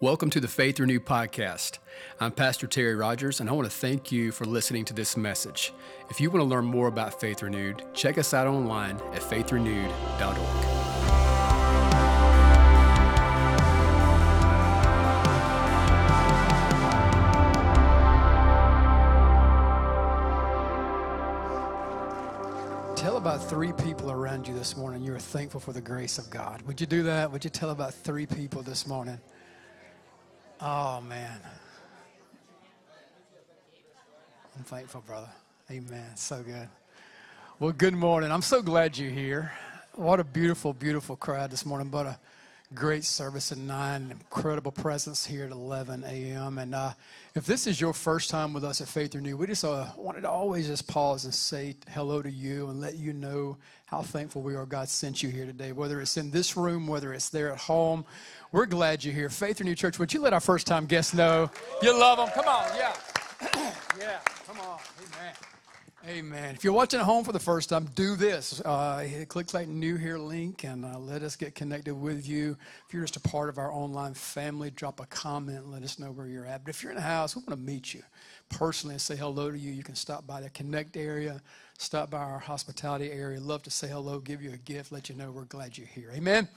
Welcome 0.00 0.30
to 0.30 0.38
the 0.38 0.46
Faith 0.46 0.78
Renewed 0.78 1.04
podcast. 1.06 1.78
I'm 2.20 2.30
Pastor 2.30 2.68
Terry 2.68 2.94
Rogers, 2.94 3.40
and 3.40 3.50
I 3.50 3.52
want 3.52 3.68
to 3.68 3.76
thank 3.76 4.12
you 4.12 4.30
for 4.30 4.44
listening 4.44 4.84
to 4.84 4.94
this 4.94 5.16
message. 5.16 5.72
If 6.08 6.20
you 6.20 6.30
want 6.30 6.40
to 6.40 6.44
learn 6.44 6.66
more 6.66 6.86
about 6.86 7.20
Faith 7.20 7.42
Renewed, 7.42 7.82
check 7.94 8.16
us 8.16 8.32
out 8.32 8.46
online 8.46 8.94
at 9.12 9.22
faithrenewed.org. 9.22 10.36
Tell 22.96 23.16
about 23.16 23.42
three 23.42 23.72
people 23.72 24.12
around 24.12 24.46
you 24.46 24.54
this 24.54 24.76
morning 24.76 25.02
you 25.02 25.12
are 25.12 25.18
thankful 25.18 25.58
for 25.58 25.72
the 25.72 25.80
grace 25.80 26.18
of 26.18 26.30
God. 26.30 26.62
Would 26.62 26.80
you 26.80 26.86
do 26.86 27.02
that? 27.02 27.32
Would 27.32 27.42
you 27.42 27.50
tell 27.50 27.70
about 27.70 27.92
three 27.92 28.26
people 28.26 28.62
this 28.62 28.86
morning? 28.86 29.18
Oh, 30.60 31.00
man. 31.00 31.38
I'm 34.56 34.64
thankful, 34.64 35.02
brother. 35.02 35.28
Amen. 35.70 36.16
So 36.16 36.42
good. 36.42 36.68
Well, 37.60 37.70
good 37.70 37.94
morning. 37.94 38.32
I'm 38.32 38.42
so 38.42 38.60
glad 38.60 38.98
you're 38.98 39.10
here. 39.10 39.52
What 39.94 40.18
a 40.18 40.24
beautiful, 40.24 40.72
beautiful 40.72 41.14
crowd 41.14 41.52
this 41.52 41.64
morning. 41.64 41.90
But 41.90 42.06
a 42.06 42.18
great 42.74 43.04
service 43.04 43.50
at 43.52 43.58
9, 43.58 44.10
incredible 44.10 44.72
presence 44.72 45.24
here 45.24 45.44
at 45.44 45.50
11 45.50 46.04
a.m. 46.04 46.58
And 46.58 46.74
uh, 46.74 46.92
if 47.34 47.46
this 47.46 47.66
is 47.66 47.80
your 47.80 47.92
first 47.92 48.30
time 48.30 48.52
with 48.52 48.64
us 48.64 48.80
at 48.80 48.88
Faith 48.88 49.14
Renewed, 49.14 49.38
we 49.38 49.46
just 49.46 49.64
uh, 49.64 49.86
wanted 49.96 50.22
to 50.22 50.30
always 50.30 50.66
just 50.66 50.86
pause 50.86 51.24
and 51.24 51.34
say 51.34 51.76
hello 51.90 52.22
to 52.22 52.30
you 52.30 52.68
and 52.68 52.80
let 52.80 52.96
you 52.96 53.12
know 53.12 53.56
how 53.86 54.02
thankful 54.02 54.42
we 54.42 54.54
are 54.54 54.66
God 54.66 54.88
sent 54.88 55.22
you 55.22 55.30
here 55.30 55.46
today, 55.46 55.72
whether 55.72 56.00
it's 56.00 56.16
in 56.16 56.30
this 56.30 56.56
room, 56.56 56.86
whether 56.86 57.12
it's 57.14 57.30
there 57.30 57.52
at 57.52 57.58
home 57.58 58.04
we're 58.52 58.66
glad 58.66 59.04
you're 59.04 59.14
here. 59.14 59.28
Faith 59.28 59.60
Renewed 59.60 59.76
Church, 59.76 59.98
would 59.98 60.12
you 60.12 60.20
let 60.20 60.32
our 60.32 60.40
first 60.40 60.66
time 60.66 60.86
guests 60.86 61.14
know 61.14 61.50
you 61.82 61.98
love 61.98 62.18
them? 62.18 62.28
Come 62.34 62.48
on, 62.48 62.66
yeah. 62.76 62.94
yeah, 63.98 64.18
come 64.46 64.58
on. 64.60 64.78
Amen. 64.98 65.34
Amen. 66.08 66.54
If 66.54 66.64
you're 66.64 66.72
watching 66.72 67.00
at 67.00 67.04
home 67.04 67.22
for 67.22 67.32
the 67.32 67.38
first 67.38 67.68
time, 67.68 67.84
do 67.94 68.16
this. 68.16 68.62
Uh, 68.62 69.06
click 69.28 69.48
that 69.48 69.68
new 69.68 69.96
here 69.96 70.16
link 70.16 70.64
and 70.64 70.82
uh, 70.82 70.98
let 70.98 71.22
us 71.22 71.36
get 71.36 71.54
connected 71.54 71.94
with 71.94 72.26
you. 72.26 72.56
If 72.86 72.94
you're 72.94 73.02
just 73.02 73.16
a 73.16 73.20
part 73.20 73.50
of 73.50 73.58
our 73.58 73.70
online 73.70 74.14
family, 74.14 74.70
drop 74.70 75.00
a 75.00 75.06
comment 75.06 75.70
let 75.70 75.82
us 75.82 75.98
know 75.98 76.10
where 76.10 76.26
you're 76.26 76.46
at. 76.46 76.64
But 76.64 76.70
if 76.70 76.82
you're 76.82 76.92
in 76.92 76.96
the 76.96 77.02
house, 77.02 77.36
we 77.36 77.40
want 77.40 77.50
to 77.50 77.56
meet 77.56 77.92
you 77.92 78.02
personally 78.48 78.94
and 78.94 79.02
say 79.02 79.16
hello 79.16 79.50
to 79.50 79.58
you. 79.58 79.70
You 79.70 79.82
can 79.82 79.96
stop 79.96 80.26
by 80.26 80.40
the 80.40 80.48
Connect 80.48 80.96
area, 80.96 81.42
stop 81.76 82.08
by 82.08 82.20
our 82.20 82.38
hospitality 82.38 83.12
area. 83.12 83.38
Love 83.38 83.62
to 83.64 83.70
say 83.70 83.88
hello, 83.88 84.18
give 84.18 84.40
you 84.40 84.52
a 84.54 84.56
gift, 84.56 84.90
let 84.90 85.10
you 85.10 85.14
know 85.14 85.30
we're 85.30 85.44
glad 85.44 85.76
you're 85.76 85.86
here. 85.88 86.10
Amen. 86.14 86.48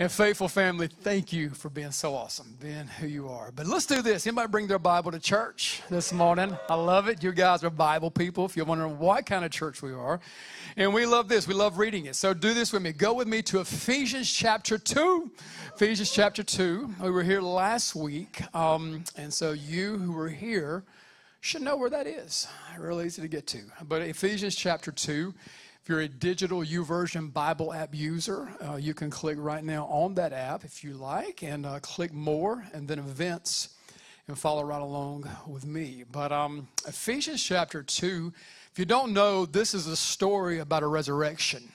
And 0.00 0.10
faithful 0.10 0.48
family, 0.48 0.86
thank 0.86 1.30
you 1.30 1.50
for 1.50 1.68
being 1.68 1.90
so 1.90 2.14
awesome, 2.14 2.56
being 2.58 2.86
who 2.86 3.06
you 3.06 3.28
are. 3.28 3.52
But 3.54 3.66
let's 3.66 3.84
do 3.84 4.00
this. 4.00 4.26
Anybody 4.26 4.48
bring 4.48 4.66
their 4.66 4.78
Bible 4.78 5.12
to 5.12 5.18
church 5.18 5.82
this 5.90 6.10
morning? 6.10 6.56
I 6.70 6.74
love 6.74 7.08
it. 7.08 7.22
You 7.22 7.32
guys 7.32 7.62
are 7.64 7.68
Bible 7.68 8.10
people. 8.10 8.46
If 8.46 8.56
you're 8.56 8.64
wondering 8.64 8.98
what 8.98 9.26
kind 9.26 9.44
of 9.44 9.50
church 9.50 9.82
we 9.82 9.92
are, 9.92 10.18
and 10.78 10.94
we 10.94 11.04
love 11.04 11.28
this. 11.28 11.46
We 11.46 11.52
love 11.52 11.76
reading 11.76 12.06
it. 12.06 12.16
So 12.16 12.32
do 12.32 12.54
this 12.54 12.72
with 12.72 12.80
me. 12.80 12.92
Go 12.92 13.12
with 13.12 13.28
me 13.28 13.42
to 13.42 13.60
Ephesians 13.60 14.32
chapter 14.32 14.78
two. 14.78 15.30
Ephesians 15.74 16.10
chapter 16.10 16.42
two. 16.42 16.94
We 17.02 17.10
were 17.10 17.22
here 17.22 17.42
last 17.42 17.94
week, 17.94 18.40
um, 18.56 19.04
and 19.18 19.30
so 19.30 19.52
you 19.52 19.98
who 19.98 20.12
were 20.12 20.30
here 20.30 20.82
should 21.42 21.60
know 21.60 21.76
where 21.76 21.90
that 21.90 22.06
is. 22.06 22.48
Really 22.78 23.04
easy 23.04 23.20
to 23.20 23.28
get 23.28 23.46
to. 23.48 23.60
But 23.86 24.00
Ephesians 24.00 24.56
chapter 24.56 24.92
two 25.82 25.88
you're 25.94 26.00
a 26.00 26.08
digital 26.08 26.62
YouVersion 26.62 27.32
Bible 27.32 27.72
app 27.72 27.94
user, 27.94 28.50
uh, 28.60 28.76
you 28.76 28.92
can 28.92 29.08
click 29.08 29.38
right 29.40 29.64
now 29.64 29.86
on 29.86 30.14
that 30.14 30.32
app 30.32 30.62
if 30.62 30.84
you 30.84 30.92
like 30.92 31.42
and 31.42 31.64
uh, 31.64 31.78
click 31.80 32.12
more 32.12 32.66
and 32.74 32.86
then 32.86 32.98
events 32.98 33.70
and 34.28 34.38
follow 34.38 34.62
right 34.62 34.82
along 34.82 35.26
with 35.46 35.64
me. 35.64 36.04
But 36.12 36.32
um, 36.32 36.68
Ephesians 36.86 37.42
chapter 37.42 37.82
2, 37.82 38.30
if 38.70 38.78
you 38.78 38.84
don't 38.84 39.14
know, 39.14 39.46
this 39.46 39.72
is 39.72 39.86
a 39.86 39.96
story 39.96 40.58
about 40.58 40.82
a 40.82 40.86
resurrection. 40.86 41.72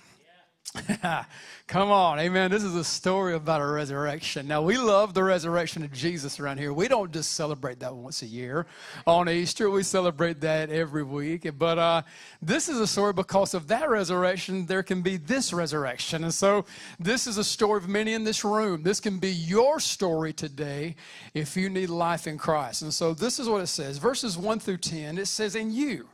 Come 1.68 1.92
on, 1.92 2.20
amen. 2.20 2.52
This 2.52 2.64
is 2.64 2.76
a 2.76 2.84
story 2.84 3.34
about 3.34 3.62
a 3.62 3.66
resurrection. 3.66 4.48
Now, 4.48 4.62
we 4.62 4.78
love 4.78 5.14
the 5.14 5.24
resurrection 5.24 5.84
of 5.84 5.92
Jesus 5.92 6.40
around 6.40 6.60
here. 6.60 6.74
We 6.74 6.88
don't 6.88 7.12
just 7.12 7.34
celebrate 7.34 7.80
that 7.80 7.96
once 7.96 8.22
a 8.22 8.26
year 8.26 8.66
on 9.08 9.30
Easter, 9.30 9.70
we 9.70 9.84
celebrate 9.84 10.42
that 10.42 10.70
every 10.70 11.04
week. 11.04 11.48
But 11.58 11.80
uh, 11.80 12.02
this 12.42 12.70
is 12.70 12.80
a 12.80 12.88
story 12.88 13.14
because 13.14 13.54
of 13.54 13.68
that 13.68 13.90
resurrection, 13.90 14.66
there 14.66 14.84
can 14.84 15.02
be 15.02 15.18
this 15.18 15.54
resurrection. 15.54 16.24
And 16.24 16.34
so, 16.34 16.66
this 17.00 17.28
is 17.28 17.38
a 17.38 17.44
story 17.44 17.78
of 17.78 17.90
many 17.90 18.14
in 18.14 18.24
this 18.24 18.44
room. 18.44 18.84
This 18.84 19.00
can 19.00 19.18
be 19.18 19.32
your 19.32 19.80
story 19.80 20.34
today 20.34 20.96
if 21.34 21.58
you 21.58 21.70
need 21.70 21.90
life 21.90 22.28
in 22.28 22.38
Christ. 22.38 22.82
And 22.82 22.94
so, 22.94 23.14
this 23.14 23.40
is 23.40 23.50
what 23.50 23.62
it 23.62 23.68
says 23.68 23.98
verses 23.98 24.38
1 24.38 24.60
through 24.60 24.78
10. 24.78 25.18
It 25.18 25.28
says, 25.28 25.56
In 25.56 25.72
you, 25.72 26.10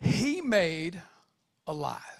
he 0.00 0.40
made 0.40 1.00
alive 1.66 2.19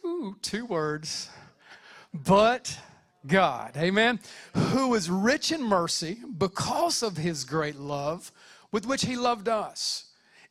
Whew, 0.00 0.36
two 0.42 0.66
words. 0.66 1.28
But 2.12 2.78
God, 3.26 3.76
amen, 3.76 4.20
who 4.54 4.94
is 4.94 5.10
rich 5.10 5.50
in 5.52 5.62
mercy 5.62 6.18
because 6.38 7.02
of 7.02 7.16
his 7.16 7.44
great 7.44 7.76
love 7.76 8.32
with 8.70 8.86
which 8.86 9.04
he 9.04 9.16
loved 9.16 9.48
us, 9.48 10.04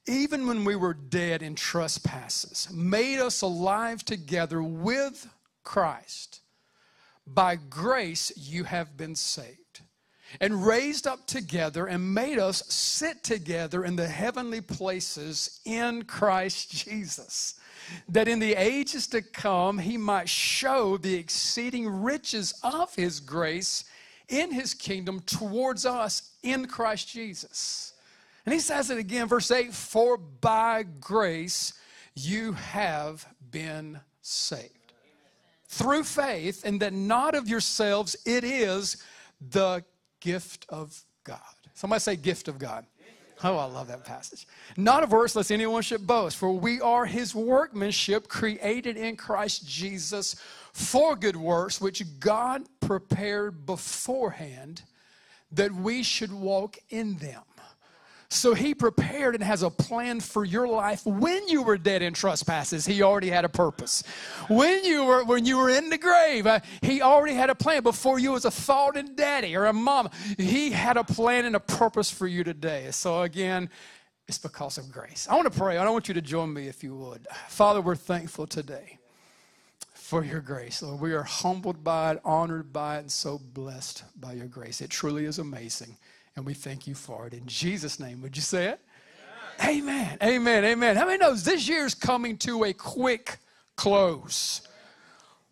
even 0.08 0.46
when 0.48 0.66
we 0.66 0.76
were 0.76 0.94
dead 0.94 1.42
in 1.42 1.56
trespasses, 1.56 2.68
made 2.72 3.20
us 3.20 3.42
alive 3.42 4.04
together 4.04 4.62
with 4.62 5.28
Christ. 5.64 6.42
By 7.26 7.56
grace 7.56 8.32
you 8.36 8.66
have 8.66 8.98
been 8.98 9.16
saved, 9.16 9.82
and 10.40 10.66
raised 10.66 11.08
up 11.08 11.26
together 11.26 11.88
and 11.88 12.14
made 12.14 12.38
us 12.38 12.64
sit 12.68 13.24
together 13.24 13.86
in 13.86 13.96
the 13.96 14.08
heavenly 14.08 14.62
places 14.62 15.62
in 15.66 16.04
Christ 16.04 16.72
Jesus 16.72 17.56
that 18.10 18.28
in 18.28 18.40
the 18.40 18.54
ages 18.56 19.08
to 19.08 19.22
come 19.22 19.78
he 19.80 19.98
might 19.98 20.30
show 20.30 20.98
the 20.98 21.16
exceeding 21.16 21.88
riches 21.88 22.54
of 22.64 22.94
his 22.96 23.20
grace 23.20 23.86
in 24.28 24.52
his 24.52 24.74
kingdom 24.74 25.20
towards 25.22 25.86
us 25.86 26.32
in 26.44 26.68
Christ 26.68 27.10
Jesus. 27.10 27.94
And 28.46 28.54
he 28.54 28.60
says 28.60 28.90
it 28.90 28.98
again, 28.98 29.28
verse 29.28 29.50
8 29.52 29.74
For 29.74 30.18
by 30.18 30.84
grace 31.00 31.74
you 32.16 32.54
have 32.54 33.26
been 33.52 34.00
saved 34.22 34.72
through 35.68 36.04
faith, 36.04 36.64
and 36.66 36.80
that 36.80 36.94
not 36.94 37.36
of 37.36 37.50
yourselves, 37.50 38.16
it 38.26 38.44
is 38.44 39.04
the 39.50 39.84
gift 40.22 40.66
of 40.70 41.04
God. 41.24 41.40
Somebody 41.74 42.00
say, 42.00 42.16
gift 42.16 42.48
of 42.48 42.58
God. 42.58 42.86
Oh, 43.44 43.58
I 43.58 43.66
love 43.66 43.88
that 43.88 44.06
passage. 44.06 44.48
Not 44.78 45.04
of 45.04 45.12
works, 45.12 45.36
lest 45.36 45.52
anyone 45.52 45.82
should 45.82 46.08
boast, 46.08 46.38
for 46.38 46.52
we 46.52 46.80
are 46.80 47.06
his 47.06 47.36
workmanship, 47.36 48.28
created 48.28 48.98
in 48.98 49.18
Christ 49.18 49.68
Jesus 49.68 50.36
for 50.72 51.16
good 51.16 51.36
works, 51.36 51.82
which 51.82 52.04
God 52.20 52.64
prepared 52.80 53.66
beforehand 53.66 54.84
that 55.52 55.74
we 55.74 56.02
should 56.04 56.32
walk 56.32 56.78
in 56.90 57.18
them. 57.18 57.42
So 58.30 58.54
he 58.54 58.74
prepared 58.74 59.36
and 59.36 59.44
has 59.44 59.62
a 59.62 59.70
plan 59.70 60.20
for 60.20 60.44
your 60.44 60.68
life 60.68 61.06
when 61.06 61.48
you 61.48 61.62
were 61.62 61.78
dead 61.78 62.02
in 62.02 62.14
trespasses. 62.14 62.86
He 62.86 63.02
already 63.02 63.30
had 63.30 63.46
a 63.46 63.50
purpose. 63.50 64.04
When 64.50 64.84
you 64.84 65.06
were 65.06 65.24
when 65.24 65.46
you 65.46 65.58
were 65.58 65.70
in 65.70 65.90
the 65.90 65.98
grave, 65.98 66.48
uh, 66.48 66.60
he 66.82 67.02
already 67.02 67.36
had 67.36 67.50
a 67.50 67.56
plan 67.56 67.84
before 67.84 68.20
you 68.20 68.32
was 68.32 68.46
a 68.46 68.52
thought 68.52 68.98
and 68.98 69.16
daddy 69.16 69.56
or 69.56 69.66
a 69.66 69.74
mom. 69.74 70.10
He 70.38 70.72
had 70.72 70.98
a 70.98 71.04
plan 71.04 71.46
and 71.46 71.56
a 71.56 71.60
purpose 71.60 72.10
for 72.10 72.28
you 72.28 72.44
today. 72.44 72.88
So 72.92 73.22
again, 73.22 73.70
it's 74.28 74.40
because 74.40 74.78
of 74.78 74.92
grace. 74.92 75.28
I 75.30 75.36
want 75.36 75.52
to 75.52 75.58
pray. 75.58 75.78
I 75.78 75.88
want 75.90 76.08
you 76.08 76.16
to 76.16 76.22
join 76.22 76.52
me 76.52 76.68
if 76.68 76.84
you 76.84 76.96
would. 76.96 77.28
Father, 77.48 77.80
we're 77.80 77.96
thankful 77.96 78.48
today 78.48 78.98
for 79.94 80.24
your 80.24 80.40
grace. 80.40 80.82
Lord, 80.82 81.00
we 81.00 81.14
are 81.14 81.24
humbled 81.24 81.84
by 81.84 82.14
it, 82.14 82.22
honored 82.26 82.74
by 82.74 82.98
it, 82.98 83.00
and 83.02 83.12
so 83.12 83.40
blessed 83.40 84.04
by 84.20 84.34
your 84.34 84.48
grace. 84.48 84.82
It 84.82 84.90
truly 84.90 85.26
is 85.26 85.38
amazing 85.38 85.98
and 86.36 86.46
we 86.46 86.54
thank 86.54 86.88
you 86.88 86.96
for 86.96 87.28
it. 87.28 87.34
In 87.34 87.46
Jesus' 87.46 88.00
name, 88.00 88.22
would 88.22 88.36
you 88.36 88.42
say 88.42 88.68
it? 88.68 88.80
Amen. 89.64 90.18
Amen. 90.22 90.66
Amen. 90.66 90.96
How 90.96 91.06
many 91.06 91.18
knows 91.18 91.44
this 91.44 91.68
year's 91.68 91.96
coming 91.96 92.38
to 92.40 92.66
a 92.66 92.74
quick 92.74 93.38
close? 93.76 94.62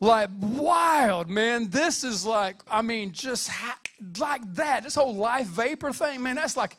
like 0.04 0.30
wild, 0.40 1.30
man. 1.30 1.70
This 1.70 2.04
is 2.04 2.26
like, 2.26 2.58
I 2.70 2.82
mean, 2.82 3.12
just 3.12 3.50
ha- 3.50 3.80
like 4.20 4.42
that. 4.56 4.84
This 4.84 4.96
whole 4.96 5.16
life 5.16 5.48
vapor 5.48 5.94
thing, 5.94 6.22
man, 6.22 6.36
that's 6.36 6.58
like 6.58 6.78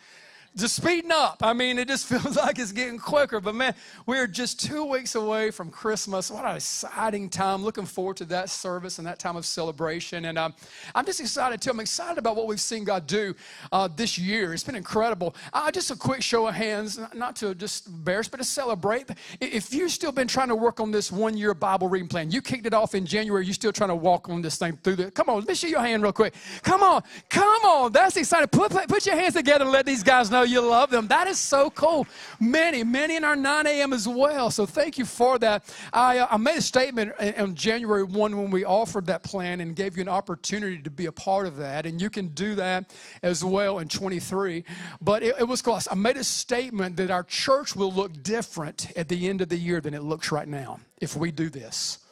just 0.56 0.77
speeding 0.77 1.11
up. 1.11 1.39
I 1.43 1.53
mean, 1.53 1.79
it 1.79 1.89
just 1.89 2.06
feels 2.09 2.37
like 2.37 2.59
it's 2.59 2.73
getting 2.73 2.99
quicker. 2.99 3.41
But 3.41 3.55
man, 3.55 3.75
we're 4.06 4.27
just 4.27 4.61
two 4.61 4.85
weeks 4.85 5.15
away 5.15 5.51
from 5.51 5.71
Christmas. 5.71 6.31
What 6.31 6.45
an 6.45 6.56
exciting 6.56 7.29
time. 7.29 7.65
Looking 7.65 7.87
forward 7.87 8.17
to 8.19 8.25
that 8.27 8.51
service 8.51 8.99
and 8.99 9.06
that 9.06 9.19
time 9.19 9.37
of 9.37 9.45
celebration. 9.45 10.27
And 10.27 10.39
um, 10.39 10.55
I'm 10.95 11.05
just 11.05 11.21
excited 11.21 11.61
too. 11.61 11.71
I'm 11.71 11.81
excited 11.81 12.19
about 12.19 12.37
what 12.37 12.47
we've 12.47 12.61
seen 12.61 12.85
God 12.85 13.06
do 13.06 13.35
uh, 13.73 13.89
this 13.95 14.19
year. 14.19 14.55
It's 14.55 14.65
been 14.65 14.77
incredible. 14.77 15.35
Uh, 15.53 15.71
just 15.71 15.91
a 15.91 15.97
quick 15.97 16.23
show 16.23 16.47
of 16.47 16.55
hands, 16.55 17.00
not 17.15 17.37
to 17.37 17.55
just 17.55 17.89
embarrass, 17.89 18.29
but 18.29 18.37
to 18.37 18.45
celebrate. 18.45 19.11
If 19.41 19.75
you've 19.75 19.91
still 19.91 20.12
been 20.12 20.29
trying 20.29 20.49
to 20.49 20.57
work 20.57 20.79
on 20.81 20.91
this 20.91 21.11
one 21.11 21.37
year 21.37 21.55
Bible 21.55 21.89
reading 21.89 22.09
plan, 22.09 22.31
you 22.31 22.41
kicked 22.41 22.67
it 22.67 22.75
off 22.75 22.95
in 22.95 23.07
January, 23.07 23.45
you're 23.45 23.55
still 23.55 23.73
trying 23.73 23.91
to 23.91 23.97
walk 23.97 24.29
on 24.29 24.43
this 24.43 24.57
thing 24.57 24.79
through 24.83 24.97
the. 24.97 25.11
Come 25.11 25.29
on, 25.29 25.37
let 25.41 25.49
me 25.49 25.55
see 25.55 25.71
your 25.71 25.81
hand 25.81 26.03
real 26.03 26.12
quick. 26.12 26.35
Come 26.62 26.83
on, 26.83 27.03
come 27.29 27.65
on. 27.65 27.93
That's 27.93 28.17
exciting. 28.17 28.49
Put, 28.49 28.71
put 28.89 29.07
your 29.07 29.17
hands 29.17 29.35
together 29.35 29.65
and 29.65 29.73
let 29.73 29.87
these 29.87 30.03
guys 30.03 30.31
know 30.31 30.44
you 30.44 30.61
love 30.61 30.91
them. 30.91 31.08
That 31.08 31.26
is 31.26 31.38
so 31.38 31.70
cool. 31.70 32.06
Many, 32.41 32.85
many 32.85 33.17
in 33.17 33.25
our 33.25 33.37
9 33.37 33.67
a.m. 33.67 33.93
as 33.93 34.06
well. 34.06 34.50
So 34.50 34.67
thank 34.67 34.99
you 34.99 35.05
for 35.05 35.38
that. 35.38 35.64
I, 35.93 36.19
uh, 36.19 36.29
I 36.31 36.37
made 36.37 36.56
a 36.58 36.62
statement 36.62 37.12
on 37.38 37.55
January 37.55 38.05
1 38.05 38.37
when 38.37 38.50
we 38.50 38.64
offered 38.64 39.06
that 39.06 39.23
plan 39.23 39.61
and 39.61 39.75
gave 39.75 39.96
you 39.96 40.02
an 40.02 40.08
opportunity 40.08 40.79
to 40.79 40.91
be 40.91 41.06
a 41.06 41.12
part 41.12 41.46
of 41.46 41.56
that. 41.56 41.87
And 41.87 42.00
you 42.00 42.11
can 42.11 42.29
do 42.29 42.55
that 42.56 42.94
as 43.23 43.44
well 43.44 43.79
in 43.79 43.88
23. 43.88 44.64
But 45.00 45.23
it, 45.23 45.37
it 45.41 45.44
was 45.44 45.62
cool. 45.62 45.79
I 45.91 45.94
made 45.94 46.17
a 46.17 46.25
statement 46.25 46.97
that 46.97 47.11
our 47.11 47.25
church 47.25 47.75
will 47.75 47.93
look 47.93 48.23
different 48.23 48.97
at 48.97 49.08
the 49.08 49.29
end 49.29 49.40
of 49.40 49.49
the 49.49 49.56
year 49.56 49.81
than 49.81 49.94
it 49.94 50.02
looks 50.02 50.31
right 50.31 50.49
now 50.49 50.81
if 51.00 51.17
we 51.17 51.31
do 51.31 51.50
this. 51.50 52.04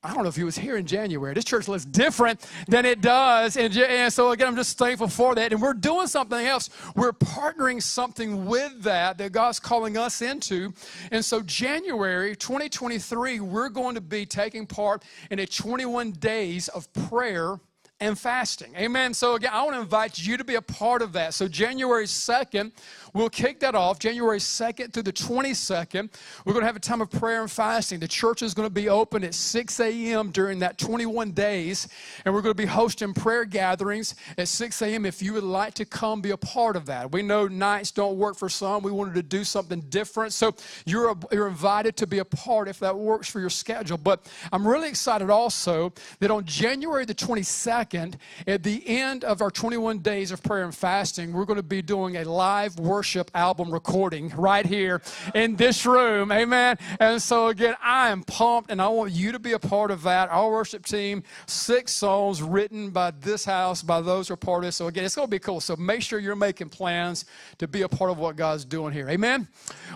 I 0.00 0.14
don't 0.14 0.22
know 0.22 0.28
if 0.28 0.36
he 0.36 0.44
was 0.44 0.56
here 0.56 0.76
in 0.76 0.86
January. 0.86 1.34
This 1.34 1.44
church 1.44 1.66
looks 1.66 1.84
different 1.84 2.48
than 2.68 2.86
it 2.86 3.00
does. 3.00 3.56
And, 3.56 3.76
and, 3.76 4.12
so, 4.12 4.30
again, 4.30 4.46
I'm 4.46 4.54
just 4.54 4.78
thankful 4.78 5.08
for 5.08 5.34
that. 5.34 5.52
And 5.52 5.60
we're 5.60 5.72
doing 5.72 6.06
something 6.06 6.38
else. 6.38 6.70
We're 6.94 7.12
partnering 7.12 7.82
something 7.82 8.46
with 8.46 8.82
that 8.82 9.18
that 9.18 9.32
God's 9.32 9.58
calling 9.58 9.96
us 9.96 10.22
into. 10.22 10.72
And 11.10 11.24
so, 11.24 11.42
January 11.42 12.36
2023, 12.36 13.40
we're 13.40 13.68
going 13.70 13.96
to 13.96 14.00
be 14.00 14.24
taking 14.24 14.66
part 14.66 15.02
in 15.32 15.40
a 15.40 15.46
21 15.46 16.12
days 16.12 16.68
of 16.68 16.92
prayer 16.92 17.58
and 18.00 18.16
fasting. 18.16 18.74
Amen. 18.76 19.12
So, 19.12 19.34
again, 19.34 19.50
I 19.52 19.62
want 19.64 19.74
to 19.74 19.80
invite 19.80 20.18
you 20.18 20.36
to 20.36 20.44
be 20.44 20.54
a 20.54 20.62
part 20.62 21.02
of 21.02 21.12
that. 21.14 21.34
So, 21.34 21.48
January 21.48 22.04
2nd, 22.04 22.70
we'll 23.14 23.28
kick 23.28 23.60
that 23.60 23.74
off. 23.74 23.98
January 23.98 24.38
2nd 24.38 24.92
through 24.92 25.02
the 25.02 25.12
22nd, 25.12 26.10
we're 26.44 26.52
going 26.52 26.62
to 26.62 26.66
have 26.66 26.76
a 26.76 26.80
time 26.80 27.00
of 27.00 27.10
prayer 27.10 27.40
and 27.40 27.50
fasting. 27.50 28.00
The 28.00 28.08
church 28.08 28.42
is 28.42 28.54
going 28.54 28.66
to 28.66 28.74
be 28.74 28.88
open 28.88 29.24
at 29.24 29.34
6 29.34 29.80
a.m. 29.80 30.30
during 30.30 30.58
that 30.60 30.78
21 30.78 31.32
days, 31.32 31.88
and 32.24 32.34
we're 32.34 32.42
going 32.42 32.54
to 32.54 32.62
be 32.62 32.66
hosting 32.66 33.14
prayer 33.14 33.44
gatherings 33.44 34.14
at 34.36 34.48
6 34.48 34.82
a.m. 34.82 35.06
if 35.06 35.22
you 35.22 35.32
would 35.32 35.44
like 35.44 35.74
to 35.74 35.84
come 35.84 36.20
be 36.20 36.30
a 36.30 36.36
part 36.36 36.76
of 36.76 36.86
that. 36.86 37.12
We 37.12 37.22
know 37.22 37.48
nights 37.48 37.90
don't 37.90 38.16
work 38.16 38.36
for 38.36 38.48
some. 38.48 38.82
We 38.82 38.92
wanted 38.92 39.14
to 39.14 39.22
do 39.22 39.44
something 39.44 39.80
different. 39.88 40.32
So, 40.32 40.54
you're, 40.84 41.10
a, 41.10 41.16
you're 41.32 41.48
invited 41.48 41.96
to 41.98 42.06
be 42.06 42.18
a 42.18 42.24
part 42.24 42.68
if 42.68 42.78
that 42.80 42.96
works 42.96 43.28
for 43.28 43.40
your 43.40 43.50
schedule. 43.50 43.98
But 43.98 44.26
I'm 44.52 44.66
really 44.66 44.88
excited 44.88 45.30
also 45.30 45.92
that 46.20 46.30
on 46.30 46.44
January 46.44 47.04
the 47.04 47.14
22nd, 47.14 48.14
at 48.46 48.62
the 48.62 48.82
end 48.86 49.24
of 49.24 49.42
our 49.42 49.50
21 49.50 49.98
days 50.00 50.30
of 50.30 50.42
prayer 50.42 50.64
and 50.64 50.74
fasting, 50.74 51.32
we're 51.32 51.44
going 51.44 51.56
to 51.56 51.62
be 51.62 51.82
doing 51.82 52.16
a 52.16 52.24
live 52.24 52.78
worship 52.98 53.30
album 53.32 53.70
recording 53.70 54.28
right 54.30 54.66
here 54.66 55.00
in 55.32 55.54
this 55.54 55.86
room. 55.86 56.32
Amen. 56.32 56.76
And 56.98 57.22
so, 57.22 57.46
again, 57.46 57.76
I 57.80 58.08
am 58.08 58.24
pumped 58.24 58.72
and 58.72 58.82
I 58.82 58.88
want 58.88 59.12
you 59.12 59.30
to 59.30 59.38
be 59.38 59.52
a 59.52 59.58
part 59.60 59.92
of 59.92 60.02
that. 60.02 60.30
Our 60.30 60.50
worship 60.50 60.84
team, 60.84 61.22
six 61.46 61.92
songs 61.92 62.42
written 62.42 62.90
by 62.90 63.12
this 63.12 63.44
house, 63.44 63.84
by 63.84 64.00
those 64.00 64.26
who 64.26 64.34
are 64.34 64.36
part 64.36 64.64
of 64.64 64.70
it. 64.70 64.72
So, 64.72 64.88
again, 64.88 65.04
it's 65.04 65.14
going 65.14 65.28
to 65.28 65.30
be 65.30 65.38
cool. 65.38 65.60
So, 65.60 65.76
make 65.76 66.02
sure 66.02 66.18
you're 66.18 66.34
making 66.34 66.70
plans 66.70 67.24
to 67.58 67.68
be 67.68 67.82
a 67.82 67.88
part 67.88 68.10
of 68.10 68.18
what 68.18 68.34
God's 68.34 68.64
doing 68.64 68.92
here. 68.92 69.08
Amen. 69.08 69.46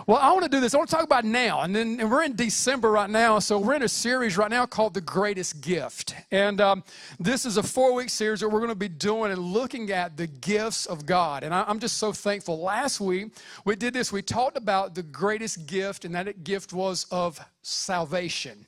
Well, 0.07 0.19
I 0.19 0.31
want 0.31 0.43
to 0.43 0.49
do 0.49 0.61
this. 0.61 0.73
I 0.73 0.77
want 0.77 0.89
to 0.89 0.95
talk 0.95 1.03
about 1.03 1.25
now. 1.25 1.59
And 1.63 1.75
then 1.75 1.99
and 1.99 2.09
we're 2.09 2.23
in 2.23 2.37
December 2.37 2.89
right 2.89 3.09
now. 3.09 3.39
So, 3.39 3.59
we're 3.59 3.75
in 3.75 3.83
a 3.83 3.89
series 3.89 4.37
right 4.37 4.49
now 4.49 4.65
called 4.65 4.93
The 4.93 5.01
Greatest 5.01 5.59
Gift. 5.59 6.15
And 6.31 6.61
um, 6.61 6.85
this 7.19 7.45
is 7.45 7.57
a 7.57 7.63
four 7.63 7.93
week 7.95 8.09
series 8.09 8.39
that 8.39 8.47
we're 8.47 8.61
going 8.61 8.69
to 8.69 8.75
be 8.75 8.87
doing 8.87 9.33
and 9.33 9.41
looking 9.41 9.91
at 9.91 10.15
the 10.15 10.27
gifts 10.27 10.85
of 10.85 11.05
God. 11.05 11.43
And 11.43 11.53
I, 11.53 11.69
am 11.69 11.79
just 11.79 11.97
so 11.97 12.13
thankful. 12.13 12.61
Last 12.61 12.92
week, 12.99 13.33
we 13.65 13.75
did 13.75 13.93
this. 13.93 14.11
We 14.11 14.21
talked 14.21 14.57
about 14.57 14.95
the 14.95 15.03
greatest 15.03 15.65
gift, 15.67 16.05
and 16.05 16.15
that 16.15 16.43
gift 16.43 16.73
was 16.73 17.05
of 17.11 17.39
salvation. 17.61 18.65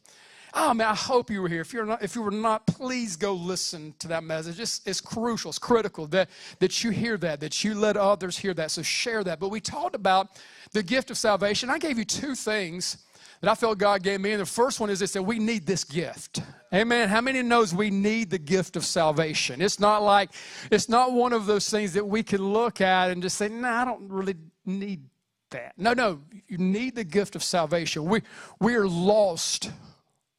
Oh 0.57 0.73
man, 0.73 0.87
I 0.87 0.95
hope 0.95 1.29
you 1.29 1.41
were 1.41 1.49
here. 1.49 1.59
If 1.59 1.73
you're 1.73 1.85
not, 1.85 2.01
if 2.01 2.15
you 2.15 2.21
were 2.21 2.31
not, 2.31 2.65
please 2.65 3.17
go 3.17 3.33
listen 3.33 3.93
to 3.99 4.07
that 4.07 4.23
message. 4.23 4.57
It's, 4.57 4.79
it's 4.85 5.01
crucial, 5.01 5.49
it's 5.49 5.59
critical 5.59 6.07
that, 6.07 6.29
that 6.59 6.81
you 6.81 6.91
hear 6.91 7.17
that, 7.17 7.41
that 7.41 7.63
you 7.65 7.75
let 7.75 7.97
others 7.97 8.37
hear 8.37 8.53
that. 8.53 8.71
So 8.71 8.81
share 8.81 9.21
that. 9.25 9.37
But 9.37 9.49
we 9.49 9.59
talked 9.59 9.95
about 9.95 10.29
the 10.71 10.81
gift 10.81 11.11
of 11.11 11.17
salvation. 11.17 11.69
I 11.69 11.77
gave 11.77 11.97
you 11.97 12.05
two 12.05 12.35
things 12.35 13.03
that 13.41 13.49
I 13.49 13.55
felt 13.55 13.77
God 13.77 14.03
gave 14.03 14.21
me. 14.21 14.31
And 14.31 14.41
the 14.41 14.45
first 14.45 14.79
one 14.79 14.89
is 14.89 14.99
this 14.99 15.13
that 15.13 15.23
we 15.23 15.39
need 15.39 15.65
this 15.65 15.83
gift. 15.83 16.41
Amen. 16.73 17.09
How 17.09 17.21
many 17.21 17.41
knows 17.41 17.73
we 17.73 17.89
need 17.89 18.29
the 18.29 18.39
gift 18.39 18.75
of 18.75 18.85
salvation? 18.85 19.61
It's 19.61 19.79
not 19.79 20.03
like 20.03 20.31
it's 20.71 20.89
not 20.89 21.13
one 21.13 21.33
of 21.33 21.45
those 21.45 21.69
things 21.69 21.93
that 21.93 22.05
we 22.05 22.23
can 22.23 22.41
look 22.41 22.81
at 22.81 23.11
and 23.11 23.21
just 23.21 23.37
say, 23.37 23.47
"No, 23.47 23.61
nah, 23.61 23.81
I 23.81 23.85
don't 23.85 24.09
really 24.09 24.35
need 24.65 25.05
that." 25.51 25.73
No, 25.77 25.93
no, 25.93 26.21
you 26.47 26.57
need 26.57 26.95
the 26.95 27.03
gift 27.03 27.35
of 27.35 27.43
salvation. 27.43 28.05
We 28.05 28.21
we 28.59 28.75
are 28.75 28.87
lost 28.87 29.71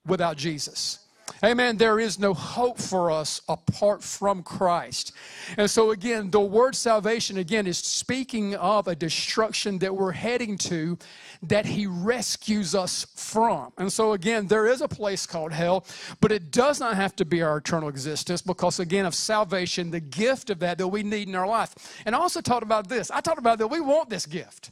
without 0.04 0.36
Jesus. 0.36 1.05
Amen. 1.44 1.76
There 1.76 2.00
is 2.00 2.18
no 2.18 2.32
hope 2.32 2.78
for 2.78 3.10
us 3.10 3.42
apart 3.48 4.02
from 4.02 4.42
Christ. 4.42 5.12
And 5.58 5.68
so, 5.68 5.90
again, 5.90 6.30
the 6.30 6.40
word 6.40 6.74
salvation, 6.74 7.36
again, 7.36 7.66
is 7.66 7.78
speaking 7.78 8.54
of 8.54 8.88
a 8.88 8.94
destruction 8.94 9.78
that 9.80 9.94
we're 9.94 10.12
heading 10.12 10.56
to 10.58 10.96
that 11.42 11.66
He 11.66 11.86
rescues 11.86 12.74
us 12.74 13.06
from. 13.14 13.72
And 13.76 13.92
so, 13.92 14.12
again, 14.12 14.46
there 14.46 14.66
is 14.66 14.80
a 14.80 14.88
place 14.88 15.26
called 15.26 15.52
hell, 15.52 15.84
but 16.20 16.32
it 16.32 16.50
does 16.50 16.80
not 16.80 16.96
have 16.96 17.14
to 17.16 17.24
be 17.24 17.42
our 17.42 17.58
eternal 17.58 17.88
existence 17.88 18.40
because, 18.40 18.80
again, 18.80 19.04
of 19.04 19.14
salvation, 19.14 19.90
the 19.90 20.00
gift 20.00 20.48
of 20.48 20.60
that 20.60 20.78
that 20.78 20.88
we 20.88 21.02
need 21.02 21.28
in 21.28 21.34
our 21.34 21.46
life. 21.46 22.02
And 22.06 22.14
I 22.14 22.18
also 22.18 22.40
talked 22.40 22.62
about 22.62 22.88
this. 22.88 23.10
I 23.10 23.20
talked 23.20 23.38
about 23.38 23.58
that 23.58 23.66
we 23.66 23.80
want 23.80 24.08
this 24.08 24.26
gift. 24.26 24.70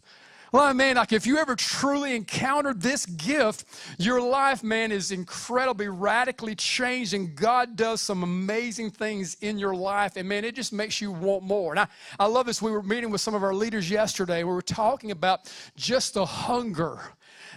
Well, 0.54 0.72
man, 0.72 0.94
like 0.94 1.12
if 1.12 1.26
you 1.26 1.38
ever 1.38 1.56
truly 1.56 2.14
encountered 2.14 2.80
this 2.80 3.06
gift, 3.06 3.64
your 3.98 4.20
life, 4.20 4.62
man, 4.62 4.92
is 4.92 5.10
incredibly 5.10 5.88
radically 5.88 6.54
changed, 6.54 7.12
and 7.12 7.34
God 7.34 7.74
does 7.74 8.00
some 8.00 8.22
amazing 8.22 8.92
things 8.92 9.36
in 9.40 9.58
your 9.58 9.74
life. 9.74 10.16
And 10.16 10.28
man, 10.28 10.44
it 10.44 10.54
just 10.54 10.72
makes 10.72 11.00
you 11.00 11.10
want 11.10 11.42
more. 11.42 11.72
And 11.72 11.80
I, 11.80 11.88
I 12.20 12.26
love 12.26 12.46
this. 12.46 12.62
We 12.62 12.70
were 12.70 12.84
meeting 12.84 13.10
with 13.10 13.20
some 13.20 13.34
of 13.34 13.42
our 13.42 13.52
leaders 13.52 13.90
yesterday. 13.90 14.44
We 14.44 14.52
were 14.52 14.62
talking 14.62 15.10
about 15.10 15.52
just 15.74 16.14
the 16.14 16.24
hunger 16.24 17.00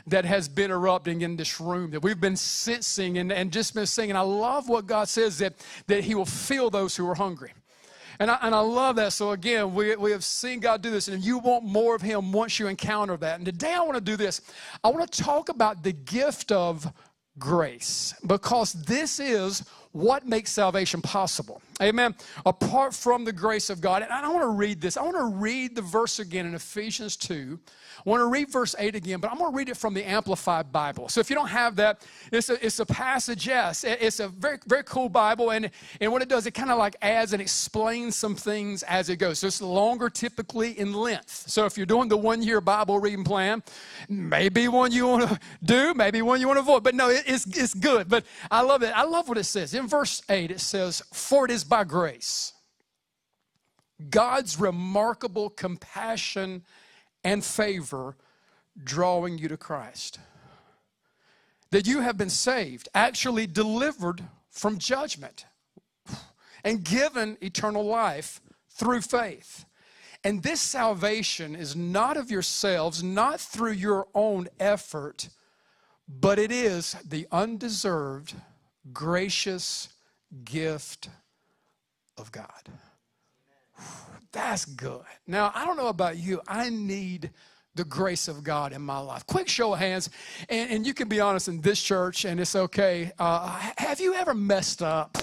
that 0.08 0.26
has 0.26 0.50
been 0.50 0.72
erupting 0.72 1.22
in 1.22 1.36
this 1.36 1.62
room 1.62 1.92
that 1.92 2.02
we've 2.02 2.20
been 2.20 2.36
sensing 2.36 3.20
and, 3.20 3.32
and 3.32 3.54
just 3.54 3.76
been 3.76 3.86
singing. 3.86 4.16
I 4.16 4.22
love 4.22 4.70
what 4.70 4.88
God 4.88 5.08
says 5.08 5.38
that, 5.38 5.54
that 5.86 6.04
He 6.04 6.16
will 6.16 6.26
fill 6.26 6.72
those 6.72 6.96
who 6.96 7.08
are 7.08 7.14
hungry. 7.14 7.54
And 8.20 8.32
I, 8.32 8.38
and 8.42 8.56
I 8.56 8.60
love 8.60 8.96
that. 8.96 9.14
So, 9.14 9.32
again, 9.32 9.74
we, 9.74 9.96
we 9.96 10.12
have 10.12 10.24
seen 10.24 10.60
God 10.60 10.82
do 10.82 10.90
this, 10.90 11.08
and 11.08 11.24
you 11.24 11.38
want 11.38 11.64
more 11.64 11.96
of 11.96 12.02
Him 12.02 12.32
once 12.32 12.60
you 12.60 12.68
encounter 12.68 13.18
that. 13.18 13.36
And 13.36 13.46
today 13.46 13.74
I 13.74 13.82
want 13.82 13.96
to 13.96 14.02
do 14.02 14.16
this. 14.16 14.42
I 14.84 14.90
want 14.90 15.12
to 15.12 15.24
talk 15.24 15.50
about 15.50 15.84
the 15.84 15.94
gift 15.94 16.52
of 16.52 16.92
grace 17.40 18.14
because 18.26 18.74
this 18.74 19.20
is 19.20 19.64
what 19.92 20.28
makes 20.28 20.52
salvation 20.52 21.02
possible. 21.02 21.62
Amen. 21.82 22.16
Apart 22.46 22.94
from 22.94 23.24
the 23.24 23.34
grace 23.34 23.70
of 23.70 23.82
God. 23.82 24.02
And 24.02 24.12
I 24.12 24.28
want 24.30 24.44
to 24.44 24.50
read 24.50 24.82
this. 24.82 24.98
I 24.98 25.04
want 25.04 25.18
to 25.18 25.38
read 25.38 25.76
the 25.76 25.82
verse 25.82 26.20
again 26.20 26.46
in 26.46 26.56
Ephesians 26.56 27.16
2 27.18 27.60
I 28.06 28.10
want 28.10 28.22
to 28.22 28.28
read 28.28 28.50
verse 28.50 28.76
8 28.78 28.96
again, 28.96 29.20
but 29.20 29.32
I'm 29.32 29.38
going 29.38 29.52
to 29.52 29.58
read 29.58 29.70
it 29.70 29.78
from 29.78 29.94
the 29.94 30.08
Amplified 30.08 30.72
Bible. 30.72 31.10
So 31.10 31.20
if 31.20 31.30
you 31.30 31.36
don't 31.36 31.50
have 31.50 31.76
that, 31.78 32.06
it's 32.32 32.50
a, 32.50 32.66
it's 32.66 32.80
a 32.80 32.86
passage, 32.86 33.48
yes. 33.48 33.84
It's 33.84 34.20
a 34.20 34.28
very, 34.30 34.60
very 34.66 34.84
cool 34.84 35.10
Bible. 35.10 35.52
And, 35.52 35.70
and 36.00 36.12
what 36.12 36.22
it 36.22 36.30
does, 36.30 36.46
it 36.46 36.52
kind 36.52 36.72
of 36.72 36.78
like 36.78 36.96
adds 37.02 37.34
and 37.34 37.42
explains 37.42 38.16
some 38.16 38.36
things 38.36 38.84
as 38.84 39.10
it 39.10 39.18
goes. 39.18 39.40
So 39.40 39.48
it's 39.48 39.62
longer 39.62 40.10
typically 40.10 40.80
in 40.80 40.94
length. 40.94 41.50
So 41.50 41.66
if 41.66 41.76
you're 41.76 41.86
doing 41.86 42.08
the 42.08 42.18
one 42.18 42.42
year 42.42 42.62
Bible 42.62 43.00
reading 43.00 43.24
plan, 43.24 43.64
maybe 44.08 44.68
one 44.68 44.92
you 44.92 45.08
want 45.08 45.30
to 45.30 45.40
do, 45.64 45.94
maybe 45.94 46.22
one 46.22 46.40
you 46.40 46.48
want 46.48 46.58
to 46.58 46.62
avoid. 46.62 46.84
But 46.84 46.96
no, 46.96 47.10
it, 47.10 47.24
it's, 47.26 47.46
it's 47.48 47.74
good. 47.74 48.08
But 48.10 48.26
I 48.52 48.62
love 48.62 48.84
it. 48.84 48.94
I 48.96 49.04
love 49.04 49.28
what 49.28 49.38
it 49.38 49.46
says. 49.46 49.74
In 49.78 49.88
verse 49.88 50.24
8, 50.28 50.50
it 50.50 50.60
says, 50.60 51.04
For 51.14 51.46
it 51.46 51.52
is 51.52 51.64
by 51.64 51.84
grace. 51.84 52.54
God's 54.10 54.60
remarkable 54.60 55.52
compassion 55.52 56.64
and 57.24 57.46
favor 57.46 58.16
drawing 58.84 59.38
you 59.38 59.48
to 59.50 59.58
Christ. 59.58 60.20
That 61.70 61.86
you 61.86 62.02
have 62.02 62.18
been 62.18 62.32
saved, 62.32 62.90
actually 62.96 63.46
delivered 63.46 64.24
from 64.50 64.80
judgment, 64.80 65.46
and 66.64 66.84
given 66.84 67.38
eternal 67.42 67.86
life 67.86 68.42
through 68.70 69.02
faith. 69.02 69.66
And 70.24 70.42
this 70.42 70.60
salvation 70.60 71.56
is 71.56 71.76
not 71.76 72.18
of 72.18 72.32
yourselves, 72.32 73.04
not 73.04 73.40
through 73.40 73.74
your 73.74 74.08
own 74.16 74.48
effort, 74.60 75.30
but 76.08 76.40
it 76.40 76.52
is 76.52 76.96
the 77.08 77.28
undeserved 77.32 78.34
gracious 78.94 79.90
gift 80.44 81.10
of 82.18 82.32
God. 82.32 82.48
That's 84.32 84.66
good. 84.66 85.04
Now, 85.26 85.52
I 85.56 85.66
don't 85.66 85.78
know 85.78 85.88
about 85.88 86.18
you. 86.18 86.42
I 86.48 86.70
need 86.70 87.32
the 87.76 87.86
grace 87.86 88.28
of 88.28 88.44
God 88.44 88.74
in 88.74 88.82
my 88.82 89.00
life. 89.00 89.26
Quick 89.28 89.48
show 89.48 89.74
of 89.74 89.80
hands, 89.80 90.10
and, 90.50 90.72
and 90.72 90.86
you 90.86 90.94
can 90.94 91.08
be 91.08 91.20
honest 91.20 91.48
in 91.48 91.62
this 91.62 91.82
church, 91.82 92.26
and 92.26 92.40
it's 92.40 92.56
okay. 92.56 93.12
Uh, 93.20 93.50
have 93.78 94.00
you 94.00 94.16
ever 94.16 94.34
messed 94.34 94.82
up? 94.82 95.18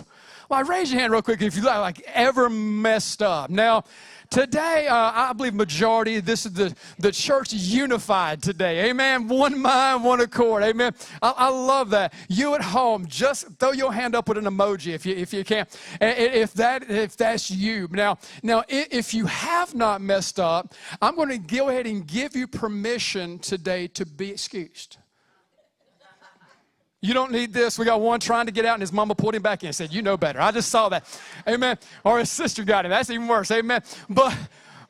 Raise 0.63 0.93
your 0.93 1.01
hand 1.01 1.13
real 1.13 1.23
quick 1.23 1.43
if 1.43 1.57
you 1.57 1.63
like 1.63 2.01
ever 2.15 2.49
messed 2.49 3.23
up. 3.23 3.51
Now, 3.51 3.85
Today, 4.31 4.89
uh, 4.89 5.13
I 5.15 5.33
believe 5.33 5.55
majority, 5.55 6.19
this 6.19 6.45
is 6.45 6.55
the, 6.55 6.75
the 6.99 7.13
church 7.13 7.53
unified 7.53 8.43
today. 8.43 8.91
Amen. 8.91 9.29
One 9.29 9.61
mind, 9.61 10.03
one 10.03 10.21
accord. 10.21 10.65
Amen. 10.65 10.93
I, 11.23 11.35
I, 11.37 11.49
love 11.51 11.91
that. 11.91 12.15
You 12.29 12.55
at 12.57 12.63
home, 12.63 13.07
just 13.07 13.47
throw 13.61 13.71
your 13.71 13.93
hand 13.93 14.17
up 14.17 14.29
with 14.29 14.39
an 14.39 14.47
emoji 14.47 14.93
if 14.93 15.07
you, 15.07 15.15
if 15.15 15.33
you 15.33 15.45
can. 15.45 15.67
If, 16.01 16.53
that, 16.55 16.91
if 16.91 17.17
that's 17.17 17.49
you. 17.49 17.87
Now, 17.93 18.19
now, 18.43 18.65
if 18.69 19.15
you 19.15 19.27
have 19.27 19.75
not 19.75 20.01
messed 20.01 20.41
up, 20.41 20.75
I'm 21.01 21.15
going 21.15 21.29
to 21.29 21.39
go 21.39 21.69
ahead 21.69 21.87
and 21.87 22.05
give 22.05 22.35
you 22.35 22.49
permission 22.49 23.39
today 23.39 23.87
to 23.89 24.05
be 24.05 24.31
excused. 24.31 24.97
You 27.05 27.13
don't 27.13 27.33
need 27.33 27.53
this. 27.53 27.79
We 27.79 27.85
got 27.85 28.01
one 28.01 28.19
trying 28.19 28.47
to 28.47 28.53
get 28.53 28.65
out, 28.65 28.75
and 28.75 28.81
his 28.81 28.91
mama 28.91 29.15
pulled 29.15 29.35
him 29.35 29.43
back 29.43 29.63
in 29.63 29.67
and 29.67 29.77
said, 29.77 29.93
You 29.93 30.01
know 30.01 30.17
better. 30.17 30.41
I 30.41 30.51
just 30.53 30.71
saw 30.71 30.89
that. 30.89 31.05
Amen. 31.47 31.77
Or 32.03 32.19
his 32.19 32.31
sister 32.31 32.65
got 32.65 32.87
him. 32.87 32.91
That's 32.91 33.11
even 33.11 33.29
worse. 33.29 33.51
Amen. 33.51 33.83
But 34.09 34.35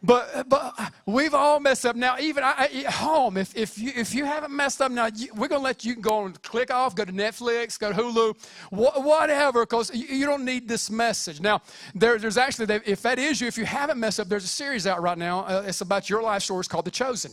but 0.00 0.49
but 0.49 0.92
we've 1.06 1.35
all 1.35 1.59
messed 1.59 1.87
up 1.87 1.97
now 1.97 2.16
even 2.21 2.44
I, 2.44 2.68
at 2.85 2.92
home 2.92 3.38
if, 3.38 3.56
if 3.56 3.78
you 3.78 3.90
if 3.97 4.14
you 4.14 4.26
haven't 4.26 4.54
messed 4.54 4.83
up 4.83 4.92
now 4.92 5.06
you, 5.06 5.28
we're 5.35 5.49
gonna 5.49 5.62
let 5.62 5.83
you 5.83 5.97
go 5.97 6.26
and 6.26 6.42
click 6.42 6.71
off 6.71 6.94
go 6.94 7.06
to 7.06 7.12
netflix 7.12 7.78
go 7.78 7.90
to 7.90 7.99
hulu 7.99 8.37
wh- 8.68 9.02
whatever 9.02 9.62
because 9.62 9.94
you, 9.94 10.06
you, 10.06 10.26
don't 10.26 10.44
need 10.44 10.68
this 10.68 10.90
message 10.90 11.40
now 11.40 11.62
there, 11.94 12.18
there's 12.18 12.37
actually 12.37 12.66
if 12.85 13.00
that 13.00 13.18
is 13.18 13.40
you 13.40 13.47
if 13.47 13.56
you 13.56 13.64
haven't 13.64 13.99
messed 13.99 14.21
up 14.21 14.28
there's 14.28 14.44
a 14.44 14.49
series 14.49 14.87
out 14.87 15.00
right 15.00 15.16
now 15.16 15.40
uh, 15.47 15.64
it's 15.66 15.80
about 15.80 16.11
your 16.11 16.21
life 16.21 16.42
story 16.42 16.59
it's 16.61 16.68
called 16.68 16.85
the 16.85 16.90
chosen 16.90 17.30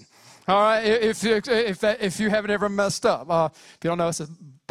all 0.47 0.61
right 0.61 0.85
if, 0.85 1.25
if, 1.25 1.49
if, 1.49 1.83
if 1.83 2.19
you 2.21 2.29
haven't 2.29 2.51
ever 2.51 2.69
messed 2.69 3.05
up 3.05 3.29
uh, 3.29 3.49
if 3.51 3.79
you 3.83 3.89
don't 3.89 3.97
know 3.97 4.07
it's 4.07 4.21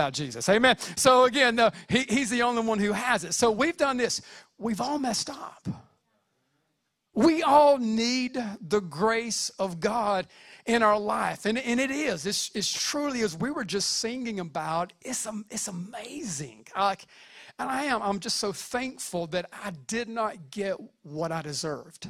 about 0.01 0.15
Jesus. 0.15 0.49
Amen. 0.49 0.77
So 0.97 1.25
again, 1.25 1.57
no, 1.57 1.71
he, 1.89 2.05
he's 2.09 2.31
the 2.31 2.43
only 2.43 2.63
one 2.63 2.79
who 2.79 2.93
has 2.93 3.23
it. 3.25 3.35
So 3.35 3.51
we've 3.51 3.77
done 3.77 3.99
this. 3.99 4.23
We've 4.57 4.81
all 4.81 4.99
messed 4.99 5.29
up. 5.29 5.69
We 7.13 7.43
all 7.43 7.77
need 7.77 8.43
the 8.67 8.81
grace 8.81 9.51
of 9.59 9.79
God 9.79 10.27
in 10.65 10.83
our 10.83 10.99
life. 10.99 11.45
And, 11.45 11.59
and 11.59 11.79
it 11.79 11.91
is. 11.91 12.25
It's, 12.25 12.51
it's 12.55 12.73
truly, 12.73 13.21
as 13.21 13.37
we 13.37 13.51
were 13.51 13.65
just 13.65 13.99
singing 13.99 14.41
about, 14.41 14.95
it's, 15.03 15.27
it's 15.51 15.69
amazing. 15.69 16.67
Like, 16.75 17.05
and 17.59 17.69
I 17.69 17.85
am, 17.85 18.01
I'm 18.01 18.21
just 18.21 18.39
so 18.39 18.53
thankful 18.53 19.27
that 19.29 19.51
I 19.53 19.73
did 19.87 20.09
not 20.09 20.51
get 20.51 20.77
what 21.03 21.31
I 21.31 21.43
deserved. 21.43 22.09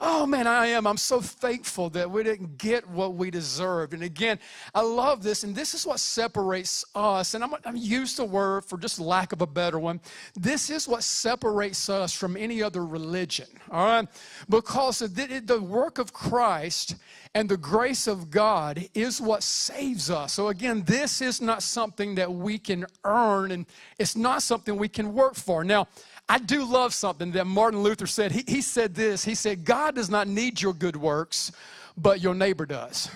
Oh 0.00 0.26
man, 0.26 0.46
I 0.46 0.68
am. 0.68 0.86
I'm 0.86 0.96
so 0.96 1.20
thankful 1.20 1.90
that 1.90 2.08
we 2.08 2.22
didn't 2.22 2.56
get 2.56 2.88
what 2.88 3.14
we 3.14 3.30
deserved. 3.30 3.94
And 3.94 4.04
again, 4.04 4.38
I 4.72 4.80
love 4.82 5.22
this, 5.24 5.42
and 5.42 5.54
this 5.54 5.74
is 5.74 5.84
what 5.84 5.98
separates 5.98 6.84
us. 6.94 7.34
And 7.34 7.42
I'm, 7.42 7.54
I'm 7.64 7.76
use 7.76 8.14
the 8.14 8.24
word 8.24 8.64
for 8.64 8.78
just 8.78 9.00
lack 9.00 9.32
of 9.32 9.42
a 9.42 9.46
better 9.46 9.78
one. 9.78 10.00
This 10.34 10.70
is 10.70 10.86
what 10.86 11.02
separates 11.02 11.88
us 11.88 12.12
from 12.12 12.36
any 12.36 12.62
other 12.62 12.84
religion. 12.84 13.48
All 13.72 13.86
right, 13.86 14.08
because 14.48 15.00
the, 15.00 15.42
the 15.44 15.60
work 15.60 15.98
of 15.98 16.12
Christ 16.12 16.94
and 17.34 17.48
the 17.48 17.56
grace 17.56 18.06
of 18.06 18.30
God 18.30 18.88
is 18.94 19.20
what 19.20 19.42
saves 19.42 20.10
us. 20.10 20.32
So 20.32 20.48
again, 20.48 20.84
this 20.86 21.20
is 21.20 21.40
not 21.40 21.62
something 21.62 22.14
that 22.14 22.32
we 22.32 22.58
can 22.58 22.86
earn, 23.04 23.50
and 23.50 23.66
it's 23.98 24.14
not 24.14 24.42
something 24.42 24.76
we 24.76 24.88
can 24.88 25.12
work 25.12 25.34
for. 25.34 25.64
Now. 25.64 25.88
I 26.28 26.38
do 26.38 26.64
love 26.64 26.92
something 26.92 27.32
that 27.32 27.46
Martin 27.46 27.82
Luther 27.82 28.06
said. 28.06 28.32
He, 28.32 28.44
he 28.46 28.60
said 28.60 28.94
this 28.94 29.24
He 29.24 29.34
said, 29.34 29.64
God 29.64 29.94
does 29.94 30.10
not 30.10 30.28
need 30.28 30.60
your 30.60 30.74
good 30.74 30.96
works, 30.96 31.52
but 31.96 32.20
your 32.20 32.34
neighbor 32.34 32.66
does. 32.66 33.10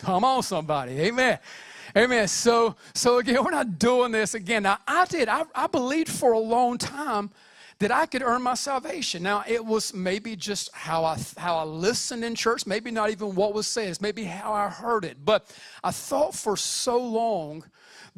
Come 0.00 0.24
on, 0.24 0.42
somebody. 0.42 1.00
Amen. 1.00 1.38
Amen. 1.96 2.28
So, 2.28 2.76
so 2.94 3.18
again, 3.18 3.42
we're 3.42 3.50
not 3.50 3.78
doing 3.78 4.12
this 4.12 4.34
again. 4.34 4.62
Now, 4.62 4.78
I 4.86 5.06
did. 5.06 5.28
I, 5.28 5.44
I 5.54 5.66
believed 5.66 6.10
for 6.10 6.32
a 6.32 6.38
long 6.38 6.78
time 6.78 7.30
that 7.78 7.90
I 7.90 8.06
could 8.06 8.22
earn 8.22 8.42
my 8.42 8.54
salvation. 8.54 9.22
Now, 9.22 9.44
it 9.46 9.64
was 9.64 9.94
maybe 9.94 10.36
just 10.36 10.72
how 10.74 11.04
I 11.04 11.18
how 11.36 11.56
I 11.56 11.64
listened 11.64 12.24
in 12.24 12.34
church, 12.34 12.66
maybe 12.66 12.90
not 12.90 13.10
even 13.10 13.34
what 13.34 13.54
was 13.54 13.66
said. 13.66 13.88
It's 13.88 14.00
maybe 14.00 14.24
how 14.24 14.52
I 14.52 14.68
heard 14.68 15.04
it. 15.04 15.16
But 15.24 15.46
I 15.82 15.90
thought 15.92 16.34
for 16.34 16.56
so 16.56 16.98
long 16.98 17.64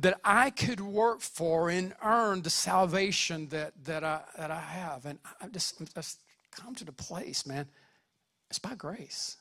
that 0.00 0.19
I 0.25 0.50
could 0.50 0.80
work 0.80 1.21
for 1.21 1.71
and 1.71 1.95
earn 2.02 2.42
the 2.42 2.50
salvation 2.50 3.49
that, 3.49 3.73
that, 3.85 4.02
I, 4.04 4.21
that 4.38 4.50
I 4.50 4.61
have. 4.61 5.07
And 5.07 5.19
I 5.40 5.49
just, 5.49 5.83
just 5.95 6.19
come 6.50 6.75
to 6.76 6.85
the 6.85 6.92
place, 6.92 7.47
man, 7.47 7.66
it's 8.49 8.59
by 8.59 8.75
grace. 8.75 9.37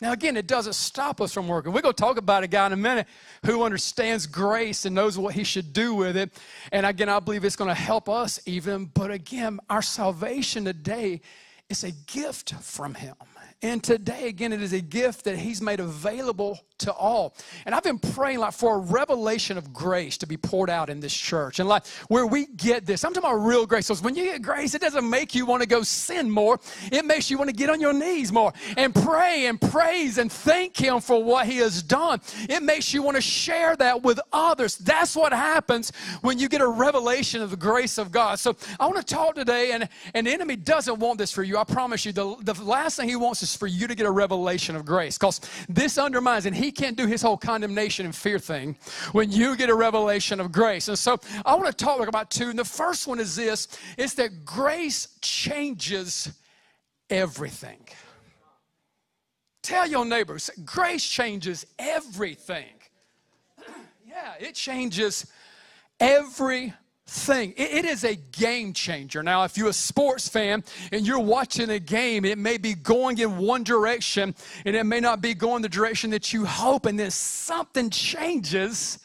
Now, 0.00 0.12
again, 0.12 0.36
it 0.36 0.46
doesn't 0.46 0.74
stop 0.74 1.20
us 1.20 1.32
from 1.32 1.48
working. 1.48 1.72
We're 1.72 1.80
going 1.80 1.94
to 1.94 2.00
talk 2.00 2.18
about 2.18 2.44
a 2.44 2.46
guy 2.46 2.66
in 2.66 2.72
a 2.72 2.76
minute 2.76 3.08
who 3.44 3.64
understands 3.64 4.26
grace 4.26 4.84
and 4.84 4.94
knows 4.94 5.18
what 5.18 5.34
he 5.34 5.42
should 5.42 5.72
do 5.72 5.92
with 5.92 6.16
it. 6.16 6.30
And 6.70 6.86
again, 6.86 7.08
I 7.08 7.18
believe 7.18 7.44
it's 7.44 7.56
going 7.56 7.68
to 7.68 7.74
help 7.74 8.08
us 8.08 8.38
even. 8.46 8.84
But 8.86 9.10
again, 9.10 9.58
our 9.68 9.82
salvation 9.82 10.64
today 10.64 11.20
is 11.68 11.82
a 11.82 11.90
gift 11.90 12.54
from 12.54 12.94
him. 12.94 13.16
And 13.60 13.82
today, 13.82 14.28
again, 14.28 14.52
it 14.52 14.62
is 14.62 14.72
a 14.72 14.80
gift 14.80 15.24
that 15.24 15.36
he's 15.36 15.60
made 15.60 15.80
available 15.80 16.60
to 16.78 16.92
all. 16.92 17.34
And 17.66 17.74
I've 17.74 17.82
been 17.82 17.98
praying 17.98 18.38
like 18.38 18.52
for 18.52 18.76
a 18.76 18.78
revelation 18.78 19.58
of 19.58 19.72
grace 19.72 20.16
to 20.18 20.28
be 20.28 20.36
poured 20.36 20.70
out 20.70 20.88
in 20.88 21.00
this 21.00 21.12
church. 21.12 21.58
And 21.58 21.68
like 21.68 21.84
where 22.06 22.24
we 22.24 22.46
get 22.46 22.86
this, 22.86 23.04
I'm 23.04 23.12
talking 23.12 23.28
about 23.28 23.44
real 23.44 23.66
grace. 23.66 23.86
So 23.86 23.96
when 23.96 24.14
you 24.14 24.26
get 24.26 24.42
grace, 24.42 24.74
it 24.74 24.80
doesn't 24.80 25.08
make 25.08 25.34
you 25.34 25.44
want 25.44 25.62
to 25.62 25.68
go 25.68 25.82
sin 25.82 26.30
more. 26.30 26.60
It 26.92 27.04
makes 27.04 27.32
you 27.32 27.36
want 27.36 27.50
to 27.50 27.56
get 27.56 27.68
on 27.68 27.80
your 27.80 27.92
knees 27.92 28.30
more 28.32 28.52
and 28.76 28.94
pray 28.94 29.46
and 29.46 29.60
praise 29.60 30.18
and 30.18 30.30
thank 30.30 30.76
him 30.76 31.00
for 31.00 31.22
what 31.24 31.46
he 31.46 31.56
has 31.56 31.82
done. 31.82 32.20
It 32.48 32.62
makes 32.62 32.94
you 32.94 33.02
want 33.02 33.16
to 33.16 33.20
share 33.20 33.74
that 33.74 34.04
with 34.04 34.20
others. 34.32 34.76
That's 34.76 35.16
what 35.16 35.32
happens 35.32 35.90
when 36.20 36.38
you 36.38 36.48
get 36.48 36.60
a 36.60 36.68
revelation 36.68 37.42
of 37.42 37.50
the 37.50 37.56
grace 37.56 37.98
of 37.98 38.12
God. 38.12 38.38
So 38.38 38.56
I 38.78 38.86
want 38.86 39.04
to 39.04 39.14
talk 39.14 39.34
today, 39.34 39.72
and, 39.72 39.88
and 40.14 40.28
the 40.28 40.32
enemy 40.32 40.54
doesn't 40.54 41.00
want 41.00 41.18
this 41.18 41.32
for 41.32 41.42
you. 41.42 41.58
I 41.58 41.64
promise 41.64 42.04
you, 42.04 42.12
the, 42.12 42.36
the 42.42 42.54
last 42.62 42.96
thing 42.98 43.08
he 43.08 43.16
wants 43.16 43.42
is 43.42 43.47
for 43.54 43.66
you 43.66 43.86
to 43.86 43.94
get 43.94 44.06
a 44.06 44.10
revelation 44.10 44.76
of 44.76 44.84
grace 44.84 45.18
because 45.18 45.40
this 45.68 45.98
undermines, 45.98 46.46
and 46.46 46.54
he 46.54 46.70
can't 46.70 46.96
do 46.96 47.06
his 47.06 47.22
whole 47.22 47.36
condemnation 47.36 48.06
and 48.06 48.14
fear 48.14 48.38
thing 48.38 48.76
when 49.12 49.30
you 49.30 49.56
get 49.56 49.70
a 49.70 49.74
revelation 49.74 50.40
of 50.40 50.52
grace. 50.52 50.88
And 50.88 50.98
so 50.98 51.18
I 51.44 51.54
want 51.54 51.66
to 51.66 51.84
talk 51.84 52.06
about 52.06 52.30
two. 52.30 52.50
And 52.50 52.58
the 52.58 52.64
first 52.64 53.06
one 53.06 53.20
is 53.20 53.36
this 53.36 53.68
it's 53.96 54.14
that 54.14 54.44
grace 54.44 55.08
changes 55.20 56.32
everything. 57.10 57.80
Tell 59.62 59.86
your 59.86 60.04
neighbors, 60.04 60.50
grace 60.64 61.06
changes 61.06 61.66
everything. 61.78 62.72
yeah, 64.06 64.34
it 64.40 64.54
changes 64.54 65.26
everything 66.00 66.74
thing. 67.08 67.54
It, 67.56 67.70
it 67.70 67.84
is 67.84 68.04
a 68.04 68.14
game 68.14 68.72
changer. 68.72 69.22
Now, 69.22 69.44
if 69.44 69.56
you're 69.56 69.68
a 69.68 69.72
sports 69.72 70.28
fan 70.28 70.62
and 70.92 71.06
you're 71.06 71.18
watching 71.18 71.70
a 71.70 71.78
game, 71.78 72.24
it 72.24 72.38
may 72.38 72.58
be 72.58 72.74
going 72.74 73.18
in 73.18 73.38
one 73.38 73.64
direction 73.64 74.34
and 74.64 74.76
it 74.76 74.84
may 74.84 75.00
not 75.00 75.20
be 75.20 75.34
going 75.34 75.62
the 75.62 75.68
direction 75.68 76.10
that 76.10 76.32
you 76.32 76.44
hope, 76.44 76.86
and 76.86 76.98
then 76.98 77.10
something 77.10 77.90
changes. 77.90 78.98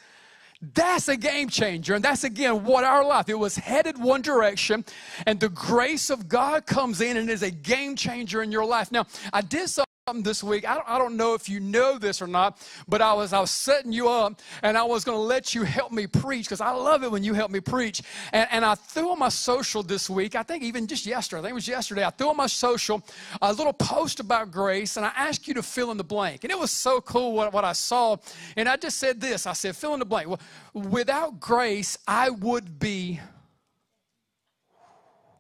That's 0.74 1.07
a 1.10 1.17
game 1.17 1.50
changer. 1.50 1.93
And 1.95 2.03
that's 2.03 2.24
again 2.24 2.63
what 2.63 2.83
our 2.83 3.05
life. 3.05 3.27
It 3.27 3.38
was 3.38 3.55
headed 3.55 3.98
one 3.98 4.22
direction, 4.22 4.86
and 5.25 5.39
the 5.39 5.50
grace 5.50 6.10
of 6.10 6.27
God 6.27 6.65
comes 6.65 7.01
in 7.01 7.17
and 7.17 7.29
is 7.29 7.43
a 7.43 7.51
game 7.51 7.95
changer 7.95 8.43
in 8.43 8.51
your 8.51 8.65
life. 8.65 8.91
Now, 8.91 9.05
I 9.31 9.41
did 9.41 9.69
something 9.69 9.92
this 10.22 10.43
week. 10.43 10.67
I 10.67 10.75
don't, 10.75 10.89
I 10.89 10.98
don't 10.98 11.15
know 11.15 11.33
if 11.33 11.48
you 11.48 11.62
know 11.62 11.98
this 11.98 12.22
or 12.22 12.27
not, 12.27 12.60
but 12.89 13.01
I 13.01 13.13
was 13.13 13.31
I 13.31 13.39
was 13.39 13.51
setting 13.51 13.93
you 13.93 14.10
up 14.10 14.41
and 14.62 14.77
I 14.77 14.83
was 14.83 15.05
going 15.05 15.17
to 15.17 15.22
let 15.22 15.55
you 15.55 15.63
help 15.63 15.93
me 15.93 16.07
preach 16.07 16.48
because 16.48 16.60
I 16.60 16.72
love 16.72 17.03
it 17.05 17.12
when 17.12 17.24
you 17.24 17.33
help 17.33 17.51
me 17.51 17.62
preach. 17.62 18.01
And, 18.33 18.45
and 18.51 18.65
I 18.65 18.75
threw 18.75 19.12
on 19.12 19.19
my 19.19 19.29
social 19.29 19.81
this 19.81 20.10
week. 20.10 20.36
I 20.36 20.43
think 20.43 20.62
even 20.62 20.88
just 20.88 21.05
yesterday. 21.05 21.39
I 21.39 21.43
think 21.43 21.51
it 21.51 21.55
was 21.55 21.69
yesterday. 21.69 22.03
I 22.03 22.10
threw 22.10 22.27
on 22.27 22.36
my 22.36 22.48
social 22.48 23.01
a 23.41 23.53
little 23.53 23.72
post 23.72 24.19
about 24.19 24.51
grace 24.51 24.98
and 24.98 25.05
I 25.05 25.12
asked 25.15 25.48
you 25.48 25.53
to 25.53 25.63
fill 25.63 25.89
in 25.91 25.95
the 25.95 26.03
blank. 26.03 26.43
And 26.43 26.51
it 26.51 26.60
was 26.60 26.72
so 26.72 27.00
cool 27.00 27.31
what, 27.31 27.53
what 27.53 27.63
I 27.63 27.72
saw. 27.72 28.17
And 28.57 28.67
I 28.67 28.75
just 28.75 29.00
said 29.00 29.22
this. 29.22 29.48
I 29.48 29.53
said, 29.53 29.74
fill 29.74 29.93
in 29.93 30.00
the 30.00 30.05
blank. 30.05 30.27
Well, 30.27 30.41
without 30.74 31.39
grace, 31.39 31.98
I 32.05 32.29
would 32.29 32.77
be. 32.77 33.22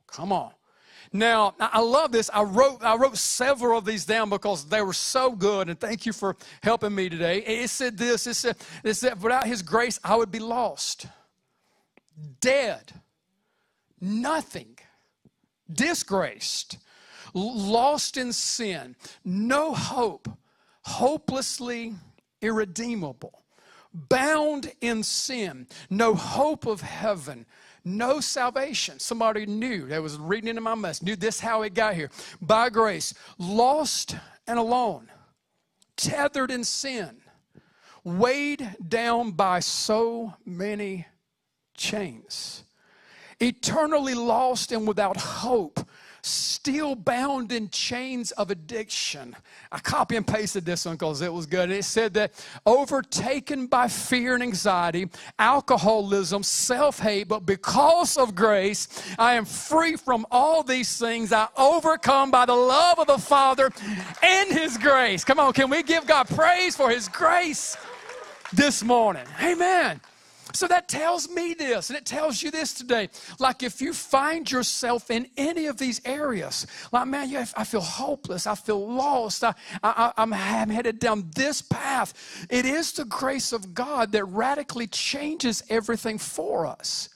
Come 0.07 0.31
on. 0.31 0.53
Now, 1.15 1.53
I 1.59 1.79
love 1.79 2.11
this. 2.11 2.31
I 2.33 2.41
wrote, 2.41 2.83
I 2.83 2.95
wrote 2.95 3.17
several 3.17 3.77
of 3.77 3.85
these 3.85 4.03
down 4.03 4.31
because 4.31 4.65
they 4.65 4.81
were 4.81 4.93
so 4.93 5.31
good, 5.31 5.69
and 5.69 5.79
thank 5.79 6.07
you 6.07 6.11
for 6.11 6.35
helping 6.63 6.95
me 6.95 7.07
today. 7.07 7.37
It 7.43 7.69
said 7.69 7.97
this 7.99 8.25
it 8.25 8.33
said, 8.33 8.57
it 8.83 8.95
said 8.95 9.21
without 9.21 9.45
His 9.45 9.61
grace, 9.61 9.99
I 10.03 10.15
would 10.15 10.31
be 10.31 10.39
lost, 10.39 11.05
dead, 12.41 12.93
nothing, 14.01 14.79
disgraced, 15.71 16.79
lost 17.35 18.17
in 18.17 18.33
sin, 18.33 18.95
no 19.23 19.71
hope, 19.71 20.27
hopelessly 20.81 21.93
irredeemable, 22.41 23.43
bound 23.93 24.71
in 24.81 25.03
sin, 25.03 25.67
no 25.91 26.15
hope 26.15 26.65
of 26.65 26.81
heaven, 26.81 27.45
no 27.85 28.19
salvation. 28.19 28.99
Somebody 28.99 29.45
knew, 29.45 29.87
that 29.87 30.01
was 30.01 30.17
reading 30.17 30.49
into 30.49 30.61
my 30.61 30.75
mess, 30.75 31.01
knew 31.01 31.15
this 31.15 31.39
how 31.39 31.63
it 31.63 31.73
got 31.73 31.95
here. 31.95 32.09
By 32.41 32.69
grace, 32.69 33.13
lost 33.37 34.15
and 34.47 34.57
alone, 34.57 35.09
tethered 35.95 36.51
in 36.51 36.63
sin, 36.63 37.21
weighed 38.03 38.75
down 38.87 39.31
by 39.31 39.59
so 39.59 40.33
many 40.45 41.07
chains, 41.75 42.63
eternally 43.39 44.13
lost 44.13 44.71
and 44.71 44.87
without 44.87 45.17
hope 45.17 45.79
still 46.25 46.95
bound 46.95 47.51
in 47.51 47.69
chains 47.69 48.31
of 48.31 48.49
addiction. 48.49 49.35
I 49.71 49.79
copy 49.79 50.15
and 50.15 50.25
pasted 50.25 50.65
this 50.65 50.85
one 50.85 50.95
because 50.95 51.21
it 51.21 51.31
was 51.31 51.45
good. 51.45 51.69
It 51.69 51.83
said 51.83 52.13
that 52.13 52.33
overtaken 52.65 53.67
by 53.67 53.89
fear 53.89 54.33
and 54.33 54.43
anxiety, 54.43 55.09
alcoholism, 55.37 56.43
self 56.43 56.99
hate, 56.99 57.27
but 57.27 57.45
because 57.45 58.17
of 58.17 58.35
grace, 58.35 58.87
I 59.19 59.33
am 59.33 59.45
free 59.45 59.95
from 59.97 60.25
all 60.31 60.63
these 60.63 60.97
things. 60.97 61.33
I 61.33 61.47
overcome 61.57 62.31
by 62.31 62.45
the 62.45 62.55
love 62.55 62.99
of 62.99 63.07
the 63.07 63.17
Father 63.17 63.71
and 64.21 64.51
His 64.51 64.77
grace. 64.77 65.23
Come 65.23 65.39
on, 65.39 65.53
can 65.53 65.69
we 65.69 65.83
give 65.83 66.07
God 66.07 66.27
praise 66.29 66.75
for 66.75 66.89
His 66.89 67.09
grace 67.09 67.75
this 68.53 68.83
morning? 68.83 69.25
Amen. 69.41 69.99
So 70.53 70.67
that 70.67 70.87
tells 70.87 71.29
me 71.29 71.55
this, 71.55 71.89
and 71.89 71.97
it 71.97 72.05
tells 72.05 72.41
you 72.41 72.51
this 72.51 72.73
today. 72.73 73.09
Like 73.39 73.63
if 73.63 73.81
you 73.81 73.91
find 73.91 74.49
yourself 74.49 75.09
in 75.09 75.27
any 75.35 75.65
of 75.65 75.77
these 75.77 75.99
areas, 76.05 76.67
like, 76.91 77.07
man, 77.07 77.47
I 77.57 77.63
feel 77.63 77.81
hopeless, 77.81 78.45
I 78.45 78.53
feel 78.53 78.87
lost, 78.87 79.43
I, 79.43 79.55
I, 79.83 80.13
I'm, 80.15 80.31
I'm 80.33 80.69
headed 80.69 80.99
down 80.99 81.31
this 81.35 81.61
path, 81.61 82.13
it 82.49 82.65
is 82.65 82.91
the 82.93 83.05
grace 83.05 83.51
of 83.51 83.73
God 83.73 84.11
that 84.11 84.25
radically 84.25 84.87
changes 84.87 85.63
everything 85.69 86.19
for 86.19 86.67
us. 86.67 87.09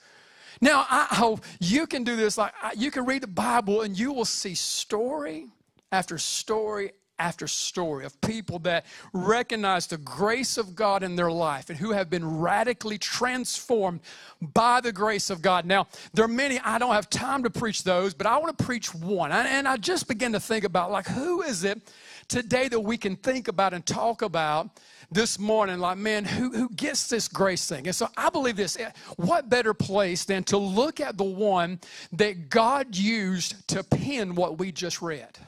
Now, 0.60 0.84
I 0.90 1.06
hope 1.10 1.44
you 1.60 1.86
can 1.86 2.02
do 2.02 2.16
this. 2.16 2.36
Like 2.36 2.52
you 2.76 2.90
can 2.90 3.04
read 3.04 3.22
the 3.22 3.28
Bible 3.28 3.82
and 3.82 3.96
you 3.96 4.12
will 4.12 4.24
see 4.24 4.56
story 4.56 5.46
after 5.92 6.18
story 6.18 6.92
after 7.18 7.46
story 7.46 8.04
of 8.04 8.20
people 8.20 8.58
that 8.60 8.86
recognize 9.12 9.86
the 9.86 9.98
grace 9.98 10.56
of 10.56 10.74
God 10.74 11.02
in 11.02 11.16
their 11.16 11.30
life 11.30 11.70
and 11.70 11.78
who 11.78 11.92
have 11.92 12.08
been 12.10 12.38
radically 12.38 12.98
transformed 12.98 14.00
by 14.40 14.80
the 14.80 14.92
grace 14.92 15.30
of 15.30 15.42
God. 15.42 15.64
Now, 15.64 15.88
there 16.14 16.24
are 16.24 16.28
many, 16.28 16.58
I 16.60 16.78
don't 16.78 16.94
have 16.94 17.10
time 17.10 17.42
to 17.42 17.50
preach 17.50 17.84
those, 17.84 18.14
but 18.14 18.26
I 18.26 18.38
want 18.38 18.56
to 18.56 18.64
preach 18.64 18.94
one. 18.94 19.32
And 19.32 19.66
I 19.66 19.76
just 19.76 20.08
begin 20.08 20.32
to 20.32 20.40
think 20.40 20.64
about, 20.64 20.90
like, 20.90 21.06
who 21.06 21.42
is 21.42 21.64
it 21.64 21.80
today 22.28 22.68
that 22.68 22.80
we 22.80 22.96
can 22.96 23.16
think 23.16 23.48
about 23.48 23.74
and 23.74 23.84
talk 23.84 24.22
about 24.22 24.70
this 25.10 25.38
morning, 25.38 25.78
like, 25.78 25.96
man, 25.98 26.24
who, 26.24 26.50
who 26.52 26.68
gets 26.70 27.08
this 27.08 27.28
grace 27.28 27.66
thing? 27.66 27.86
And 27.86 27.96
so 27.96 28.08
I 28.16 28.28
believe 28.28 28.56
this 28.56 28.78
eh, 28.78 28.90
what 29.16 29.48
better 29.48 29.74
place 29.74 30.24
than 30.24 30.44
to 30.44 30.58
look 30.58 31.00
at 31.00 31.16
the 31.16 31.24
one 31.24 31.80
that 32.12 32.50
God 32.50 32.94
used 32.94 33.66
to 33.68 33.82
pen 33.82 34.34
what 34.34 34.58
we 34.58 34.70
just 34.70 35.00
read? 35.00 35.38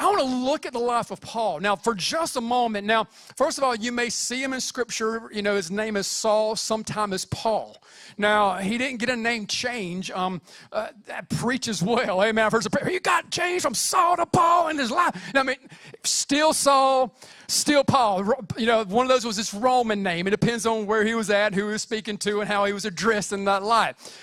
I 0.00 0.06
want 0.06 0.18
to 0.20 0.24
look 0.24 0.64
at 0.64 0.72
the 0.72 0.78
life 0.78 1.10
of 1.10 1.20
Paul. 1.20 1.60
Now, 1.60 1.76
for 1.76 1.94
just 1.94 2.36
a 2.36 2.40
moment, 2.40 2.86
now, 2.86 3.06
first 3.36 3.58
of 3.58 3.64
all, 3.64 3.74
you 3.74 3.92
may 3.92 4.08
see 4.08 4.42
him 4.42 4.54
in 4.54 4.60
scripture. 4.62 5.28
You 5.30 5.42
know, 5.42 5.54
his 5.56 5.70
name 5.70 5.94
is 5.94 6.06
Saul, 6.06 6.56
sometime 6.56 7.12
as 7.12 7.26
Paul. 7.26 7.76
Now, 8.16 8.54
he 8.56 8.78
didn't 8.78 8.98
get 8.98 9.10
a 9.10 9.16
name 9.16 9.46
change. 9.46 10.10
Um, 10.10 10.40
uh, 10.72 10.88
that 11.04 11.28
preaches 11.28 11.82
well. 11.82 12.22
Amen. 12.22 12.46
I've 12.46 12.50
heard 12.50 12.62
some. 12.62 12.72
You 12.90 12.98
got 12.98 13.30
changed 13.30 13.62
from 13.62 13.74
Saul 13.74 14.16
to 14.16 14.24
Paul 14.24 14.68
in 14.68 14.78
his 14.78 14.90
life. 14.90 15.14
Now, 15.34 15.40
I 15.40 15.44
mean, 15.44 15.56
still 16.02 16.54
Saul, 16.54 17.14
still 17.46 17.84
Paul. 17.84 18.24
You 18.56 18.66
know, 18.66 18.84
one 18.84 19.04
of 19.04 19.10
those 19.10 19.26
was 19.26 19.36
his 19.36 19.52
Roman 19.52 20.02
name. 20.02 20.26
It 20.26 20.30
depends 20.30 20.64
on 20.64 20.86
where 20.86 21.04
he 21.04 21.14
was 21.14 21.28
at, 21.28 21.52
who 21.52 21.66
he 21.66 21.72
was 21.72 21.82
speaking 21.82 22.16
to, 22.18 22.40
and 22.40 22.48
how 22.48 22.64
he 22.64 22.72
was 22.72 22.86
addressed 22.86 23.34
in 23.34 23.44
that 23.44 23.62
life. 23.62 24.18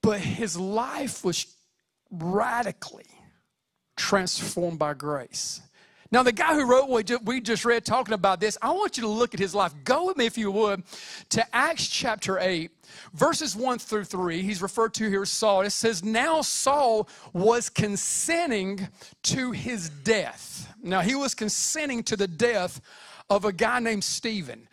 But 0.00 0.20
his 0.20 0.56
life 0.56 1.24
was 1.24 1.52
radically 2.12 3.15
transformed 3.96 4.78
by 4.78 4.94
grace. 4.94 5.60
Now, 6.12 6.22
the 6.22 6.32
guy 6.32 6.54
who 6.54 6.64
wrote 6.64 6.88
what 6.88 7.10
we 7.24 7.40
just 7.40 7.64
read 7.64 7.84
talking 7.84 8.14
about 8.14 8.38
this, 8.38 8.56
I 8.62 8.70
want 8.70 8.96
you 8.96 9.02
to 9.02 9.08
look 9.08 9.34
at 9.34 9.40
his 9.40 9.54
life. 9.54 9.74
Go 9.82 10.06
with 10.06 10.16
me, 10.16 10.26
if 10.26 10.38
you 10.38 10.50
would, 10.52 10.84
to 11.30 11.56
Acts 11.56 11.88
chapter 11.88 12.38
8, 12.38 12.70
verses 13.12 13.56
1 13.56 13.80
through 13.80 14.04
3. 14.04 14.40
He's 14.42 14.62
referred 14.62 14.94
to 14.94 15.08
here 15.08 15.22
as 15.22 15.30
Saul. 15.30 15.62
It 15.62 15.70
says, 15.70 16.04
Now 16.04 16.42
Saul 16.42 17.08
was 17.32 17.68
consenting 17.68 18.86
to 19.24 19.50
his 19.50 19.90
death. 19.90 20.72
Now, 20.80 21.00
he 21.00 21.16
was 21.16 21.34
consenting 21.34 22.04
to 22.04 22.16
the 22.16 22.28
death 22.28 22.80
of 23.28 23.44
a 23.44 23.52
guy 23.52 23.80
named 23.80 24.04
Stephen 24.04 24.68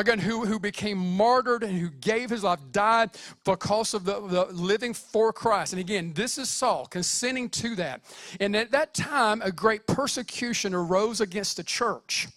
again, 0.00 0.18
who, 0.18 0.44
who 0.44 0.58
became 0.58 0.98
martyred 0.98 1.62
and 1.62 1.78
who 1.78 1.88
gave 1.88 2.30
his 2.30 2.44
life, 2.44 2.58
died 2.72 3.10
because 3.44 3.94
of 3.94 4.04
the, 4.04 4.20
the 4.20 4.44
living 4.46 4.92
for 4.94 5.32
Christ. 5.32 5.72
And 5.72 5.80
again, 5.80 6.12
this 6.14 6.38
is 6.38 6.48
Saul 6.48 6.86
consenting 6.86 7.48
to 7.50 7.76
that. 7.76 8.02
And 8.40 8.56
at 8.56 8.70
that 8.72 8.94
time, 8.94 9.42
a 9.42 9.52
great 9.52 9.86
persecution 9.86 10.74
arose 10.74 11.20
against 11.20 11.56
the 11.56 11.64
church 11.64 12.28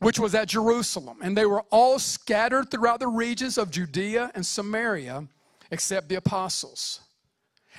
which 0.00 0.18
was 0.18 0.34
at 0.34 0.48
Jerusalem. 0.48 1.18
And 1.22 1.36
they 1.36 1.46
were 1.46 1.64
all 1.70 1.98
scattered 1.98 2.70
throughout 2.70 3.00
the 3.00 3.08
regions 3.08 3.58
of 3.58 3.70
Judea 3.70 4.30
and 4.34 4.44
Samaria, 4.46 5.26
except 5.70 6.08
the 6.08 6.14
apostles. 6.16 7.00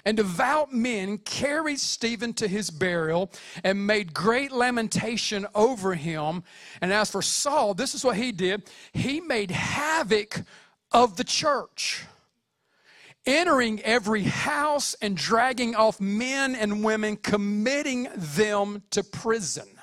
And 0.06 0.18
devout 0.18 0.74
men 0.74 1.18
carried 1.20 1.80
Stephen 1.80 2.34
to 2.34 2.48
his 2.48 2.70
burial 2.70 3.32
and 3.64 3.86
made 3.86 4.14
great 4.14 4.52
lamentation 4.52 5.46
over 5.54 5.94
him. 5.94 6.44
And 6.82 6.94
as 6.94 7.12
for 7.12 7.22
Saul, 7.22 7.74
this 7.74 7.94
is 7.94 8.04
what 8.04 8.18
he 8.18 8.32
did 8.32 8.64
he 8.94 9.22
made 9.22 9.52
havoc 9.52 10.44
of 10.92 11.18
the 11.18 11.24
church, 11.24 12.06
entering 13.26 13.82
every 13.82 14.24
house 14.24 14.96
and 15.02 15.16
dragging 15.16 15.76
off 15.76 16.00
men 16.02 16.56
and 16.56 16.84
women, 16.84 17.18
committing 17.18 18.08
them 18.16 18.84
to 18.92 19.04
prison. 19.04 19.79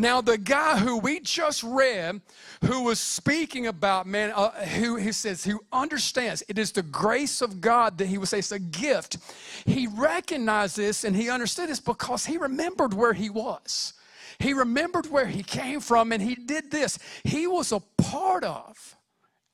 Now, 0.00 0.20
the 0.20 0.38
guy 0.38 0.78
who 0.78 0.96
we 0.98 1.18
just 1.18 1.64
read, 1.64 2.20
who 2.64 2.84
was 2.84 3.00
speaking 3.00 3.66
about, 3.66 4.06
man, 4.06 4.30
uh, 4.30 4.52
who 4.52 4.94
he 4.94 5.10
says, 5.10 5.42
who 5.42 5.58
understands 5.72 6.44
it 6.48 6.56
is 6.56 6.70
the 6.70 6.84
grace 6.84 7.42
of 7.42 7.60
God 7.60 7.98
that 7.98 8.06
he 8.06 8.16
would 8.16 8.28
say 8.28 8.38
it's 8.38 8.52
a 8.52 8.60
gift. 8.60 9.18
He 9.66 9.88
recognized 9.88 10.76
this 10.76 11.02
and 11.02 11.16
he 11.16 11.28
understood 11.28 11.68
this 11.68 11.80
because 11.80 12.26
he 12.26 12.38
remembered 12.38 12.94
where 12.94 13.12
he 13.12 13.28
was. 13.28 13.94
He 14.38 14.52
remembered 14.52 15.10
where 15.10 15.26
he 15.26 15.42
came 15.42 15.80
from 15.80 16.12
and 16.12 16.22
he 16.22 16.36
did 16.36 16.70
this. 16.70 17.00
He 17.24 17.48
was 17.48 17.72
a 17.72 17.80
part 17.96 18.44
of 18.44 18.96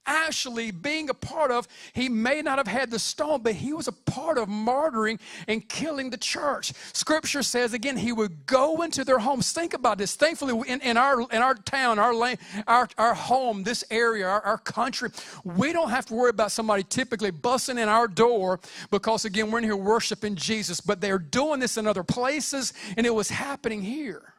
actually 0.07 0.71
being 0.71 1.11
a 1.11 1.15
part 1.15 1.51
of. 1.51 1.67
He 1.93 2.09
may 2.09 2.43
not 2.43 2.59
have 2.59 2.67
had 2.67 2.91
the 2.91 2.99
stone, 2.99 3.43
but 3.43 3.55
he 3.55 3.73
was 3.73 3.89
a 3.89 3.93
part 3.93 4.39
of 4.39 4.49
martyring 4.49 5.21
and 5.49 5.67
killing 5.69 6.11
the 6.11 6.17
church. 6.17 6.73
Scripture 6.93 7.43
says 7.43 7.75
again, 7.75 7.97
he 7.97 8.13
would 8.13 8.47
go 8.47 8.83
into 8.83 9.05
their 9.05 9.19
homes. 9.19 9.53
Think 9.53 9.75
about 9.75 9.99
this. 9.99 10.15
Thankfully, 10.15 10.69
in, 10.69 10.81
in 10.81 10.97
our 10.97 11.21
in 11.21 11.43
our 11.43 11.55
town, 11.55 11.99
our 11.99 12.15
land, 12.15 12.39
our, 12.67 12.89
our 12.99 13.15
home, 13.15 13.63
this 13.63 13.85
area, 13.91 14.27
our, 14.27 14.43
our 14.43 14.59
country, 14.59 15.11
we 15.45 15.73
don't 15.73 15.91
have 15.91 16.07
to 16.07 16.15
worry 16.15 16.31
about 16.31 16.53
somebody 16.53 16.83
typically 16.83 17.31
busting 17.31 17.79
in 17.79 17.89
our 17.89 18.09
door 18.09 18.61
because 18.91 19.25
again, 19.25 19.51
we're 19.51 19.59
in 19.59 19.65
here 19.65 19.77
worshiping 19.77 20.37
Jesus. 20.37 20.81
But 20.81 21.01
they're 21.01 21.19
doing 21.19 21.61
this 21.61 21.77
in 21.77 21.87
other 21.87 22.05
places, 22.05 22.73
and 22.97 23.07
it 23.07 23.15
was 23.15 23.31
happening 23.31 23.83
here. 23.83 24.34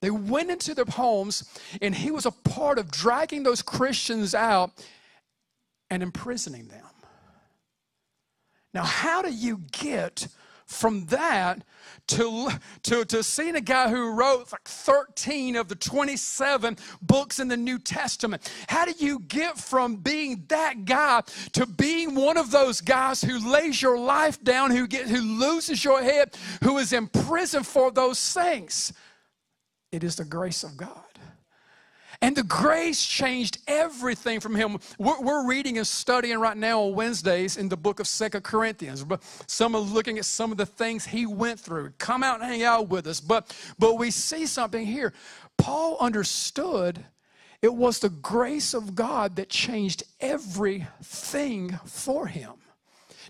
They 0.00 0.10
went 0.10 0.50
into 0.50 0.74
their 0.74 0.86
homes, 0.86 1.44
and 1.82 1.94
he 1.94 2.10
was 2.10 2.24
a 2.24 2.30
part 2.30 2.78
of 2.78 2.90
dragging 2.90 3.42
those 3.42 3.60
Christians 3.60 4.34
out 4.34 4.70
and 5.90 6.02
imprisoning 6.02 6.68
them. 6.68 6.84
Now, 8.72 8.84
how 8.84 9.20
do 9.20 9.30
you 9.30 9.62
get 9.72 10.28
from 10.64 11.06
that 11.06 11.64
to, 12.06 12.48
to, 12.84 13.04
to 13.04 13.22
seeing 13.24 13.56
a 13.56 13.60
guy 13.60 13.90
who 13.90 14.12
wrote 14.12 14.52
like 14.52 14.62
13 14.64 15.56
of 15.56 15.66
the 15.66 15.74
27 15.74 16.78
books 17.02 17.40
in 17.40 17.48
the 17.48 17.56
New 17.56 17.78
Testament? 17.78 18.50
How 18.68 18.84
do 18.84 18.92
you 18.96 19.18
get 19.18 19.58
from 19.58 19.96
being 19.96 20.44
that 20.48 20.84
guy 20.84 21.22
to 21.52 21.66
being 21.66 22.14
one 22.14 22.36
of 22.36 22.52
those 22.52 22.80
guys 22.80 23.20
who 23.20 23.50
lays 23.50 23.82
your 23.82 23.98
life 23.98 24.42
down, 24.42 24.70
who, 24.70 24.86
get, 24.86 25.08
who 25.08 25.20
loses 25.20 25.84
your 25.84 26.02
head, 26.02 26.36
who 26.62 26.78
is 26.78 26.92
in 26.92 27.08
prison 27.08 27.64
for 27.64 27.90
those 27.90 28.32
things? 28.32 28.92
It 29.92 30.04
is 30.04 30.16
the 30.16 30.24
grace 30.24 30.62
of 30.62 30.76
God. 30.76 31.04
And 32.22 32.36
the 32.36 32.42
grace 32.42 33.04
changed 33.04 33.58
everything 33.66 34.40
from 34.40 34.54
him. 34.54 34.78
We're, 34.98 35.20
we're, 35.20 35.46
reading 35.46 35.78
and 35.78 35.86
studying 35.86 36.38
right 36.38 36.56
now 36.56 36.82
on 36.82 36.94
Wednesdays 36.94 37.56
in 37.56 37.70
the 37.70 37.78
book 37.78 37.98
of 37.98 38.06
Second 38.06 38.42
Corinthians. 38.44 39.02
But 39.02 39.22
some 39.46 39.74
are 39.74 39.80
looking 39.80 40.18
at 40.18 40.26
some 40.26 40.52
of 40.52 40.58
the 40.58 40.66
things 40.66 41.06
he 41.06 41.24
went 41.24 41.58
through. 41.58 41.94
Come 41.96 42.22
out 42.22 42.40
and 42.40 42.50
hang 42.50 42.62
out 42.62 42.88
with 42.88 43.06
us. 43.06 43.20
But 43.20 43.56
but 43.78 43.98
we 43.98 44.10
see 44.10 44.44
something 44.44 44.84
here. 44.84 45.14
Paul 45.56 45.96
understood 45.98 47.04
it 47.62 47.74
was 47.74 47.98
the 47.98 48.10
grace 48.10 48.74
of 48.74 48.94
God 48.94 49.36
that 49.36 49.48
changed 49.48 50.02
everything 50.20 51.78
for 51.86 52.26
him. 52.26 52.52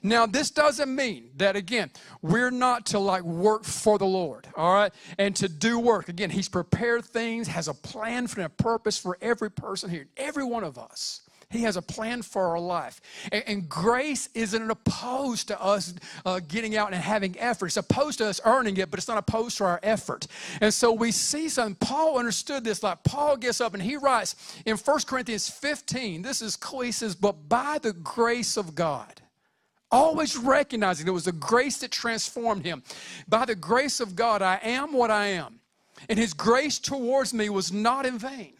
Now, 0.02 0.26
this 0.26 0.50
doesn't 0.50 0.94
mean 0.94 1.30
that, 1.36 1.56
again, 1.56 1.90
we're 2.22 2.50
not 2.50 2.86
to 2.86 2.98
like 2.98 3.22
work 3.22 3.64
for 3.64 3.98
the 3.98 4.06
Lord, 4.06 4.48
all 4.56 4.72
right? 4.72 4.92
And 5.18 5.36
to 5.36 5.48
do 5.48 5.78
work. 5.78 6.08
Again, 6.08 6.30
He's 6.30 6.48
prepared 6.48 7.04
things, 7.04 7.48
has 7.48 7.68
a 7.68 7.74
plan 7.74 8.26
for 8.26 8.40
and 8.40 8.46
a 8.46 8.62
purpose 8.62 8.98
for 8.98 9.18
every 9.20 9.50
person 9.50 9.90
here, 9.90 10.06
every 10.16 10.44
one 10.44 10.64
of 10.64 10.78
us. 10.78 11.22
He 11.50 11.62
has 11.62 11.76
a 11.76 11.82
plan 11.82 12.22
for 12.22 12.46
our 12.46 12.60
life. 12.60 13.00
And, 13.32 13.42
and 13.46 13.68
grace 13.68 14.28
isn't 14.34 14.70
opposed 14.70 15.48
to 15.48 15.60
us 15.60 15.94
uh, 16.24 16.40
getting 16.46 16.76
out 16.76 16.92
and 16.92 17.02
having 17.02 17.36
effort. 17.40 17.66
It's 17.66 17.76
opposed 17.76 18.18
to 18.18 18.26
us 18.28 18.40
earning 18.44 18.76
it, 18.76 18.88
but 18.88 19.00
it's 19.00 19.08
not 19.08 19.18
opposed 19.18 19.58
to 19.58 19.64
our 19.64 19.80
effort. 19.82 20.28
And 20.60 20.72
so 20.72 20.92
we 20.92 21.10
see 21.10 21.48
something. 21.48 21.74
Paul 21.74 22.18
understood 22.18 22.62
this. 22.62 22.84
Like 22.84 23.02
Paul 23.02 23.36
gets 23.36 23.60
up 23.60 23.74
and 23.74 23.82
he 23.82 23.96
writes 23.96 24.36
in 24.64 24.76
1 24.76 25.00
Corinthians 25.06 25.50
15, 25.50 26.22
this 26.22 26.40
is 26.40 26.56
cool. 26.56 26.80
Says, 26.92 27.16
But 27.16 27.48
by 27.48 27.78
the 27.82 27.92
grace 27.92 28.56
of 28.56 28.74
God, 28.74 29.20
always 29.90 30.36
recognizing 30.36 31.06
it 31.06 31.12
was 31.12 31.24
the 31.24 31.32
grace 31.32 31.78
that 31.78 31.90
transformed 31.90 32.64
him. 32.64 32.82
By 33.28 33.44
the 33.44 33.54
grace 33.54 34.00
of 34.00 34.14
God, 34.14 34.42
I 34.42 34.60
am 34.62 34.92
what 34.92 35.10
I 35.10 35.28
am. 35.28 35.60
And 36.08 36.18
his 36.18 36.32
grace 36.32 36.78
towards 36.78 37.34
me 37.34 37.48
was 37.50 37.72
not 37.72 38.06
in 38.06 38.18
vain. 38.18 38.54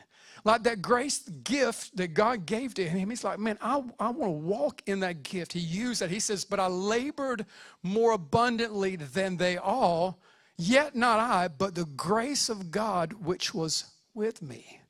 Like 0.45 0.63
that 0.63 0.81
grace 0.81 1.19
gift 1.29 1.97
that 1.97 2.15
God 2.15 2.47
gave 2.47 2.75
to 2.75 2.89
him, 2.89 3.11
he's 3.11 3.25
like, 3.25 3.39
man, 3.39 3.59
I, 3.61 3.83
I 3.99 4.11
want 4.11 4.23
to 4.23 4.31
walk 4.31 4.83
in 4.87 5.01
that 5.01 5.23
gift. 5.23 5.53
He 5.53 5.61
used 5.61 6.01
that. 6.01 6.11
He 6.11 6.21
says, 6.21 6.45
but 6.45 6.59
I 6.61 6.67
labored 6.67 7.45
more 7.83 8.13
abundantly 8.13 8.97
than 8.97 9.37
they 9.37 9.59
all, 9.59 10.19
yet 10.57 10.97
not 10.97 11.19
I, 11.19 11.49
but 11.49 11.75
the 11.75 11.85
grace 11.85 12.49
of 12.49 12.71
God 12.71 13.13
which 13.13 13.55
was 13.55 13.85
with 14.15 14.41
me. 14.41 14.81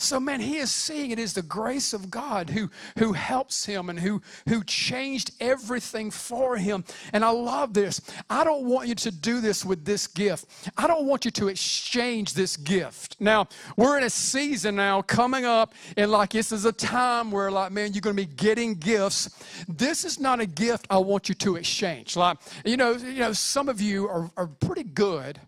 So, 0.00 0.18
man, 0.18 0.40
he 0.40 0.56
is 0.56 0.70
seeing 0.70 1.10
it 1.10 1.18
is 1.18 1.34
the 1.34 1.42
grace 1.42 1.92
of 1.92 2.10
God 2.10 2.48
who, 2.48 2.70
who 2.98 3.12
helps 3.12 3.66
him 3.66 3.90
and 3.90 4.00
who, 4.00 4.22
who 4.48 4.64
changed 4.64 5.32
everything 5.40 6.10
for 6.10 6.56
him. 6.56 6.84
And 7.12 7.22
I 7.22 7.28
love 7.28 7.74
this. 7.74 8.00
I 8.30 8.42
don't 8.42 8.64
want 8.64 8.88
you 8.88 8.94
to 8.94 9.10
do 9.10 9.42
this 9.42 9.62
with 9.62 9.84
this 9.84 10.06
gift. 10.06 10.46
I 10.78 10.86
don't 10.86 11.04
want 11.04 11.26
you 11.26 11.30
to 11.32 11.48
exchange 11.48 12.32
this 12.32 12.56
gift. 12.56 13.16
Now, 13.20 13.48
we're 13.76 13.98
in 13.98 14.04
a 14.04 14.10
season 14.10 14.76
now 14.76 15.02
coming 15.02 15.44
up, 15.44 15.74
and 15.98 16.10
like 16.10 16.30
this 16.30 16.50
is 16.50 16.64
a 16.64 16.72
time 16.72 17.30
where, 17.30 17.50
like, 17.50 17.70
man, 17.70 17.92
you're 17.92 18.00
going 18.00 18.16
to 18.16 18.26
be 18.26 18.34
getting 18.34 18.76
gifts. 18.76 19.28
This 19.68 20.06
is 20.06 20.18
not 20.18 20.40
a 20.40 20.46
gift 20.46 20.86
I 20.88 20.96
want 20.96 21.28
you 21.28 21.34
to 21.36 21.56
exchange. 21.56 22.16
Like, 22.16 22.38
you 22.64 22.78
know, 22.78 22.92
you 22.92 23.20
know, 23.20 23.34
some 23.34 23.68
of 23.68 23.82
you 23.82 24.08
are, 24.08 24.30
are 24.38 24.46
pretty 24.46 24.84
good 24.84 25.38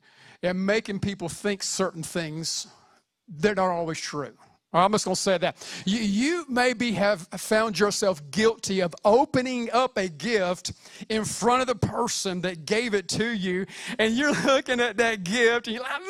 at 0.42 0.56
making 0.56 1.00
people 1.00 1.30
think 1.30 1.62
certain 1.62 2.02
things 2.02 2.66
they're 3.38 3.54
not 3.54 3.70
always 3.70 4.00
true. 4.00 4.32
I'm 4.74 4.92
just 4.92 5.04
going 5.04 5.14
to 5.14 5.20
say 5.20 5.38
that. 5.38 5.56
You, 5.84 5.98
you, 5.98 6.46
maybe 6.48 6.92
have 6.92 7.28
found 7.36 7.78
yourself 7.78 8.22
guilty 8.30 8.80
of 8.80 8.94
opening 9.04 9.70
up 9.70 9.98
a 9.98 10.08
gift 10.08 10.72
in 11.10 11.26
front 11.26 11.60
of 11.60 11.66
the 11.66 11.74
person 11.74 12.40
that 12.40 12.64
gave 12.64 12.94
it 12.94 13.06
to 13.08 13.32
you, 13.32 13.66
and 13.98 14.14
you're 14.14 14.32
looking 14.46 14.80
at 14.80 14.96
that 14.96 15.24
gift 15.24 15.66
and 15.66 15.74
you're 15.74 15.82
like, 15.82 16.00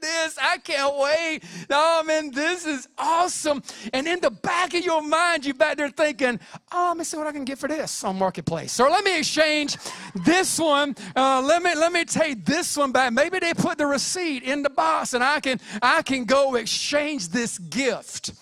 this. 0.00 0.38
I 0.40 0.58
can't 0.58 0.96
wait. 0.96 1.42
Oh, 1.70 2.02
man, 2.04 2.30
this 2.30 2.66
is 2.66 2.88
awesome. 2.96 3.62
And 3.92 4.06
in 4.06 4.20
the 4.20 4.30
back 4.30 4.74
of 4.74 4.84
your 4.84 5.02
mind, 5.02 5.44
you're 5.44 5.54
back 5.54 5.76
there 5.76 5.90
thinking, 5.90 6.40
oh, 6.72 6.86
let 6.88 6.96
me 6.96 7.04
see 7.04 7.16
what 7.16 7.26
I 7.26 7.32
can 7.32 7.44
get 7.44 7.58
for 7.58 7.68
this 7.68 8.04
on 8.04 8.18
Marketplace. 8.18 8.78
Or 8.80 8.90
let 8.90 9.04
me 9.04 9.18
exchange 9.18 9.76
this 10.24 10.58
one. 10.58 10.96
Uh, 11.14 11.42
let 11.42 11.62
me 11.62 11.74
let 11.74 11.92
me 11.92 12.04
take 12.04 12.44
this 12.44 12.76
one 12.76 12.92
back. 12.92 13.12
Maybe 13.12 13.38
they 13.38 13.54
put 13.54 13.78
the 13.78 13.86
receipt 13.86 14.42
in 14.42 14.62
the 14.62 14.70
box 14.70 15.14
and 15.14 15.22
I 15.22 15.40
can 15.40 15.60
I 15.82 16.02
can 16.02 16.24
go 16.24 16.54
exchange 16.54 17.28
this 17.28 17.58
gift. 17.58 18.32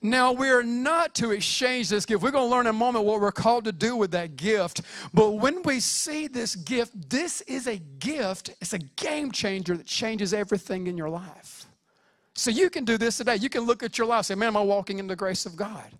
Now, 0.00 0.30
we're 0.32 0.62
not 0.62 1.14
to 1.16 1.32
exchange 1.32 1.88
this 1.88 2.06
gift. 2.06 2.22
We're 2.22 2.30
going 2.30 2.48
to 2.48 2.54
learn 2.54 2.66
in 2.66 2.70
a 2.70 2.72
moment 2.72 3.04
what 3.04 3.20
we're 3.20 3.32
called 3.32 3.64
to 3.64 3.72
do 3.72 3.96
with 3.96 4.12
that 4.12 4.36
gift. 4.36 4.82
But 5.12 5.32
when 5.32 5.62
we 5.62 5.80
see 5.80 6.28
this 6.28 6.54
gift, 6.54 7.10
this 7.10 7.40
is 7.42 7.66
a 7.66 7.78
gift, 7.78 8.50
it's 8.60 8.72
a 8.72 8.78
game 8.78 9.32
changer 9.32 9.76
that 9.76 9.86
changes 9.86 10.32
everything 10.32 10.86
in 10.86 10.96
your 10.96 11.10
life. 11.10 11.66
So 12.34 12.52
you 12.52 12.70
can 12.70 12.84
do 12.84 12.96
this 12.96 13.16
today. 13.16 13.36
You 13.36 13.48
can 13.48 13.62
look 13.62 13.82
at 13.82 13.98
your 13.98 14.06
life 14.06 14.26
say, 14.26 14.36
Man, 14.36 14.48
am 14.48 14.56
I 14.56 14.62
walking 14.62 15.00
in 15.00 15.08
the 15.08 15.16
grace 15.16 15.44
of 15.44 15.56
God? 15.56 15.90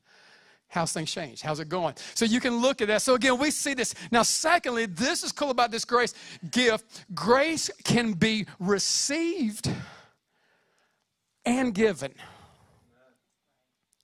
How's 0.68 0.92
things 0.92 1.10
changed? 1.10 1.42
How's 1.42 1.58
it 1.58 1.68
going? 1.68 1.94
So 2.14 2.24
you 2.24 2.40
can 2.40 2.58
look 2.58 2.80
at 2.80 2.88
that. 2.88 3.02
So 3.02 3.14
again, 3.14 3.38
we 3.38 3.50
see 3.50 3.74
this. 3.74 3.94
Now, 4.12 4.22
secondly, 4.22 4.86
this 4.86 5.24
is 5.24 5.32
cool 5.32 5.50
about 5.50 5.72
this 5.72 5.84
grace 5.84 6.14
gift. 6.50 7.06
Grace 7.14 7.70
can 7.82 8.12
be 8.12 8.46
received 8.60 9.68
and 11.44 11.74
given. 11.74 12.12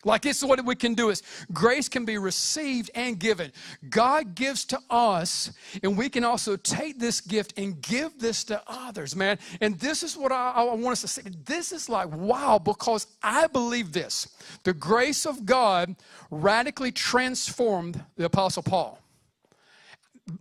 Like 0.05 0.23
this 0.23 0.38
is 0.38 0.45
what 0.45 0.64
we 0.64 0.75
can 0.75 0.95
do 0.95 1.11
is 1.11 1.23
grace 1.53 1.88
can 1.88 2.05
be 2.05 2.19
received 2.19 2.90
and 2.95 3.19
given. 3.19 3.53
God 3.88 4.35
gives 4.35 4.64
to 4.67 4.79
us, 4.90 5.53
and 5.83 5.97
we 5.97 6.09
can 6.09 6.25
also 6.25 6.57
take 6.57 6.99
this 6.99 7.21
gift 7.21 7.55
and 7.57 7.81
give 7.81 8.19
this 8.19 8.45
to 8.45 8.62
others, 8.67 9.17
man. 9.17 9.38
And 9.61 9.79
this 9.79 10.03
is 10.03 10.17
what 10.17 10.33
I, 10.33 10.53
I 10.53 10.62
want 10.75 10.93
us 10.93 11.01
to 11.03 11.09
see. 11.09 11.23
This 11.45 11.73
is 11.73 11.88
like 11.88 12.09
wow, 12.11 12.59
because 12.59 13.07
I 13.23 13.47
believe 13.47 13.93
this. 13.93 14.29
The 14.64 14.75
grace 14.75 15.27
of 15.27 15.47
God 15.47 15.97
radically 16.31 16.93
transformed 16.93 18.03
the 18.17 18.27
Apostle 18.27 18.62
Paul. 18.62 18.99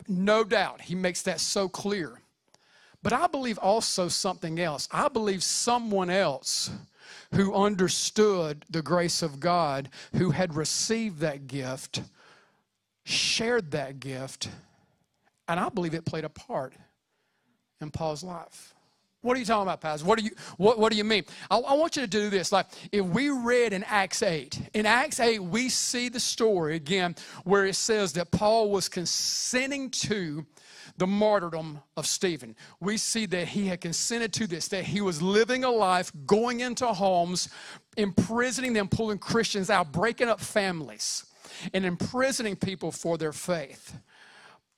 No 0.07 0.43
doubt, 0.43 0.81
he 0.81 0.95
makes 0.95 1.21
that 1.23 1.39
so 1.39 1.67
clear. 1.67 2.19
But 3.01 3.11
I 3.11 3.27
believe 3.27 3.57
also 3.57 4.07
something 4.07 4.59
else. 4.59 4.87
I 4.91 5.09
believe 5.09 5.43
someone 5.43 6.09
else 6.09 6.71
who 7.33 7.53
understood 7.53 8.65
the 8.69 8.81
grace 8.81 9.21
of 9.21 9.39
God, 9.39 9.89
who 10.15 10.31
had 10.31 10.55
received 10.55 11.19
that 11.19 11.47
gift, 11.47 12.01
shared 13.03 13.71
that 13.71 13.99
gift, 13.99 14.49
and 15.47 15.59
I 15.59 15.69
believe 15.69 15.93
it 15.93 16.05
played 16.05 16.23
a 16.23 16.29
part 16.29 16.73
in 17.81 17.91
Paul's 17.91 18.23
life. 18.23 18.73
What 19.21 19.37
are 19.37 19.39
you 19.39 19.45
talking 19.45 19.63
about, 19.63 19.79
Pastor? 19.79 20.05
What 20.05 20.19
do 20.19 20.25
you 20.25 20.31
what, 20.57 20.77
what 20.77 20.91
do 20.91 20.97
you 20.97 21.05
mean? 21.05 21.23
I, 21.49 21.57
I, 21.57 21.73
want 21.75 21.95
you 21.95 22.01
to 22.01 22.07
do 22.07 22.29
this. 22.29 22.51
Like 22.51 22.67
if 22.91 23.05
we 23.05 23.29
read 23.29 23.71
in 23.71 23.83
Acts 23.85 24.21
8, 24.21 24.69
in 24.73 24.85
Acts 24.85 25.21
8, 25.21 25.39
we 25.39 25.69
see 25.69 26.09
the 26.09 26.19
story 26.19 26.75
again 26.75 27.15
where 27.45 27.65
it 27.65 27.75
says 27.75 28.11
that 28.13 28.31
Paul 28.31 28.69
was 28.69 28.89
consenting 28.89 29.89
to 29.91 30.45
the 30.97 31.07
martyrdom 31.07 31.79
of 31.97 32.05
Stephen. 32.05 32.55
We 32.79 32.97
see 32.97 33.25
that 33.27 33.49
he 33.49 33.67
had 33.67 33.81
consented 33.81 34.33
to 34.33 34.47
this, 34.47 34.67
that 34.69 34.85
he 34.85 35.01
was 35.01 35.21
living 35.21 35.63
a 35.63 35.71
life, 35.71 36.11
going 36.25 36.59
into 36.59 36.87
homes, 36.87 37.49
imprisoning 37.97 38.73
them, 38.73 38.87
pulling 38.87 39.17
Christians 39.17 39.69
out, 39.69 39.91
breaking 39.91 40.29
up 40.29 40.39
families, 40.39 41.25
and 41.73 41.85
imprisoning 41.85 42.55
people 42.55 42.91
for 42.91 43.17
their 43.17 43.33
faith. 43.33 43.97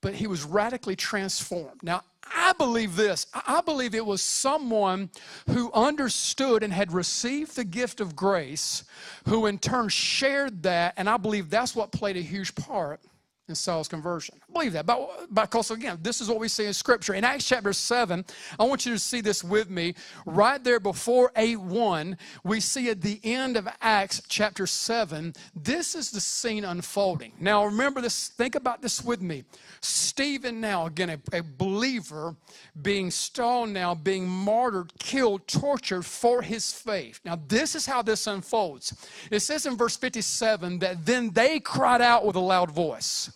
But 0.01 0.15
he 0.15 0.27
was 0.27 0.43
radically 0.43 0.95
transformed. 0.95 1.81
Now, 1.81 2.01
I 2.33 2.53
believe 2.53 2.95
this. 2.95 3.27
I 3.33 3.61
believe 3.61 3.93
it 3.93 4.05
was 4.05 4.21
someone 4.21 5.09
who 5.49 5.71
understood 5.73 6.63
and 6.63 6.73
had 6.73 6.91
received 6.91 7.55
the 7.55 7.63
gift 7.63 8.01
of 8.01 8.15
grace, 8.15 8.83
who 9.27 9.45
in 9.45 9.59
turn 9.59 9.89
shared 9.89 10.63
that, 10.63 10.93
and 10.97 11.09
I 11.09 11.17
believe 11.17 11.49
that's 11.49 11.75
what 11.75 11.91
played 11.91 12.17
a 12.17 12.21
huge 12.21 12.55
part 12.55 13.01
in 13.47 13.55
Saul's 13.55 13.87
conversion. 13.87 14.35
I 14.49 14.53
believe 14.53 14.73
that. 14.73 14.85
But, 14.85 15.33
because, 15.33 15.69
again, 15.69 15.99
this 16.01 16.19
is 16.19 16.27
what 16.27 16.39
we 16.39 16.47
see 16.47 16.65
in 16.65 16.73
Scripture. 16.73 17.13
In 17.13 17.23
Acts 17.23 17.45
chapter 17.45 17.73
7, 17.73 18.25
I 18.59 18.63
want 18.63 18.85
you 18.85 18.93
to 18.93 18.99
see 18.99 19.21
this 19.21 19.43
with 19.43 19.69
me. 19.69 19.93
Right 20.25 20.63
there 20.63 20.79
before 20.79 21.31
8 21.35 21.59
1, 21.59 22.17
we 22.43 22.59
see 22.59 22.89
at 22.89 23.01
the 23.01 23.19
end 23.23 23.55
of 23.55 23.67
Acts 23.81 24.21
chapter 24.27 24.65
7, 24.65 25.33
this 25.55 25.93
is 25.93 26.09
the 26.09 26.19
scene 26.19 26.65
unfolding. 26.65 27.33
Now, 27.39 27.65
remember 27.65 28.01
this, 28.01 28.29
think 28.29 28.55
about 28.55 28.81
this 28.81 29.03
with 29.03 29.21
me. 29.21 29.43
Stephen, 29.79 30.59
now, 30.59 30.87
again, 30.87 31.09
a, 31.11 31.37
a 31.37 31.43
believer, 31.43 32.35
being 32.81 33.11
stoned 33.11 33.73
now, 33.73 33.93
being 33.93 34.27
martyred, 34.27 34.91
killed, 34.97 35.47
tortured 35.47 36.03
for 36.03 36.41
his 36.41 36.71
faith. 36.71 37.19
Now, 37.23 37.39
this 37.47 37.75
is 37.75 37.85
how 37.85 38.01
this 38.01 38.25
unfolds. 38.25 39.07
It 39.29 39.41
says 39.41 39.67
in 39.67 39.77
verse 39.77 39.95
57 39.95 40.79
that 40.79 41.05
then 41.05 41.29
they 41.29 41.59
cried 41.59 42.01
out 42.01 42.25
with 42.25 42.35
a 42.35 42.39
loud 42.39 42.71
voice 42.71 43.29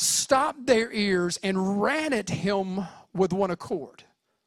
stopped 0.00 0.66
their 0.66 0.90
ears 0.92 1.38
and 1.42 1.82
ran 1.82 2.12
at 2.12 2.28
him 2.28 2.80
with 3.14 3.32
one 3.32 3.50
accord. 3.50 4.04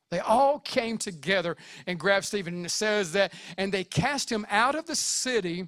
They 0.10 0.20
all 0.20 0.60
came 0.60 0.98
together 0.98 1.58
and 1.88 2.00
grabbed 2.00 2.26
Stephen. 2.26 2.56
And 2.56 2.66
it 2.66 2.70
says 2.70 3.14
that, 3.14 3.34
and 3.58 3.72
they 3.72 3.84
cast 3.84 4.32
him 4.32 4.46
out 4.50 4.76
of 4.76 4.86
the 4.86 4.96
city 4.96 5.68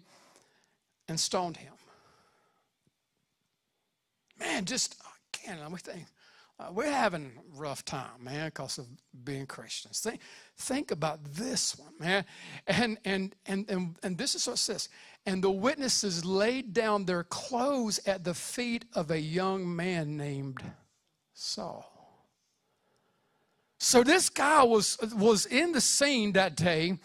and 1.08 1.20
stoned 1.20 1.58
him. 1.58 1.74
Man, 4.40 4.66
just, 4.66 5.02
again, 5.34 5.60
let 5.62 5.72
me 5.72 5.78
think. 5.78 6.06
Uh, 6.58 6.68
we're 6.72 6.90
having 6.90 7.34
a 7.38 7.60
rough 7.60 7.84
time, 7.84 8.24
man, 8.24 8.48
because 8.48 8.78
of 8.78 8.88
being 9.26 9.46
Christians. 9.46 10.00
Think, 10.00 10.22
think 10.58 10.92
about 10.92 11.20
this 11.34 11.78
one, 11.78 11.92
man. 12.00 12.26
And, 12.66 12.98
and, 13.04 13.36
and, 13.46 13.70
and, 13.70 13.96
and 14.04 14.18
this 14.18 14.36
is 14.36 14.48
what 14.48 14.54
it 14.54 14.58
says. 14.58 14.88
And 15.26 15.44
the 15.44 15.52
witnesses 15.52 16.24
laid 16.24 16.74
down 16.74 17.06
their 17.06 17.24
clothes 17.24 18.00
at 18.06 18.24
the 18.24 18.34
feet 18.34 18.86
of 18.94 19.12
a 19.12 19.20
young 19.20 19.76
man 19.76 20.16
named 20.16 20.64
Saul. 21.34 21.95
So 23.86 24.02
this 24.02 24.32
guy 24.32 24.64
was, 24.64 24.98
was 25.16 25.46
in 25.46 25.72
the 25.72 25.80
scene 25.80 26.32
that 26.32 26.56
day 26.56 26.98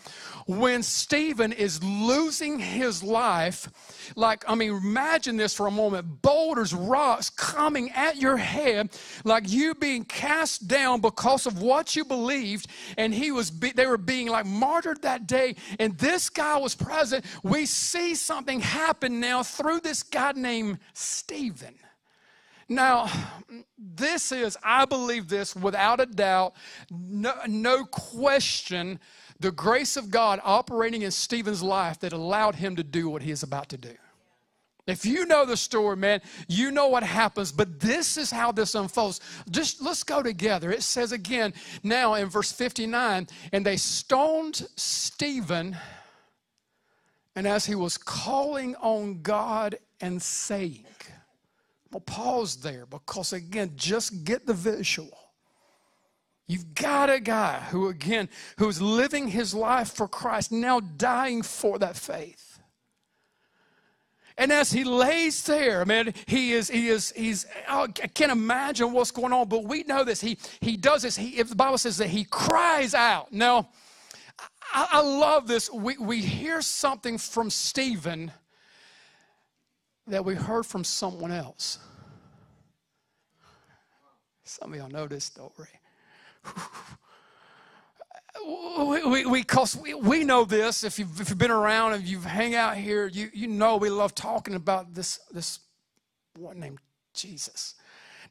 when 0.46 0.82
Stephen 0.82 1.52
is 1.52 1.84
losing 1.84 2.58
his 2.58 3.02
life. 3.02 3.68
Like, 4.16 4.46
I 4.48 4.54
mean, 4.54 4.70
imagine 4.70 5.36
this 5.36 5.54
for 5.54 5.66
a 5.66 5.70
moment 5.70 6.22
boulders, 6.22 6.72
rocks 6.72 7.28
coming 7.28 7.90
at 7.90 8.16
your 8.16 8.38
head, 8.38 8.98
like 9.24 9.44
you 9.46 9.74
being 9.74 10.06
cast 10.06 10.68
down 10.68 11.02
because 11.02 11.46
of 11.46 11.60
what 11.60 11.96
you 11.96 12.04
believed. 12.06 12.66
And 12.96 13.12
he 13.12 13.30
was, 13.30 13.50
be, 13.50 13.72
they 13.72 13.86
were 13.86 13.98
being 13.98 14.28
like 14.28 14.46
martyred 14.46 15.02
that 15.02 15.26
day. 15.26 15.56
And 15.78 15.98
this 15.98 16.30
guy 16.30 16.56
was 16.56 16.74
present. 16.74 17.26
We 17.42 17.66
see 17.66 18.14
something 18.14 18.58
happen 18.58 19.20
now 19.20 19.42
through 19.42 19.80
this 19.80 20.02
guy 20.02 20.32
named 20.32 20.78
Stephen. 20.94 21.74
Now, 22.70 23.10
this 23.76 24.30
is, 24.30 24.56
I 24.62 24.84
believe 24.84 25.28
this 25.28 25.56
without 25.56 26.00
a 26.00 26.06
doubt, 26.06 26.54
no, 26.88 27.34
no 27.48 27.84
question, 27.84 29.00
the 29.40 29.50
grace 29.50 29.96
of 29.96 30.08
God 30.08 30.40
operating 30.44 31.02
in 31.02 31.10
Stephen's 31.10 31.64
life 31.64 31.98
that 31.98 32.12
allowed 32.12 32.54
him 32.54 32.76
to 32.76 32.84
do 32.84 33.10
what 33.10 33.22
he 33.22 33.32
is 33.32 33.42
about 33.42 33.68
to 33.70 33.76
do. 33.76 33.94
If 34.86 35.04
you 35.04 35.26
know 35.26 35.44
the 35.44 35.56
story, 35.56 35.96
man, 35.96 36.20
you 36.46 36.70
know 36.70 36.86
what 36.86 37.02
happens, 37.02 37.50
but 37.50 37.80
this 37.80 38.16
is 38.16 38.30
how 38.30 38.52
this 38.52 38.76
unfolds. 38.76 39.20
Just 39.50 39.82
let's 39.82 40.04
go 40.04 40.22
together. 40.22 40.70
It 40.70 40.82
says 40.84 41.10
again 41.10 41.52
now 41.82 42.14
in 42.14 42.28
verse 42.28 42.52
59 42.52 43.26
and 43.52 43.66
they 43.66 43.76
stoned 43.76 44.68
Stephen, 44.76 45.76
and 47.34 47.48
as 47.48 47.66
he 47.66 47.74
was 47.74 47.98
calling 47.98 48.76
on 48.76 49.22
God 49.22 49.76
and 50.00 50.22
saying, 50.22 50.84
I'll 51.92 52.00
pause 52.00 52.56
there 52.56 52.86
because, 52.86 53.32
again, 53.32 53.72
just 53.76 54.24
get 54.24 54.46
the 54.46 54.54
visual. 54.54 55.18
You've 56.46 56.74
got 56.74 57.10
a 57.10 57.20
guy 57.20 57.60
who, 57.70 57.88
again, 57.88 58.28
who's 58.58 58.82
living 58.82 59.28
his 59.28 59.54
life 59.54 59.92
for 59.92 60.08
Christ, 60.08 60.50
now 60.50 60.80
dying 60.80 61.42
for 61.42 61.78
that 61.78 61.96
faith. 61.96 62.60
And 64.36 64.50
as 64.52 64.72
he 64.72 64.84
lays 64.84 65.42
there, 65.44 65.84
man, 65.84 66.14
he 66.26 66.52
is, 66.52 66.70
he 66.70 66.88
is, 66.88 67.12
he's, 67.14 67.46
I 67.68 67.86
can't 67.88 68.32
imagine 68.32 68.92
what's 68.92 69.10
going 69.10 69.32
on, 69.32 69.48
but 69.48 69.64
we 69.64 69.82
know 69.82 70.02
this. 70.02 70.20
He, 70.20 70.38
he 70.60 70.76
does 70.76 71.02
this. 71.02 71.16
He, 71.16 71.38
if 71.38 71.50
the 71.50 71.54
Bible 71.54 71.78
says 71.78 71.98
that 71.98 72.08
he 72.08 72.24
cries 72.24 72.94
out. 72.94 73.32
Now, 73.32 73.68
I, 74.72 74.88
I 74.92 75.00
love 75.02 75.46
this. 75.46 75.70
We, 75.70 75.98
we 75.98 76.20
hear 76.20 76.62
something 76.62 77.18
from 77.18 77.50
Stephen 77.50 78.32
that 80.06 80.24
we 80.24 80.34
heard 80.34 80.66
from 80.66 80.84
someone 80.84 81.30
else. 81.30 81.78
Some 84.44 84.72
of 84.72 84.78
y'all 84.78 84.88
know 84.88 85.06
this 85.06 85.24
story. 85.24 85.68
we, 88.44 89.04
we, 89.04 89.26
we, 89.26 89.42
cause 89.44 89.76
we, 89.76 89.94
we 89.94 90.24
know 90.24 90.44
this. 90.44 90.82
If 90.82 90.98
you've, 90.98 91.20
if 91.20 91.28
you've 91.28 91.38
been 91.38 91.50
around, 91.50 91.94
if 91.94 92.08
you've 92.08 92.24
hang 92.24 92.54
out 92.54 92.76
here, 92.76 93.06
you, 93.06 93.30
you 93.32 93.46
know 93.46 93.76
we 93.76 93.90
love 93.90 94.14
talking 94.14 94.54
about 94.54 94.94
this, 94.94 95.20
this 95.32 95.60
one 96.36 96.58
named 96.58 96.78
Jesus. 97.14 97.74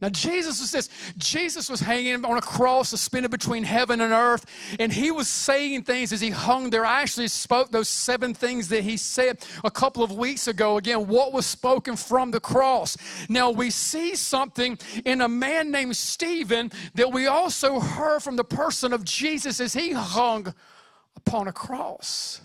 Now, 0.02 0.08
Jesus 0.08 0.62
was 0.62 0.72
this 0.72 0.90
Jesus 1.18 1.70
was 1.70 1.82
hanging 1.82 2.24
on 2.24 2.38
a 2.38 2.42
cross 2.42 2.90
suspended 2.90 3.32
between 3.32 3.64
heaven 3.64 4.00
and 4.00 4.14
earth, 4.14 4.46
and 4.80 4.94
he 4.94 5.12
was 5.12 5.28
saying 5.28 5.84
things 5.84 6.14
as 6.14 6.22
he 6.22 6.30
hung 6.30 6.70
there. 6.70 6.86
I 6.86 7.02
actually 7.02 7.28
spoke 7.28 7.72
those 7.72 7.90
seven 7.90 8.34
things 8.34 8.70
that 8.70 8.84
he 8.84 8.96
said 8.96 9.46
a 9.64 9.70
couple 9.70 10.02
of 10.02 10.14
weeks 10.14 10.48
ago. 10.48 10.78
Again, 10.78 11.08
what 11.08 11.34
was 11.34 11.46
spoken 11.46 11.98
from 11.98 12.32
the 12.32 12.40
cross. 12.40 12.96
Now, 13.28 13.52
we 13.52 13.70
see 13.70 14.16
something 14.16 14.78
in 15.04 15.20
a 15.20 15.28
man 15.28 15.70
named 15.70 15.98
Stephen 15.98 16.72
that 16.96 17.12
we 17.12 17.28
also 17.28 17.82
heard 17.82 18.24
from 18.24 18.38
the 18.38 18.46
person 18.46 18.94
of 18.94 19.04
Jesus 19.04 19.60
as 19.60 19.74
he 19.74 19.92
hung 19.92 20.54
upon 21.18 21.50
a 21.50 21.54
cross. 21.54 22.40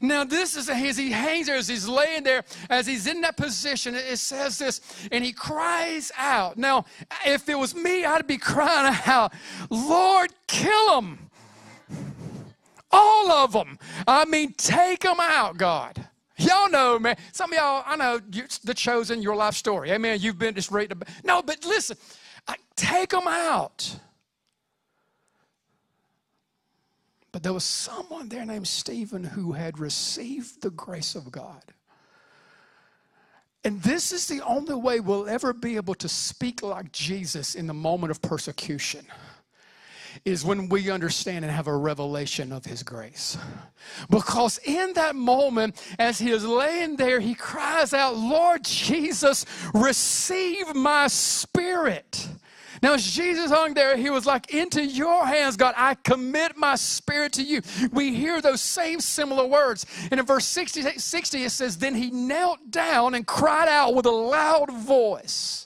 Now, 0.00 0.24
this 0.24 0.56
is 0.56 0.68
as 0.68 0.96
he 0.96 1.10
hangs 1.10 1.46
there, 1.46 1.56
as 1.56 1.68
he's 1.68 1.88
laying 1.88 2.22
there, 2.22 2.44
as 2.70 2.86
he's 2.86 3.06
in 3.06 3.20
that 3.22 3.36
position, 3.36 3.94
it 3.94 4.18
says 4.18 4.58
this, 4.58 4.80
and 5.10 5.24
he 5.24 5.32
cries 5.32 6.12
out. 6.16 6.56
Now, 6.56 6.84
if 7.26 7.48
it 7.48 7.58
was 7.58 7.74
me, 7.74 8.04
I'd 8.04 8.26
be 8.26 8.38
crying 8.38 8.96
out, 9.06 9.32
Lord, 9.70 10.32
kill 10.46 11.00
them. 11.00 11.30
All 12.90 13.32
of 13.32 13.52
them. 13.52 13.78
I 14.06 14.24
mean, 14.24 14.52
take 14.52 15.00
them 15.00 15.18
out, 15.20 15.56
God. 15.56 16.06
Y'all 16.36 16.68
know, 16.68 16.98
man. 16.98 17.16
Some 17.32 17.52
of 17.52 17.58
y'all, 17.58 17.82
I 17.86 17.96
know 17.96 18.20
you, 18.32 18.44
the 18.64 18.74
chosen, 18.74 19.22
your 19.22 19.36
life 19.36 19.54
story. 19.54 19.90
Amen. 19.90 20.18
You've 20.20 20.38
been 20.38 20.54
just 20.54 20.70
ready 20.70 20.88
to. 20.88 20.96
No, 21.24 21.42
but 21.42 21.64
listen, 21.64 21.96
take 22.76 23.10
them 23.10 23.26
out. 23.26 23.98
But 27.34 27.42
there 27.42 27.52
was 27.52 27.64
someone 27.64 28.28
there 28.28 28.46
named 28.46 28.68
Stephen 28.68 29.24
who 29.24 29.50
had 29.50 29.80
received 29.80 30.62
the 30.62 30.70
grace 30.70 31.16
of 31.16 31.32
God. 31.32 31.64
And 33.64 33.82
this 33.82 34.12
is 34.12 34.28
the 34.28 34.40
only 34.42 34.76
way 34.76 35.00
we'll 35.00 35.28
ever 35.28 35.52
be 35.52 35.74
able 35.74 35.96
to 35.96 36.08
speak 36.08 36.62
like 36.62 36.92
Jesus 36.92 37.56
in 37.56 37.66
the 37.66 37.74
moment 37.74 38.12
of 38.12 38.22
persecution 38.22 39.04
is 40.24 40.44
when 40.44 40.68
we 40.68 40.92
understand 40.92 41.44
and 41.44 41.52
have 41.52 41.66
a 41.66 41.76
revelation 41.76 42.52
of 42.52 42.66
his 42.66 42.84
grace. 42.84 43.36
Because 44.08 44.58
in 44.58 44.92
that 44.92 45.16
moment, 45.16 45.82
as 45.98 46.20
he 46.20 46.30
is 46.30 46.46
laying 46.46 46.94
there, 46.94 47.18
he 47.18 47.34
cries 47.34 47.92
out, 47.92 48.16
Lord 48.16 48.62
Jesus, 48.62 49.44
receive 49.74 50.72
my 50.76 51.08
spirit. 51.08 52.28
Now, 52.84 52.92
as 52.92 53.10
Jesus 53.10 53.50
hung 53.50 53.72
there, 53.72 53.96
he 53.96 54.10
was 54.10 54.26
like, 54.26 54.52
Into 54.52 54.84
your 54.84 55.24
hands, 55.24 55.56
God, 55.56 55.72
I 55.74 55.94
commit 55.94 56.58
my 56.58 56.74
spirit 56.74 57.32
to 57.32 57.42
you. 57.42 57.62
We 57.90 58.14
hear 58.14 58.42
those 58.42 58.60
same 58.60 59.00
similar 59.00 59.46
words. 59.46 59.86
And 60.10 60.20
in 60.20 60.26
verse 60.26 60.44
60, 60.44 60.98
60 60.98 61.44
it 61.44 61.48
says, 61.48 61.78
Then 61.78 61.94
he 61.94 62.10
knelt 62.10 62.70
down 62.70 63.14
and 63.14 63.26
cried 63.26 63.68
out 63.68 63.94
with 63.94 64.04
a 64.04 64.10
loud 64.10 64.70
voice. 64.70 65.64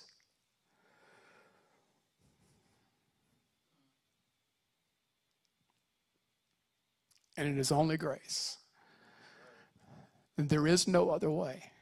And 7.37 7.49
it 7.49 7.59
is 7.59 7.73
only 7.73 7.97
grace. 7.97 8.59
And 10.37 10.49
there 10.49 10.69
is 10.69 10.87
no 10.87 11.11
other 11.11 11.33
way 11.33 11.73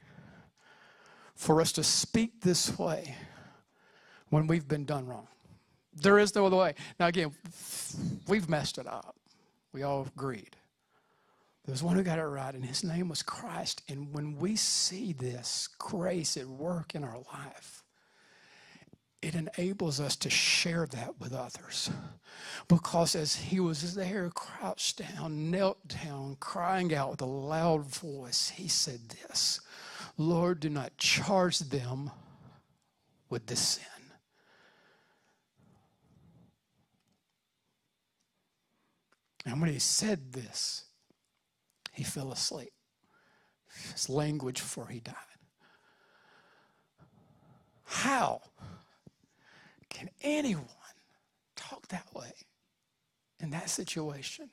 for 1.35 1.61
us 1.61 1.73
to 1.73 1.85
speak 1.85 2.41
this 2.41 2.79
way 2.79 3.17
when 4.37 4.47
we've 4.47 4.69
been 4.69 4.85
done 4.85 5.07
wrong. 5.07 5.27
There 5.95 6.19
is 6.19 6.35
no 6.35 6.45
other 6.45 6.59
way. 6.59 6.75
Now, 7.01 7.07
again, 7.07 7.33
we've 8.29 8.51
messed 8.51 8.77
it 8.77 8.87
up. 8.87 9.17
We 9.73 9.83
all 9.83 10.07
agreed. 10.15 10.57
There's 11.65 11.83
one 11.83 11.97
who 11.97 12.03
got 12.03 12.19
it 12.19 12.25
right, 12.25 12.55
and 12.55 12.63
his 12.63 12.85
name 12.85 13.09
was 13.09 13.23
Christ. 13.23 13.81
And 13.89 14.13
when 14.13 14.37
we 14.37 14.55
see 14.55 15.15
this 15.15 15.71
grace 15.79 16.37
at 16.37 16.47
work 16.47 16.95
in 16.95 17.03
our 17.03 17.17
life, 17.33 17.83
it 19.23 19.35
enables 19.35 20.01
us 20.01 20.17
to 20.17 20.29
share 20.29 20.87
that 20.89 21.19
with 21.19 21.33
others. 21.33 21.91
Because 22.69 23.17
as 23.17 23.37
he 23.37 23.59
was 23.59 23.95
there, 23.95 24.29
crouched 24.29 24.99
down, 24.99 25.51
knelt 25.51 25.79
down, 25.89 26.37
crying 26.41 26.95
out 26.95 27.11
with 27.11 27.23
a 27.23 27.27
loud 27.27 27.87
voice, 27.87 28.51
he 28.51 28.69
said 28.69 29.01
this 29.09 29.63
Lord, 30.19 30.61
do 30.61 30.69
not 30.69 30.99
charge 30.99 31.59
them 31.59 32.11
with 33.31 33.47
this 33.47 33.61
sin. 33.61 33.96
And 39.47 39.61
when 39.61 39.71
he 39.71 39.79
said 39.79 40.33
this, 40.33 40.87
he 41.93 42.03
fell 42.03 42.33
asleep. 42.33 42.73
His 43.93 44.09
language 44.09 44.61
before 44.61 44.89
he 44.89 44.99
died. 44.99 45.15
How 47.85 48.41
can 49.89 50.11
anyone 50.23 50.67
talk 51.55 51.87
that 51.89 52.07
way 52.13 52.33
in 53.41 53.51
that 53.51 53.71
situation? 53.71 54.51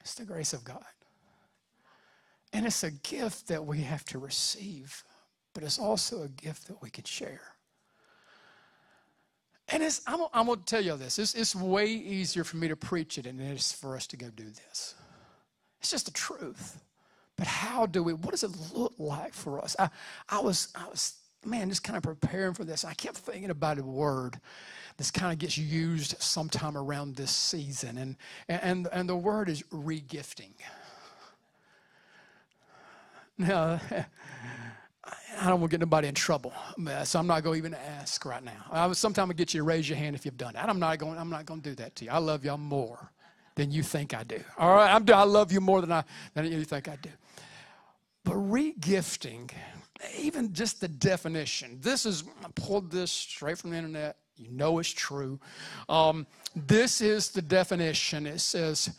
It's 0.00 0.14
the 0.14 0.24
grace 0.24 0.52
of 0.52 0.62
God. 0.62 0.84
And 2.52 2.64
it's 2.64 2.84
a 2.84 2.90
gift 2.90 3.48
that 3.48 3.66
we 3.66 3.80
have 3.80 4.04
to 4.06 4.18
receive, 4.18 5.02
but 5.52 5.64
it's 5.64 5.78
also 5.78 6.22
a 6.22 6.28
gift 6.28 6.68
that 6.68 6.80
we 6.80 6.90
can 6.90 7.04
share. 7.04 7.56
And 9.72 9.82
it's, 9.82 10.00
I'm, 10.06 10.20
I'm 10.32 10.46
going 10.46 10.58
to 10.58 10.64
tell 10.64 10.84
you 10.84 10.96
this 10.96 11.18
it's, 11.18 11.34
it's 11.34 11.54
way 11.54 11.86
easier 11.86 12.44
for 12.44 12.56
me 12.56 12.68
to 12.68 12.76
preach 12.76 13.18
it 13.18 13.24
than 13.24 13.40
it 13.40 13.52
is 13.52 13.72
for 13.72 13.96
us 13.96 14.06
to 14.08 14.16
go 14.16 14.28
do 14.30 14.44
this. 14.44 14.94
It's 15.80 15.90
just 15.90 16.06
the 16.06 16.12
truth. 16.12 16.80
But 17.36 17.46
how 17.46 17.86
do 17.86 18.02
we, 18.02 18.12
what 18.12 18.32
does 18.32 18.44
it 18.44 18.50
look 18.74 18.92
like 18.98 19.32
for 19.32 19.60
us? 19.60 19.74
I, 19.78 19.88
I 20.28 20.40
was, 20.40 20.68
I 20.74 20.86
was, 20.88 21.14
man, 21.44 21.70
just 21.70 21.82
kind 21.82 21.96
of 21.96 22.02
preparing 22.02 22.52
for 22.52 22.64
this. 22.64 22.84
I 22.84 22.92
kept 22.92 23.16
thinking 23.16 23.50
about 23.50 23.78
a 23.78 23.82
word 23.82 24.38
this 25.00 25.10
kind 25.10 25.32
of 25.32 25.38
gets 25.38 25.56
used 25.56 26.20
sometime 26.20 26.76
around 26.76 27.16
this 27.16 27.30
season. 27.30 27.96
And, 27.96 28.16
and, 28.48 28.86
and 28.92 29.08
the 29.08 29.16
word 29.16 29.48
is 29.48 29.62
regifting. 29.72 30.50
Now, 33.38 33.80
I 35.40 35.48
don't 35.48 35.60
want 35.60 35.70
to 35.70 35.74
get 35.74 35.80
nobody 35.80 36.08
in 36.08 36.14
trouble, 36.14 36.52
so 37.04 37.18
I'm 37.18 37.26
not 37.26 37.42
going 37.42 37.60
to 37.62 37.68
even 37.68 37.74
ask 37.98 38.24
right 38.24 38.42
now. 38.44 38.64
I 38.70 38.86
was 38.86 38.98
sometime 38.98 39.30
I 39.30 39.34
get 39.34 39.54
you 39.54 39.60
to 39.60 39.64
raise 39.64 39.88
your 39.88 39.96
hand 39.96 40.14
if 40.14 40.24
you've 40.24 40.36
done 40.36 40.52
that. 40.54 40.68
I'm 40.68 40.78
not 40.78 40.98
going. 40.98 41.18
I'm 41.18 41.30
not 41.30 41.46
going 41.46 41.62
to 41.62 41.70
do 41.70 41.74
that 41.76 41.96
to 41.96 42.04
you. 42.04 42.10
I 42.10 42.18
love 42.18 42.44
y'all 42.44 42.58
more 42.58 43.10
than 43.54 43.70
you 43.70 43.82
think 43.82 44.14
I 44.14 44.22
do. 44.22 44.40
All 44.58 44.74
right, 44.74 44.94
I'm, 44.94 45.04
I 45.12 45.22
love 45.24 45.50
you 45.52 45.60
more 45.60 45.80
than 45.80 45.92
I 45.92 46.04
than 46.34 46.46
you 46.46 46.64
think 46.64 46.88
I 46.88 46.96
do. 46.96 47.10
But 48.24 48.34
regifting, 48.34 49.50
even 50.18 50.52
just 50.52 50.80
the 50.80 50.88
definition. 50.88 51.78
This 51.80 52.06
is 52.06 52.24
I 52.44 52.48
pulled 52.54 52.90
this 52.90 53.10
straight 53.10 53.58
from 53.58 53.70
the 53.70 53.76
internet. 53.76 54.16
You 54.36 54.50
know 54.50 54.78
it's 54.78 54.90
true. 54.90 55.38
Um, 55.88 56.26
this 56.54 57.00
is 57.00 57.30
the 57.30 57.42
definition. 57.42 58.26
It 58.26 58.40
says 58.40 58.90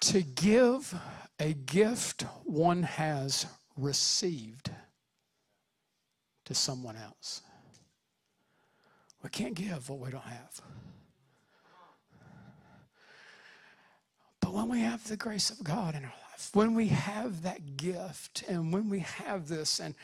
to 0.00 0.22
give 0.22 0.94
a 1.40 1.52
gift 1.52 2.22
one 2.44 2.82
has 2.82 3.46
received 3.76 4.70
to 6.44 6.54
someone 6.54 6.96
else. 6.96 7.42
We 9.22 9.30
can't 9.30 9.54
give 9.54 9.88
what 9.88 10.00
we 10.00 10.10
don't 10.10 10.22
have. 10.22 10.60
But 14.40 14.52
when 14.52 14.68
we 14.68 14.80
have 14.80 15.06
the 15.08 15.16
grace 15.16 15.50
of 15.50 15.64
God 15.64 15.94
in 15.94 16.04
our 16.04 16.10
life, 16.30 16.50
when 16.52 16.74
we 16.74 16.88
have 16.88 17.42
that 17.42 17.76
gift, 17.78 18.44
and 18.48 18.72
when 18.72 18.90
we 18.90 18.98
have 19.00 19.48
this, 19.48 19.80
and 19.80 19.94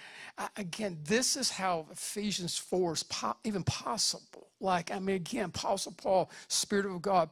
again, 0.56 0.98
this 1.04 1.36
is 1.36 1.50
how 1.50 1.86
Ephesians 1.92 2.56
4 2.56 2.92
is 2.94 3.02
po- 3.02 3.36
even 3.44 3.62
possible. 3.64 4.48
Like, 4.58 4.90
I 4.90 4.98
mean, 4.98 5.16
again, 5.16 5.46
Apostle 5.46 5.92
Paul, 5.92 6.30
Spirit 6.48 6.86
of 6.86 7.02
God, 7.02 7.28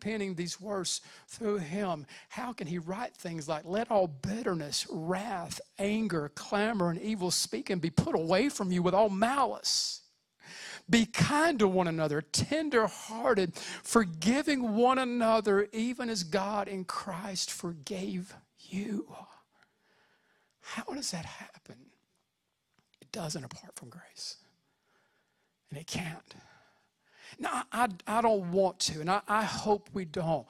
penning 0.00 0.34
these 0.34 0.60
words 0.60 1.00
through 1.28 1.58
him, 1.58 2.06
how 2.28 2.52
can 2.52 2.66
he 2.66 2.78
write 2.78 3.14
things 3.14 3.48
like, 3.48 3.64
Let 3.64 3.90
all 3.90 4.06
bitterness, 4.06 4.86
wrath, 4.90 5.60
anger, 5.78 6.30
clamor, 6.34 6.90
and 6.90 7.00
evil 7.00 7.30
speaking 7.30 7.78
be 7.78 7.90
put 7.90 8.14
away 8.14 8.48
from 8.48 8.72
you 8.72 8.82
with 8.82 8.94
all 8.94 9.10
malice? 9.10 10.02
Be 10.88 11.04
kind 11.04 11.58
to 11.58 11.66
one 11.66 11.88
another, 11.88 12.22
tender 12.22 12.86
hearted, 12.86 13.56
forgiving 13.56 14.76
one 14.76 14.98
another, 14.98 15.68
even 15.72 16.08
as 16.08 16.22
God 16.22 16.68
in 16.68 16.84
Christ 16.84 17.50
forgave 17.50 18.34
you. 18.60 19.12
How 20.60 20.84
does 20.94 21.10
that 21.10 21.24
happen? 21.24 21.76
It 23.00 23.10
doesn't 23.10 23.44
apart 23.44 23.74
from 23.74 23.88
grace. 23.88 24.36
And 25.70 25.78
it 25.78 25.86
can't. 25.86 26.34
Now, 27.38 27.64
I, 27.72 27.88
I 28.06 28.20
don't 28.20 28.52
want 28.52 28.78
to, 28.80 29.00
and 29.00 29.10
I, 29.10 29.20
I 29.28 29.44
hope 29.44 29.90
we 29.92 30.04
don't. 30.04 30.46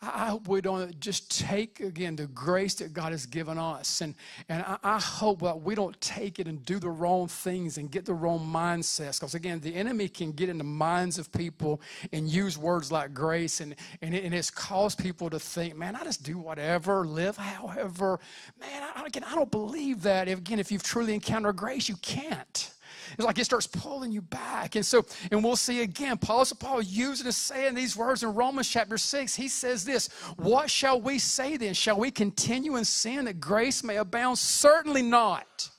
I 0.00 0.28
hope 0.28 0.46
we 0.46 0.60
don't 0.60 0.98
just 1.00 1.40
take 1.40 1.80
again 1.80 2.14
the 2.14 2.28
grace 2.28 2.74
that 2.74 2.92
God 2.92 3.10
has 3.10 3.26
given 3.26 3.58
us. 3.58 4.00
And, 4.00 4.14
and 4.48 4.62
I, 4.62 4.78
I 4.84 5.00
hope 5.00 5.40
that 5.40 5.60
we 5.60 5.74
don't 5.74 6.00
take 6.00 6.38
it 6.38 6.46
and 6.46 6.64
do 6.64 6.78
the 6.78 6.88
wrong 6.88 7.26
things 7.26 7.78
and 7.78 7.90
get 7.90 8.04
the 8.04 8.14
wrong 8.14 8.38
mindsets. 8.38 9.18
Because 9.18 9.34
again, 9.34 9.58
the 9.58 9.74
enemy 9.74 10.08
can 10.08 10.30
get 10.30 10.48
in 10.48 10.56
the 10.56 10.62
minds 10.62 11.18
of 11.18 11.32
people 11.32 11.80
and 12.12 12.28
use 12.28 12.56
words 12.56 12.92
like 12.92 13.12
grace, 13.12 13.60
and, 13.60 13.74
and, 14.00 14.14
it, 14.14 14.22
and 14.22 14.32
it's 14.32 14.50
caused 14.50 15.00
people 15.00 15.28
to 15.30 15.40
think, 15.40 15.76
man, 15.76 15.96
I 15.96 16.04
just 16.04 16.22
do 16.22 16.38
whatever, 16.38 17.04
live 17.04 17.36
however. 17.36 18.20
Man, 18.60 18.84
I, 18.94 19.04
again, 19.04 19.24
I 19.24 19.34
don't 19.34 19.50
believe 19.50 20.02
that. 20.02 20.28
Again, 20.28 20.60
if 20.60 20.70
you've 20.70 20.84
truly 20.84 21.12
encountered 21.12 21.56
grace, 21.56 21.88
you 21.88 21.96
can't. 21.96 22.70
It's 23.12 23.24
like 23.24 23.38
it 23.38 23.44
starts 23.44 23.66
pulling 23.66 24.12
you 24.12 24.22
back. 24.22 24.76
And 24.76 24.84
so, 24.84 25.04
and 25.30 25.42
we'll 25.42 25.56
see 25.56 25.82
again, 25.82 26.18
Paul, 26.18 26.44
Paul 26.58 26.82
using 26.82 27.26
and 27.26 27.34
saying 27.34 27.74
these 27.74 27.96
words 27.96 28.22
in 28.22 28.34
Romans 28.34 28.68
chapter 28.68 28.98
6. 28.98 29.34
He 29.34 29.48
says 29.48 29.84
this 29.84 30.08
What 30.36 30.70
shall 30.70 31.00
we 31.00 31.18
say 31.18 31.56
then? 31.56 31.74
Shall 31.74 31.98
we 31.98 32.10
continue 32.10 32.76
in 32.76 32.84
sin 32.84 33.26
that 33.26 33.40
grace 33.40 33.82
may 33.82 33.96
abound? 33.96 34.38
Certainly 34.38 35.02
not. 35.02 35.70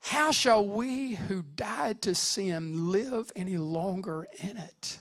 How 0.00 0.30
shall 0.30 0.66
we 0.66 1.14
who 1.14 1.42
died 1.42 2.02
to 2.02 2.14
sin 2.14 2.90
live 2.90 3.30
any 3.36 3.58
longer 3.58 4.26
in 4.42 4.56
it? 4.56 4.98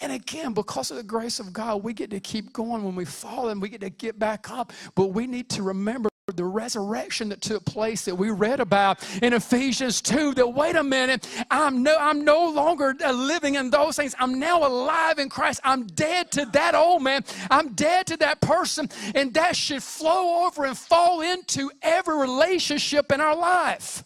And 0.00 0.12
again, 0.12 0.54
because 0.54 0.90
of 0.90 0.96
the 0.96 1.02
grace 1.02 1.40
of 1.40 1.52
God, 1.52 1.82
we 1.82 1.92
get 1.92 2.10
to 2.10 2.20
keep 2.20 2.52
going 2.52 2.84
when 2.84 2.94
we 2.94 3.04
fall 3.04 3.48
and 3.48 3.60
we 3.60 3.68
get 3.68 3.80
to 3.80 3.90
get 3.90 4.18
back 4.18 4.50
up. 4.50 4.72
But 4.94 5.08
we 5.08 5.26
need 5.26 5.50
to 5.50 5.62
remember 5.62 6.08
the 6.32 6.44
resurrection 6.44 7.30
that 7.30 7.40
took 7.40 7.64
place 7.64 8.04
that 8.04 8.14
we 8.14 8.30
read 8.30 8.60
about 8.60 9.02
in 9.22 9.32
Ephesians 9.32 10.02
2 10.02 10.34
that 10.34 10.46
wait 10.46 10.76
a 10.76 10.82
minute 10.82 11.26
I'm 11.50 11.82
no 11.82 11.96
I'm 11.98 12.24
no 12.24 12.50
longer 12.50 12.94
uh, 13.02 13.12
living 13.12 13.54
in 13.54 13.70
those 13.70 13.96
things 13.96 14.14
I'm 14.18 14.38
now 14.38 14.66
alive 14.66 15.18
in 15.18 15.30
Christ 15.30 15.60
I'm 15.64 15.86
dead 15.86 16.30
to 16.32 16.44
that 16.52 16.74
old 16.74 17.02
man 17.02 17.24
I'm 17.50 17.72
dead 17.74 18.06
to 18.08 18.16
that 18.18 18.40
person 18.40 18.88
and 19.14 19.32
that 19.34 19.56
should 19.56 19.82
flow 19.82 20.46
over 20.46 20.66
and 20.66 20.76
fall 20.76 21.22
into 21.22 21.70
every 21.82 22.18
relationship 22.18 23.10
in 23.10 23.20
our 23.20 23.36
life 23.36 24.04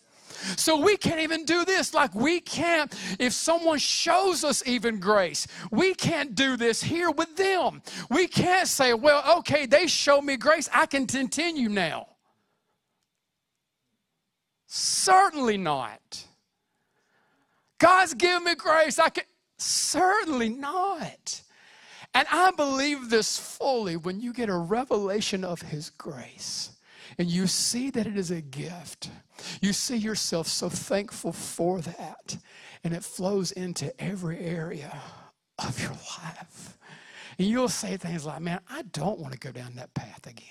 so 0.56 0.80
we 0.80 0.96
can't 0.96 1.20
even 1.20 1.44
do 1.44 1.64
this. 1.64 1.94
Like 1.94 2.14
we 2.14 2.40
can't, 2.40 2.92
if 3.18 3.32
someone 3.32 3.78
shows 3.78 4.44
us 4.44 4.62
even 4.66 4.98
grace, 4.98 5.46
we 5.70 5.94
can't 5.94 6.34
do 6.34 6.56
this 6.56 6.82
here 6.82 7.10
with 7.10 7.36
them. 7.36 7.82
We 8.10 8.26
can't 8.26 8.66
say, 8.66 8.94
well, 8.94 9.38
okay, 9.38 9.66
they 9.66 9.86
show 9.86 10.20
me 10.20 10.36
grace. 10.36 10.68
I 10.72 10.86
can 10.86 11.06
continue 11.06 11.68
now. 11.68 12.08
Certainly 14.74 15.58
not. 15.58 16.24
God's 17.78 18.14
given 18.14 18.44
me 18.44 18.54
grace. 18.54 18.98
I 18.98 19.10
can 19.10 19.24
certainly 19.58 20.48
not. 20.48 21.42
And 22.14 22.26
I 22.32 22.52
believe 22.52 23.10
this 23.10 23.38
fully 23.38 23.96
when 23.98 24.22
you 24.22 24.32
get 24.32 24.48
a 24.48 24.56
revelation 24.56 25.44
of 25.44 25.60
His 25.60 25.90
grace 25.90 26.70
and 27.18 27.28
you 27.28 27.48
see 27.48 27.90
that 27.90 28.06
it 28.06 28.16
is 28.16 28.30
a 28.30 28.40
gift. 28.40 29.10
You 29.60 29.74
see 29.74 29.98
yourself 29.98 30.46
so 30.46 30.70
thankful 30.70 31.34
for 31.34 31.82
that, 31.82 32.38
and 32.82 32.94
it 32.94 33.04
flows 33.04 33.52
into 33.52 33.92
every 34.02 34.38
area 34.38 35.02
of 35.58 35.78
your 35.82 35.90
life. 35.90 36.78
And 37.38 37.48
you'll 37.48 37.68
say 37.68 37.96
things 37.96 38.26
like, 38.26 38.40
Man, 38.40 38.60
I 38.70 38.82
don't 38.92 39.18
want 39.18 39.32
to 39.32 39.38
go 39.38 39.52
down 39.52 39.74
that 39.76 39.92
path 39.94 40.26
again. 40.26 40.46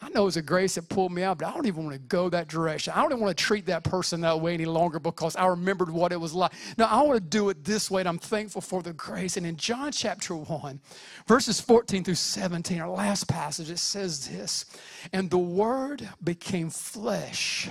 I 0.00 0.08
know 0.10 0.26
it's 0.26 0.36
a 0.36 0.42
grace 0.42 0.74
that 0.76 0.88
pulled 0.88 1.12
me 1.12 1.22
out, 1.22 1.38
but 1.38 1.48
I 1.48 1.52
don't 1.52 1.66
even 1.66 1.84
want 1.84 1.94
to 1.94 2.00
go 2.00 2.28
that 2.30 2.48
direction. 2.48 2.92
I 2.94 3.02
don't 3.02 3.12
even 3.12 3.20
want 3.20 3.36
to 3.36 3.42
treat 3.42 3.66
that 3.66 3.84
person 3.84 4.20
that 4.22 4.40
way 4.40 4.54
any 4.54 4.64
longer 4.64 4.98
because 4.98 5.36
I 5.36 5.46
remembered 5.46 5.90
what 5.90 6.12
it 6.12 6.20
was 6.20 6.32
like. 6.32 6.52
No, 6.78 6.84
I 6.84 7.02
want 7.02 7.16
to 7.16 7.20
do 7.20 7.48
it 7.48 7.64
this 7.64 7.90
way, 7.90 8.02
and 8.02 8.08
I'm 8.08 8.18
thankful 8.18 8.60
for 8.60 8.82
the 8.82 8.92
grace. 8.92 9.36
And 9.36 9.46
in 9.46 9.56
John 9.56 9.92
chapter 9.92 10.34
1, 10.34 10.80
verses 11.26 11.60
14 11.60 12.04
through 12.04 12.14
17, 12.14 12.80
our 12.80 12.88
last 12.88 13.28
passage, 13.28 13.70
it 13.70 13.78
says 13.78 14.28
this 14.28 14.64
And 15.12 15.30
the 15.30 15.38
Word 15.38 16.08
became 16.22 16.70
flesh 16.70 17.68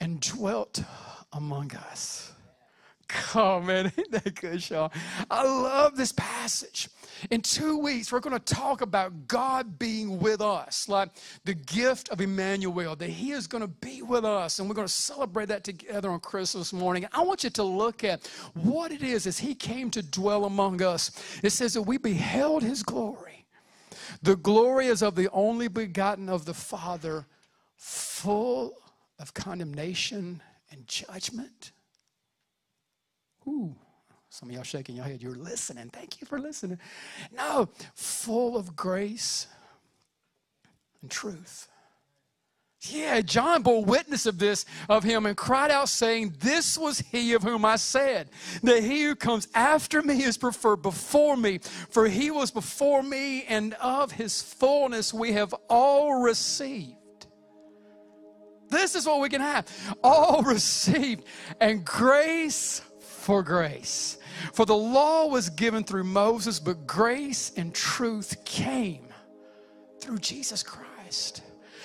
and 0.00 0.20
dwelt 0.20 0.82
among 1.32 1.74
us. 1.74 2.32
Come 3.08 3.42
Oh 3.42 3.60
man, 3.60 3.92
ain't 3.98 4.10
that 4.12 4.34
good, 4.40 4.62
Sean? 4.62 4.90
I 5.30 5.44
love 5.44 5.96
this 5.96 6.12
passage. 6.12 6.88
In 7.30 7.40
two 7.40 7.78
weeks, 7.78 8.12
we're 8.12 8.20
going 8.20 8.38
to 8.38 8.54
talk 8.54 8.80
about 8.80 9.28
God 9.28 9.78
being 9.78 10.18
with 10.18 10.40
us, 10.40 10.88
like 10.88 11.10
the 11.44 11.54
gift 11.54 12.08
of 12.10 12.20
Emmanuel, 12.20 12.96
that 12.96 13.10
He 13.10 13.32
is 13.32 13.46
going 13.46 13.62
to 13.62 13.68
be 13.68 14.02
with 14.02 14.24
us, 14.24 14.58
and 14.58 14.68
we're 14.68 14.74
going 14.74 14.86
to 14.86 14.92
celebrate 14.92 15.46
that 15.46 15.64
together 15.64 16.10
on 16.10 16.20
Christmas 16.20 16.72
morning. 16.72 17.06
I 17.12 17.22
want 17.22 17.44
you 17.44 17.50
to 17.50 17.62
look 17.62 18.04
at 18.04 18.26
what 18.54 18.92
it 18.92 19.02
is 19.02 19.26
as 19.26 19.38
He 19.38 19.54
came 19.54 19.90
to 19.90 20.02
dwell 20.02 20.44
among 20.44 20.82
us. 20.82 21.10
It 21.42 21.50
says 21.50 21.74
that 21.74 21.82
we 21.82 21.98
beheld 21.98 22.62
His 22.62 22.82
glory. 22.82 23.46
The 24.22 24.36
glory 24.36 24.86
is 24.86 25.02
of 25.02 25.14
the 25.14 25.30
only 25.30 25.68
begotten 25.68 26.28
of 26.28 26.44
the 26.44 26.54
Father, 26.54 27.26
full 27.76 28.74
of 29.18 29.34
condemnation 29.34 30.42
and 30.70 30.86
judgment. 30.86 31.72
Ooh. 33.46 33.76
Some 34.34 34.48
of 34.48 34.54
y'all 34.56 34.64
shaking 34.64 34.96
your 34.96 35.04
head. 35.04 35.22
You're 35.22 35.36
listening. 35.36 35.90
Thank 35.90 36.20
you 36.20 36.26
for 36.26 36.40
listening. 36.40 36.80
No, 37.30 37.68
full 37.94 38.56
of 38.56 38.74
grace 38.74 39.46
and 41.00 41.08
truth. 41.08 41.68
Yeah, 42.80 43.20
John 43.20 43.62
bore 43.62 43.84
witness 43.84 44.26
of 44.26 44.40
this 44.40 44.66
of 44.88 45.04
him 45.04 45.26
and 45.26 45.36
cried 45.36 45.70
out, 45.70 45.88
saying, 45.88 46.34
This 46.40 46.76
was 46.76 46.98
he 46.98 47.34
of 47.34 47.44
whom 47.44 47.64
I 47.64 47.76
said, 47.76 48.28
that 48.64 48.82
he 48.82 49.04
who 49.04 49.14
comes 49.14 49.46
after 49.54 50.02
me 50.02 50.24
is 50.24 50.36
preferred 50.36 50.82
before 50.82 51.36
me, 51.36 51.58
for 51.90 52.08
he 52.08 52.32
was 52.32 52.50
before 52.50 53.04
me, 53.04 53.44
and 53.44 53.74
of 53.74 54.10
his 54.10 54.42
fullness 54.42 55.14
we 55.14 55.30
have 55.34 55.54
all 55.70 56.20
received. 56.20 56.96
This 58.68 58.96
is 58.96 59.06
what 59.06 59.20
we 59.20 59.28
can 59.28 59.40
have 59.40 59.68
all 60.02 60.42
received, 60.42 61.22
and 61.60 61.84
grace 61.84 62.82
for 62.98 63.44
grace. 63.44 64.18
For 64.52 64.66
the 64.66 64.76
law 64.76 65.26
was 65.26 65.50
given 65.50 65.84
through 65.84 66.04
Moses, 66.04 66.58
but 66.60 66.86
grace 66.86 67.52
and 67.56 67.74
truth 67.74 68.44
came 68.44 69.08
through 70.00 70.18
Jesus 70.18 70.62
Christ. 70.62 71.42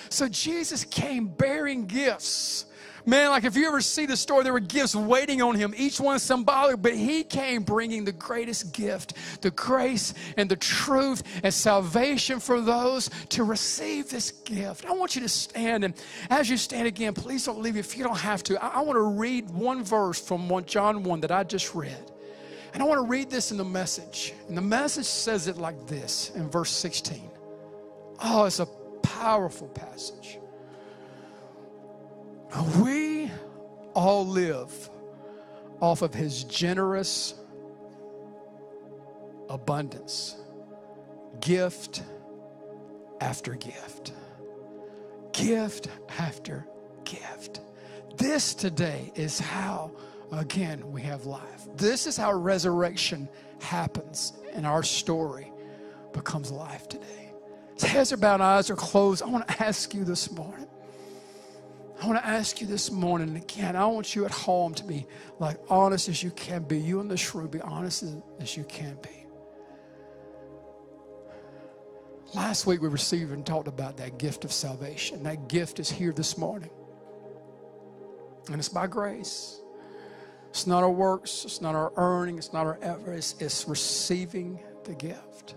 So 0.08 0.28
Jesus 0.28 0.84
came 0.84 1.28
bearing 1.28 1.86
gifts 1.86 2.66
Man, 3.06 3.30
like 3.30 3.44
if 3.44 3.56
you 3.56 3.66
ever 3.66 3.80
see 3.80 4.06
the 4.06 4.16
story, 4.16 4.44
there 4.44 4.52
were 4.52 4.60
gifts 4.60 4.94
waiting 4.94 5.40
on 5.40 5.54
him, 5.54 5.74
each 5.76 6.00
one 6.00 6.18
symbolic, 6.18 6.82
but 6.82 6.94
he 6.94 7.24
came 7.24 7.62
bringing 7.62 8.04
the 8.04 8.12
greatest 8.12 8.72
gift 8.72 9.14
the 9.40 9.50
grace 9.50 10.12
and 10.36 10.50
the 10.50 10.56
truth 10.56 11.22
and 11.42 11.52
salvation 11.52 12.40
for 12.40 12.60
those 12.60 13.10
to 13.30 13.44
receive 13.44 14.10
this 14.10 14.30
gift. 14.30 14.84
I 14.84 14.92
want 14.92 15.14
you 15.14 15.22
to 15.22 15.28
stand, 15.28 15.84
and 15.84 15.94
as 16.28 16.50
you 16.50 16.56
stand 16.56 16.86
again, 16.86 17.14
please 17.14 17.44
don't 17.44 17.60
leave 17.60 17.76
if 17.76 17.96
you 17.96 18.04
don't 18.04 18.18
have 18.18 18.42
to. 18.44 18.62
I, 18.62 18.68
I 18.68 18.80
want 18.80 18.96
to 18.96 19.02
read 19.02 19.50
one 19.50 19.82
verse 19.82 20.20
from 20.20 20.50
John 20.66 21.02
1 21.02 21.20
that 21.20 21.30
I 21.30 21.44
just 21.44 21.74
read. 21.74 22.10
And 22.72 22.82
I 22.82 22.86
want 22.86 22.98
to 23.00 23.06
read 23.06 23.30
this 23.30 23.50
in 23.50 23.56
the 23.56 23.64
message. 23.64 24.32
And 24.48 24.56
the 24.56 24.62
message 24.62 25.06
says 25.06 25.48
it 25.48 25.56
like 25.56 25.86
this 25.86 26.30
in 26.34 26.48
verse 26.48 26.70
16. 26.70 27.30
Oh, 28.22 28.44
it's 28.44 28.60
a 28.60 28.66
powerful 29.02 29.68
passage. 29.68 30.38
We 32.78 33.30
all 33.94 34.26
live 34.26 34.90
off 35.80 36.02
of 36.02 36.14
his 36.14 36.44
generous 36.44 37.34
abundance, 39.48 40.36
gift 41.40 42.02
after 43.20 43.54
gift, 43.54 44.12
gift 45.32 45.88
after 46.18 46.66
gift. 47.04 47.60
This 48.16 48.54
today 48.54 49.12
is 49.14 49.38
how, 49.38 49.92
again, 50.32 50.90
we 50.90 51.02
have 51.02 51.26
life. 51.26 51.66
This 51.76 52.06
is 52.06 52.16
how 52.16 52.32
resurrection 52.32 53.28
happens 53.60 54.32
and 54.52 54.66
our 54.66 54.82
story 54.82 55.52
becomes 56.12 56.50
life 56.50 56.88
today. 56.88 57.32
As 57.76 57.82
heads 57.82 58.12
are 58.12 58.16
bowed, 58.16 58.40
eyes 58.40 58.70
are 58.70 58.76
closed. 58.76 59.22
I 59.22 59.26
want 59.26 59.46
to 59.48 59.62
ask 59.62 59.94
you 59.94 60.04
this 60.04 60.30
morning 60.30 60.66
I 62.02 62.06
want 62.06 62.18
to 62.18 62.26
ask 62.26 62.62
you 62.62 62.66
this 62.66 62.90
morning 62.90 63.36
again. 63.36 63.76
I 63.76 63.84
want 63.84 64.16
you 64.16 64.24
at 64.24 64.30
home 64.30 64.72
to 64.74 64.84
be 64.84 65.06
like 65.38 65.58
honest 65.68 66.08
as 66.08 66.22
you 66.22 66.30
can 66.30 66.62
be. 66.62 66.78
You 66.78 67.00
in 67.00 67.08
this 67.08 67.34
room, 67.34 67.48
be 67.48 67.60
honest 67.60 68.02
as, 68.02 68.16
as 68.40 68.56
you 68.56 68.64
can 68.64 68.96
be. 69.02 69.26
Last 72.34 72.66
week 72.66 72.80
we 72.80 72.88
received 72.88 73.32
and 73.32 73.44
talked 73.44 73.68
about 73.68 73.98
that 73.98 74.16
gift 74.16 74.46
of 74.46 74.52
salvation. 74.52 75.22
That 75.24 75.48
gift 75.48 75.78
is 75.78 75.90
here 75.90 76.12
this 76.12 76.38
morning. 76.38 76.70
And 78.46 78.56
it's 78.56 78.68
by 78.70 78.86
grace. 78.86 79.60
It's 80.50 80.66
not 80.66 80.82
our 80.82 80.90
works, 80.90 81.44
it's 81.44 81.60
not 81.60 81.74
our 81.74 81.92
earning, 81.96 82.36
it's 82.36 82.52
not 82.52 82.66
our 82.66 82.78
effort, 82.82 83.12
it's, 83.12 83.34
it's 83.40 83.66
receiving 83.66 84.60
the 84.84 84.94
gift. 84.94 85.54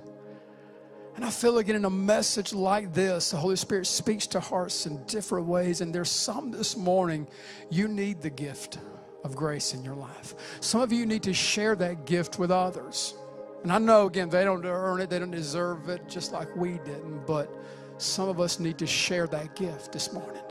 And 1.16 1.24
I 1.24 1.30
feel 1.30 1.58
again 1.60 1.76
in 1.76 1.86
a 1.86 1.90
message 1.90 2.54
like 2.54 2.94
this, 2.94 3.32
the 3.32 3.38
Holy 3.38 3.56
Spirit 3.56 3.86
speaks 3.86 4.26
to 4.28 4.40
hearts 4.40 4.86
in 4.86 5.04
different 5.06 5.48
ways. 5.48 5.82
And 5.82 5.94
there's 5.94 6.10
some 6.10 6.52
this 6.52 6.76
morning, 6.76 7.28
you 7.70 7.88
need 7.88 8.22
the 8.22 8.30
gift 8.30 8.80
of 9.24 9.36
grace 9.36 9.74
in 9.74 9.84
your 9.84 9.96
life. 9.96 10.36
Some 10.60 10.82
of 10.82 10.92
you 10.92 11.06
need 11.06 11.24
to 11.24 11.34
share 11.34 11.76
that 11.76 12.06
gift 12.06 12.40
with 12.40 12.52
others. 12.52 13.14
And 13.62 13.72
I 13.72 13.78
know, 13.78 14.08
again, 14.08 14.30
they 14.30 14.44
don't 14.44 14.66
earn 14.66 15.02
it, 15.02 15.10
they 15.10 15.20
don't 15.20 15.32
deserve 15.32 15.88
it, 15.88 16.08
just 16.10 16.34
like 16.34 16.54
we 16.56 16.80
didn't. 16.80 17.26
But 17.26 17.50
some 17.98 18.28
of 18.28 18.40
us 18.40 18.60
need 18.60 18.78
to 18.80 18.88
share 18.88 19.28
that 19.28 19.56
gift 19.56 19.92
this 19.92 20.12
morning. 20.12 20.42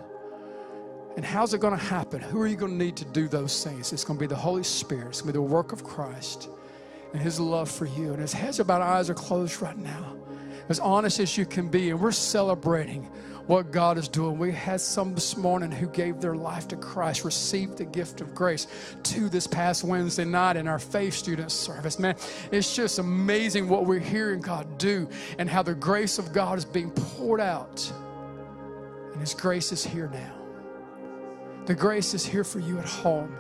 And 1.16 1.24
how's 1.24 1.52
it 1.52 1.60
going 1.60 1.76
to 1.76 1.84
happen? 1.84 2.20
Who 2.20 2.40
are 2.40 2.46
you 2.46 2.56
going 2.56 2.78
to 2.78 2.84
need 2.84 2.96
to 2.96 3.04
do 3.04 3.28
those 3.28 3.62
things? 3.62 3.92
It's 3.92 4.04
going 4.04 4.18
to 4.18 4.20
be 4.20 4.26
the 4.26 4.36
Holy 4.36 4.64
Spirit, 4.64 5.08
it's 5.08 5.20
going 5.20 5.32
to 5.32 5.38
be 5.38 5.44
the 5.44 5.52
work 5.52 5.72
of 5.72 5.84
Christ 5.84 6.48
and 7.12 7.20
His 7.20 7.38
love 7.38 7.70
for 7.70 7.86
you. 7.86 8.12
And 8.12 8.20
His 8.20 8.32
heads 8.32 8.60
about 8.60 8.80
eyes 8.80 9.10
are 9.10 9.14
closed 9.14 9.60
right 9.60 9.76
now 9.76 10.16
as 10.68 10.80
honest 10.80 11.20
as 11.20 11.36
you 11.36 11.44
can 11.46 11.68
be. 11.68 11.90
And 11.90 12.00
we're 12.00 12.12
celebrating 12.12 13.08
what 13.46 13.70
God 13.70 13.98
is 13.98 14.08
doing. 14.08 14.38
We 14.38 14.52
had 14.52 14.80
some 14.80 15.14
this 15.14 15.36
morning 15.36 15.70
who 15.70 15.88
gave 15.88 16.20
their 16.20 16.34
life 16.34 16.68
to 16.68 16.76
Christ, 16.76 17.24
received 17.24 17.76
the 17.78 17.84
gift 17.84 18.20
of 18.20 18.34
grace 18.34 18.66
to 19.02 19.28
this 19.28 19.46
past 19.46 19.84
Wednesday 19.84 20.24
night 20.24 20.56
in 20.56 20.68
our 20.68 20.78
faith 20.78 21.14
student 21.14 21.50
service. 21.50 21.98
Man, 21.98 22.14
it's 22.50 22.74
just 22.74 22.98
amazing 22.98 23.68
what 23.68 23.84
we're 23.84 23.98
hearing 23.98 24.40
God 24.40 24.78
do 24.78 25.08
and 25.38 25.50
how 25.50 25.62
the 25.62 25.74
grace 25.74 26.18
of 26.18 26.32
God 26.32 26.56
is 26.56 26.64
being 26.64 26.90
poured 26.90 27.40
out. 27.40 27.92
And 29.12 29.20
His 29.20 29.34
grace 29.34 29.72
is 29.72 29.84
here 29.84 30.08
now. 30.12 30.41
The 31.66 31.74
grace 31.74 32.14
is 32.14 32.24
here 32.24 32.44
for 32.44 32.58
you 32.58 32.78
at 32.78 32.86
home. 32.86 33.36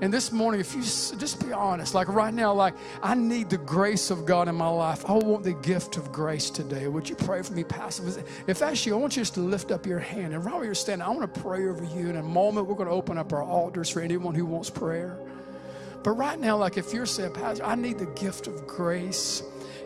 And 0.00 0.12
this 0.12 0.32
morning, 0.32 0.60
if 0.60 0.74
you 0.74 0.82
just 0.82 1.44
be 1.46 1.52
honest, 1.52 1.94
like 1.94 2.08
right 2.08 2.34
now, 2.34 2.52
like 2.52 2.74
I 3.02 3.14
need 3.14 3.48
the 3.48 3.58
grace 3.58 4.10
of 4.10 4.26
God 4.26 4.48
in 4.48 4.54
my 4.54 4.68
life. 4.68 5.08
I 5.08 5.12
want 5.12 5.44
the 5.44 5.54
gift 5.54 5.96
of 5.96 6.12
grace 6.12 6.50
today. 6.50 6.88
Would 6.88 7.08
you 7.08 7.14
pray 7.14 7.42
for 7.42 7.52
me, 7.52 7.64
Pastor? 7.64 8.02
If 8.46 8.58
that's 8.58 8.84
you, 8.84 8.94
I 8.94 8.98
want 8.98 9.16
you 9.16 9.22
just 9.22 9.34
to 9.34 9.40
lift 9.40 9.70
up 9.70 9.86
your 9.86 10.00
hand. 10.00 10.34
And 10.34 10.44
right 10.44 10.56
where 10.56 10.64
you're 10.64 10.74
standing, 10.74 11.06
I 11.06 11.10
want 11.10 11.32
to 11.32 11.40
pray 11.40 11.66
over 11.68 11.84
you. 11.84 12.10
In 12.10 12.16
a 12.16 12.22
moment, 12.22 12.66
we're 12.66 12.74
going 12.74 12.88
to 12.88 12.94
open 12.94 13.18
up 13.18 13.32
our 13.32 13.42
altars 13.42 13.88
for 13.88 14.00
anyone 14.00 14.34
who 14.34 14.44
wants 14.44 14.68
prayer. 14.68 15.16
But 16.02 16.12
right 16.12 16.38
now, 16.38 16.58
like 16.58 16.76
if 16.76 16.92
you're 16.92 17.06
saying, 17.06 17.32
Pastor, 17.32 17.64
I 17.64 17.76
need 17.76 17.98
the 17.98 18.06
gift 18.06 18.46
of 18.46 18.66
grace 18.66 19.42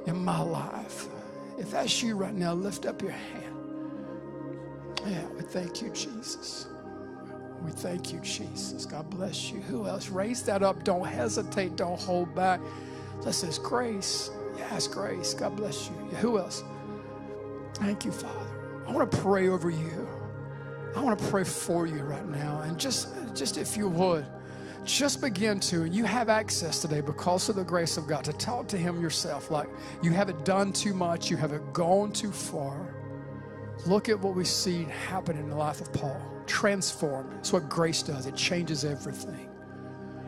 in 0.06 0.16
my 0.24 0.40
life. 0.40 1.06
If 1.58 1.70
that's 1.70 2.02
you 2.02 2.16
right 2.16 2.34
now, 2.34 2.54
lift 2.54 2.86
up 2.86 3.02
your 3.02 3.12
hand. 3.12 3.54
Yeah, 5.06 5.26
we 5.28 5.42
thank 5.42 5.80
you, 5.80 5.90
Jesus. 5.90 6.66
We 7.64 7.70
thank 7.70 8.12
you, 8.12 8.20
Jesus. 8.20 8.86
God 8.86 9.08
bless 9.10 9.50
you. 9.50 9.60
Who 9.62 9.86
else? 9.86 10.08
Raise 10.08 10.42
that 10.44 10.62
up. 10.62 10.84
Don't 10.84 11.06
hesitate. 11.06 11.76
Don't 11.76 12.00
hold 12.00 12.34
back. 12.34 12.60
Listen, 13.22 13.48
it's 13.48 13.58
grace. 13.58 14.30
Yes, 14.56 14.86
grace. 14.86 15.34
God 15.34 15.56
bless 15.56 15.88
you. 15.88 15.94
Who 16.18 16.38
else? 16.38 16.62
Thank 17.74 18.04
you, 18.04 18.12
Father. 18.12 18.84
I 18.86 18.92
want 18.92 19.10
to 19.10 19.18
pray 19.18 19.48
over 19.48 19.70
you. 19.70 20.08
I 20.96 21.02
want 21.02 21.18
to 21.18 21.24
pray 21.26 21.44
for 21.44 21.86
you 21.86 22.02
right 22.02 22.26
now. 22.28 22.62
And 22.62 22.78
just, 22.78 23.08
just 23.34 23.58
if 23.58 23.76
you 23.76 23.88
would, 23.88 24.26
just 24.84 25.20
begin 25.20 25.60
to, 25.60 25.82
and 25.82 25.94
you 25.94 26.04
have 26.04 26.28
access 26.28 26.80
today 26.80 27.00
because 27.00 27.48
of 27.48 27.56
the 27.56 27.64
grace 27.64 27.96
of 27.96 28.06
God 28.06 28.24
to 28.24 28.32
talk 28.32 28.66
to 28.68 28.78
Him 28.78 29.00
yourself. 29.00 29.50
Like 29.50 29.68
you 30.02 30.12
haven't 30.12 30.44
done 30.44 30.72
too 30.72 30.94
much, 30.94 31.30
you 31.30 31.36
haven't 31.36 31.72
gone 31.72 32.10
too 32.12 32.32
far. 32.32 32.94
Look 33.86 34.08
at 34.08 34.18
what 34.18 34.34
we 34.34 34.44
see 34.44 34.84
happen 34.84 35.36
in 35.38 35.48
the 35.48 35.56
life 35.56 35.80
of 35.80 35.92
Paul 35.92 36.20
transformed. 36.46 37.32
It's 37.38 37.52
what 37.52 37.68
grace 37.68 38.02
does, 38.02 38.26
it 38.26 38.34
changes 38.34 38.84
everything. 38.84 39.48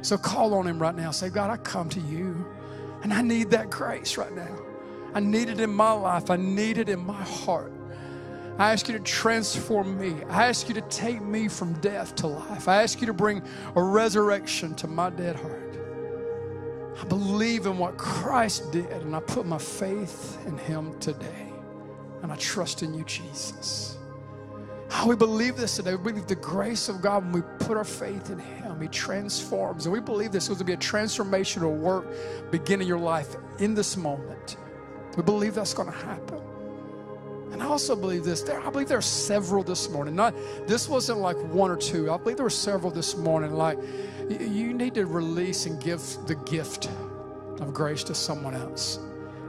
So 0.03 0.17
call 0.17 0.55
on 0.55 0.67
Him 0.67 0.79
right 0.79 0.95
now. 0.95 1.11
Say, 1.11 1.29
God, 1.29 1.51
I 1.51 1.57
come 1.57 1.89
to 1.91 2.01
you 2.01 2.47
and 3.03 3.13
I 3.13 3.23
need 3.23 3.51
that 3.51 3.71
grace 3.71 4.17
right 4.17 4.35
now. 4.35 4.59
I 5.15 5.21
need 5.21 5.49
it 5.49 5.61
in 5.61 5.71
my 5.71 5.93
life, 5.93 6.31
I 6.31 6.37
need 6.37 6.79
it 6.79 6.89
in 6.89 7.05
my 7.05 7.23
heart. 7.23 7.73
I 8.59 8.73
ask 8.73 8.89
you 8.89 8.99
to 8.99 9.03
transform 9.03 9.99
me. 9.99 10.23
I 10.29 10.47
ask 10.47 10.69
you 10.69 10.75
to 10.75 10.83
take 10.83 11.23
me 11.23 11.49
from 11.49 11.73
death 11.81 12.15
to 12.17 12.27
life. 12.27 12.69
I 12.69 12.83
ask 12.83 13.01
you 13.01 13.07
to 13.07 13.15
bring 13.15 13.43
a 13.75 13.83
resurrection 13.83 14.75
to 14.77 14.87
my 14.87 15.09
dead 15.09 15.37
heart. 15.37 15.79
I 17.01 17.05
believe 17.05 17.65
in 17.65 17.79
what 17.79 17.97
Christ 17.97 18.71
did, 18.71 18.91
and 18.91 19.17
I 19.17 19.21
put 19.21 19.47
my 19.47 19.57
faith 19.57 20.37
in 20.47 20.59
Him 20.59 20.99
today. 20.99 21.50
And 22.23 22.33
I 22.33 22.37
trust 22.37 22.83
in 22.83 22.95
you, 22.95 23.05
Jesus. 23.05 23.97
How 24.91 25.07
we 25.07 25.15
believe 25.17 25.57
this 25.57 25.77
today. 25.77 25.95
We 25.95 26.13
believe 26.13 26.27
the 26.27 26.35
grace 26.35 26.89
of 26.89 27.01
God 27.01 27.25
when 27.25 27.33
we 27.33 27.43
put 27.65 27.77
our 27.77 27.85
faith 27.85 28.31
in 28.31 28.39
Him. 28.39 28.81
He 28.81 28.89
transforms. 28.89 29.87
And 29.87 29.93
we 29.93 30.01
believe 30.01 30.33
this 30.33 30.45
is 30.45 30.49
going 30.49 30.59
to 30.59 30.65
be 30.65 30.73
a 30.73 30.77
transformational 30.77 31.77
work 31.77 32.07
beginning 32.51 32.89
your 32.89 32.99
life 32.99 33.37
in 33.59 33.75
this 33.75 33.97
moment. 33.97 34.57
We 35.17 35.23
believe 35.23 35.55
that's 35.55 35.75
going 35.75 35.91
to 35.91 35.97
happen. 35.97 36.41
And 37.53 37.63
I 37.63 37.67
also 37.67 37.97
believe 37.97 38.25
this. 38.25 38.43
There, 38.43 38.61
I 38.61 38.71
believe 38.71 38.89
there 38.89 38.99
are 38.99 39.03
several 39.03 39.63
this 39.63 39.89
morning. 39.91 40.15
Not 40.15 40.35
this 40.67 40.89
wasn't 40.89 41.19
like 41.19 41.37
one 41.53 41.71
or 41.71 41.77
two. 41.77 42.11
I 42.11 42.17
believe 42.17 42.37
there 42.37 42.45
were 42.45 42.51
several 42.51 42.93
this 42.93 43.17
morning. 43.17 43.53
Like 43.53 43.79
you 44.29 44.73
need 44.73 44.95
to 44.95 45.07
release 45.07 45.67
and 45.67 45.81
give 45.81 46.01
the 46.27 46.37
gift 46.47 46.89
of 47.61 47.75
grace 47.75 48.05
to 48.05 48.15
someone 48.15 48.55
else. 48.55 48.99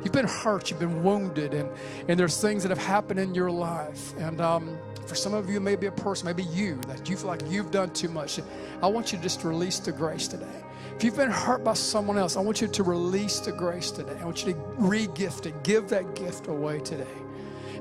You've 0.04 0.14
been 0.14 0.28
hurt, 0.28 0.70
you've 0.70 0.80
been 0.80 1.04
wounded, 1.04 1.54
and, 1.54 1.70
and 2.08 2.20
there's 2.20 2.42
things 2.42 2.64
that 2.64 2.70
have 2.70 2.84
happened 2.84 3.20
in 3.20 3.36
your 3.36 3.52
life. 3.52 4.14
And 4.18 4.42
um, 4.42 4.78
for 5.06 5.16
some 5.16 5.34
of 5.34 5.50
you, 5.50 5.60
maybe 5.60 5.88
a 5.88 5.92
person, 5.92 6.26
maybe 6.26 6.44
you, 6.44 6.76
that 6.88 7.10
you 7.10 7.18
feel 7.18 7.28
like 7.28 7.42
you've 7.50 7.72
done 7.72 7.92
too 7.92 8.10
much. 8.10 8.40
I 8.82 8.88
want 8.88 9.12
you 9.12 9.18
to 9.18 9.24
just 9.24 9.44
release 9.44 9.80
the 9.80 9.92
grace 9.92 10.28
today. 10.28 10.64
If 10.96 11.04
you've 11.04 11.16
been 11.16 11.32
hurt 11.32 11.64
by 11.64 11.74
someone 11.74 12.18
else, 12.18 12.36
I 12.38 12.42
want 12.42 12.62
you 12.62 12.68
to 12.68 12.84
release 12.84 13.40
the 13.40 13.52
grace 13.52 13.92
today. 13.92 14.18
I 14.20 14.26
want 14.26 14.46
you 14.46 14.54
to 14.54 14.60
re 14.78 15.08
gift 15.08 15.46
it, 15.46 15.64
give 15.64 15.90
that 15.90 16.16
gift 16.16 16.48
away 16.48 16.80
today. 16.80 17.08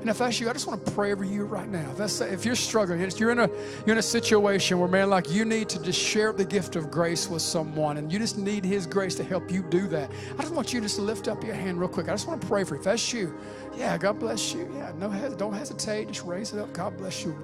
And 0.01 0.09
if 0.09 0.17
that's 0.17 0.39
you, 0.39 0.49
I 0.49 0.53
just 0.53 0.65
want 0.65 0.83
to 0.83 0.91
pray 0.93 1.11
over 1.11 1.23
you 1.23 1.45
right 1.45 1.69
now. 1.69 1.87
If, 1.91 1.97
that's, 1.97 2.21
if 2.21 2.43
you're 2.43 2.55
struggling, 2.55 3.01
if 3.01 3.19
you're 3.19 3.29
in 3.29 3.37
a 3.37 3.47
you're 3.85 3.93
in 3.93 3.99
a 3.99 4.01
situation 4.01 4.79
where 4.79 4.89
man, 4.89 5.11
like 5.11 5.29
you 5.29 5.45
need 5.45 5.69
to 5.69 5.81
just 5.81 5.99
share 5.99 6.33
the 6.33 6.43
gift 6.43 6.75
of 6.75 6.89
grace 6.89 7.29
with 7.29 7.43
someone, 7.43 7.97
and 7.97 8.11
you 8.11 8.17
just 8.17 8.35
need 8.35 8.65
His 8.65 8.87
grace 8.87 9.13
to 9.15 9.23
help 9.23 9.51
you 9.51 9.61
do 9.61 9.87
that. 9.89 10.09
I 10.39 10.41
just 10.41 10.55
want 10.55 10.73
you 10.73 10.79
to 10.79 10.87
just 10.87 10.97
lift 10.97 11.27
up 11.27 11.43
your 11.43 11.53
hand 11.53 11.79
real 11.79 11.87
quick. 11.87 12.09
I 12.09 12.13
just 12.13 12.27
want 12.27 12.41
to 12.41 12.47
pray 12.47 12.63
for 12.63 12.73
you. 12.73 12.79
If 12.79 12.85
that's 12.85 13.13
you, 13.13 13.37
yeah, 13.77 13.95
God 13.95 14.17
bless 14.17 14.55
you. 14.55 14.67
Yeah, 14.73 14.91
no, 14.97 15.35
don't 15.37 15.53
hesitate. 15.53 16.07
Just 16.07 16.25
raise 16.25 16.51
it 16.51 16.59
up. 16.59 16.73
God 16.73 16.97
bless 16.97 17.23
you. 17.23 17.37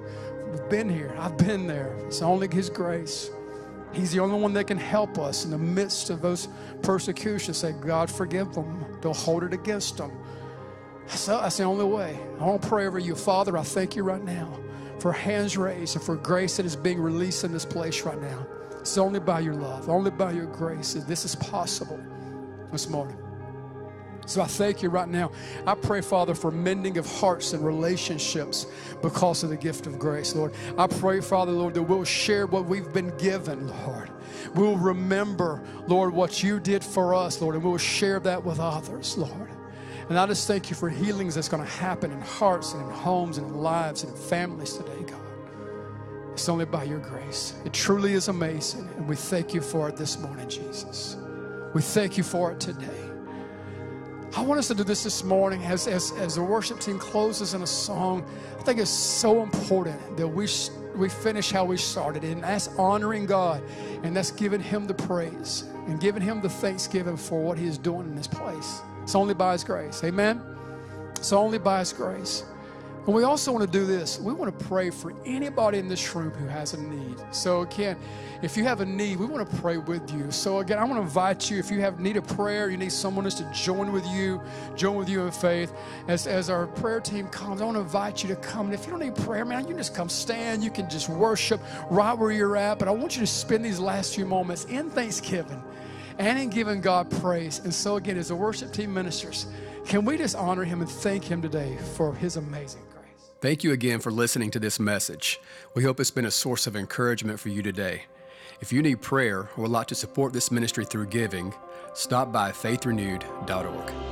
We've 0.50 0.68
been 0.68 0.90
here. 0.90 1.14
I've 1.16 1.38
been 1.38 1.68
there. 1.68 1.96
It's 2.06 2.22
only 2.22 2.48
His 2.52 2.68
grace. 2.68 3.30
He's 3.92 4.12
the 4.12 4.20
only 4.20 4.38
one 4.38 4.52
that 4.54 4.66
can 4.66 4.78
help 4.78 5.18
us 5.18 5.44
in 5.44 5.52
the 5.52 5.58
midst 5.58 6.10
of 6.10 6.20
those 6.20 6.48
persecutions. 6.82 7.56
Say, 7.56 7.72
God, 7.72 8.10
forgive 8.10 8.52
them. 8.52 8.84
Don't 9.00 9.16
hold 9.16 9.44
it 9.44 9.52
against 9.52 9.96
them. 9.96 10.10
So 11.08 11.38
that's 11.40 11.56
the 11.56 11.64
only 11.64 11.84
way. 11.84 12.18
I 12.40 12.44
want 12.44 12.62
to 12.62 12.68
pray 12.68 12.86
over 12.86 12.98
you. 12.98 13.14
Father, 13.14 13.56
I 13.56 13.62
thank 13.62 13.96
you 13.96 14.02
right 14.02 14.22
now 14.22 14.58
for 14.98 15.12
hands 15.12 15.56
raised 15.56 15.96
and 15.96 16.04
for 16.04 16.16
grace 16.16 16.56
that 16.56 16.66
is 16.66 16.76
being 16.76 17.00
released 17.00 17.44
in 17.44 17.52
this 17.52 17.64
place 17.64 18.02
right 18.02 18.20
now. 18.20 18.46
It's 18.80 18.98
only 18.98 19.20
by 19.20 19.40
your 19.40 19.54
love, 19.54 19.88
only 19.88 20.10
by 20.10 20.32
your 20.32 20.46
grace 20.46 20.94
that 20.94 21.06
this 21.06 21.24
is 21.24 21.34
possible 21.36 22.00
this 22.72 22.88
morning. 22.88 23.16
So 24.26 24.42
I 24.42 24.46
thank 24.46 24.82
you 24.82 24.90
right 24.90 25.08
now. 25.08 25.32
I 25.66 25.74
pray, 25.74 26.02
Father, 26.02 26.34
for 26.34 26.50
mending 26.50 26.98
of 26.98 27.06
hearts 27.18 27.54
and 27.54 27.64
relationships 27.64 28.66
because 29.00 29.42
of 29.42 29.48
the 29.48 29.56
gift 29.56 29.86
of 29.86 29.98
grace, 29.98 30.34
Lord. 30.34 30.52
I 30.76 30.86
pray, 30.86 31.22
Father, 31.22 31.52
Lord, 31.52 31.72
that 31.74 31.82
we'll 31.82 32.04
share 32.04 32.46
what 32.46 32.66
we've 32.66 32.92
been 32.92 33.16
given, 33.16 33.68
Lord. 33.86 34.10
We'll 34.54 34.76
remember, 34.76 35.62
Lord, 35.86 36.12
what 36.12 36.42
you 36.42 36.60
did 36.60 36.84
for 36.84 37.14
us, 37.14 37.40
Lord, 37.40 37.54
and 37.54 37.64
we'll 37.64 37.78
share 37.78 38.20
that 38.20 38.44
with 38.44 38.60
others, 38.60 39.16
Lord. 39.16 39.50
And 40.08 40.18
I 40.18 40.26
just 40.26 40.46
thank 40.46 40.70
you 40.70 40.76
for 40.76 40.88
healings 40.88 41.34
that's 41.34 41.48
going 41.48 41.62
to 41.62 41.70
happen 41.70 42.10
in 42.10 42.20
hearts 42.20 42.72
and 42.72 42.82
in 42.82 42.90
homes 42.90 43.36
and 43.36 43.46
in 43.46 43.54
lives 43.58 44.04
and 44.04 44.12
in 44.12 44.18
families 44.18 44.72
today, 44.74 45.02
God. 45.06 45.20
It's 46.32 46.48
only 46.48 46.64
by 46.64 46.84
your 46.84 47.00
grace. 47.00 47.54
It 47.66 47.74
truly 47.74 48.14
is 48.14 48.28
amazing. 48.28 48.88
And 48.96 49.06
we 49.06 49.16
thank 49.16 49.52
you 49.52 49.60
for 49.60 49.88
it 49.88 49.96
this 49.96 50.18
morning, 50.18 50.48
Jesus. 50.48 51.16
We 51.74 51.82
thank 51.82 52.16
you 52.16 52.24
for 52.24 52.52
it 52.52 52.60
today. 52.60 53.08
I 54.36 54.42
want 54.42 54.58
us 54.58 54.68
to 54.68 54.74
do 54.74 54.84
this 54.84 55.04
this 55.04 55.24
morning 55.24 55.62
as, 55.64 55.86
as, 55.86 56.12
as 56.12 56.36
the 56.36 56.42
worship 56.42 56.80
team 56.80 56.98
closes 56.98 57.54
in 57.54 57.62
a 57.62 57.66
song. 57.66 58.24
I 58.58 58.62
think 58.62 58.78
it's 58.78 58.90
so 58.90 59.42
important 59.42 60.16
that 60.16 60.28
we, 60.28 60.46
we 60.94 61.08
finish 61.08 61.50
how 61.50 61.64
we 61.64 61.76
started, 61.76 62.24
and 62.24 62.42
that's 62.42 62.68
honoring 62.78 63.26
God, 63.26 63.62
and 64.02 64.16
that's 64.16 64.30
giving 64.30 64.60
Him 64.60 64.86
the 64.86 64.94
praise 64.94 65.64
and 65.86 65.98
giving 66.00 66.22
Him 66.22 66.40
the 66.40 66.48
thanksgiving 66.48 67.16
for 67.16 67.42
what 67.42 67.58
He 67.58 67.66
is 67.66 67.78
doing 67.78 68.06
in 68.06 68.14
this 68.14 68.28
place. 68.28 68.80
It's 69.08 69.14
only 69.14 69.32
by 69.32 69.52
His 69.52 69.64
grace. 69.64 70.04
Amen? 70.04 70.38
It's 71.16 71.32
only 71.32 71.56
by 71.56 71.78
His 71.78 71.94
grace. 71.94 72.44
And 73.06 73.14
we 73.14 73.22
also 73.22 73.50
want 73.50 73.64
to 73.64 73.78
do 73.78 73.86
this. 73.86 74.20
We 74.20 74.34
want 74.34 74.58
to 74.58 74.64
pray 74.66 74.90
for 74.90 75.14
anybody 75.24 75.78
in 75.78 75.88
this 75.88 76.14
room 76.14 76.28
who 76.28 76.46
has 76.46 76.74
a 76.74 76.82
need. 76.82 77.16
So 77.30 77.62
again, 77.62 77.96
if 78.42 78.54
you 78.54 78.64
have 78.64 78.82
a 78.82 78.84
need, 78.84 79.18
we 79.18 79.24
want 79.24 79.48
to 79.48 79.56
pray 79.56 79.78
with 79.78 80.12
you. 80.12 80.30
So 80.30 80.58
again, 80.58 80.78
I 80.78 80.84
want 80.84 80.96
to 80.96 81.00
invite 81.04 81.50
you. 81.50 81.58
If 81.58 81.70
you 81.70 81.80
have 81.80 82.00
need 82.00 82.18
a 82.18 82.22
prayer, 82.22 82.68
you 82.68 82.76
need 82.76 82.92
someone 82.92 83.24
else 83.24 83.36
to 83.36 83.50
join 83.50 83.92
with 83.92 84.06
you, 84.08 84.42
join 84.76 84.96
with 84.96 85.08
you 85.08 85.22
in 85.22 85.32
faith. 85.32 85.72
As, 86.06 86.26
as 86.26 86.50
our 86.50 86.66
prayer 86.66 87.00
team 87.00 87.28
comes, 87.28 87.62
I 87.62 87.64
want 87.64 87.78
to 87.78 87.80
invite 87.80 88.22
you 88.22 88.28
to 88.28 88.36
come. 88.36 88.66
And 88.66 88.74
if 88.74 88.84
you 88.84 88.90
don't 88.90 89.00
need 89.00 89.16
prayer, 89.16 89.46
man, 89.46 89.62
you 89.62 89.68
can 89.68 89.78
just 89.78 89.94
come 89.94 90.10
stand. 90.10 90.62
You 90.62 90.70
can 90.70 90.90
just 90.90 91.08
worship 91.08 91.62
right 91.88 92.12
where 92.12 92.30
you're 92.30 92.58
at. 92.58 92.78
But 92.78 92.88
I 92.88 92.90
want 92.90 93.16
you 93.16 93.20
to 93.22 93.26
spend 93.26 93.64
these 93.64 93.80
last 93.80 94.14
few 94.14 94.26
moments 94.26 94.66
in 94.66 94.90
Thanksgiving 94.90 95.64
and 96.18 96.38
in 96.38 96.50
giving 96.50 96.80
God 96.80 97.10
praise. 97.20 97.60
And 97.60 97.72
so 97.72 97.96
again, 97.96 98.16
as 98.16 98.28
the 98.28 98.36
worship 98.36 98.72
team 98.72 98.92
ministers, 98.92 99.46
can 99.86 100.04
we 100.04 100.18
just 100.18 100.36
honor 100.36 100.64
Him 100.64 100.80
and 100.80 100.90
thank 100.90 101.24
Him 101.24 101.40
today 101.40 101.76
for 101.94 102.14
His 102.14 102.36
amazing 102.36 102.82
grace? 102.92 103.30
Thank 103.40 103.64
you 103.64 103.72
again 103.72 104.00
for 104.00 104.10
listening 104.10 104.50
to 104.52 104.58
this 104.58 104.78
message. 104.78 105.40
We 105.74 105.84
hope 105.84 106.00
it's 106.00 106.10
been 106.10 106.26
a 106.26 106.30
source 106.30 106.66
of 106.66 106.76
encouragement 106.76 107.40
for 107.40 107.48
you 107.48 107.62
today. 107.62 108.02
If 108.60 108.72
you 108.72 108.82
need 108.82 109.00
prayer 109.00 109.48
or 109.56 109.62
would 109.62 109.70
like 109.70 109.86
to 109.88 109.94
support 109.94 110.32
this 110.32 110.50
ministry 110.50 110.84
through 110.84 111.06
giving, 111.06 111.54
stop 111.94 112.32
by 112.32 112.50
faithrenewed.org. 112.50 114.07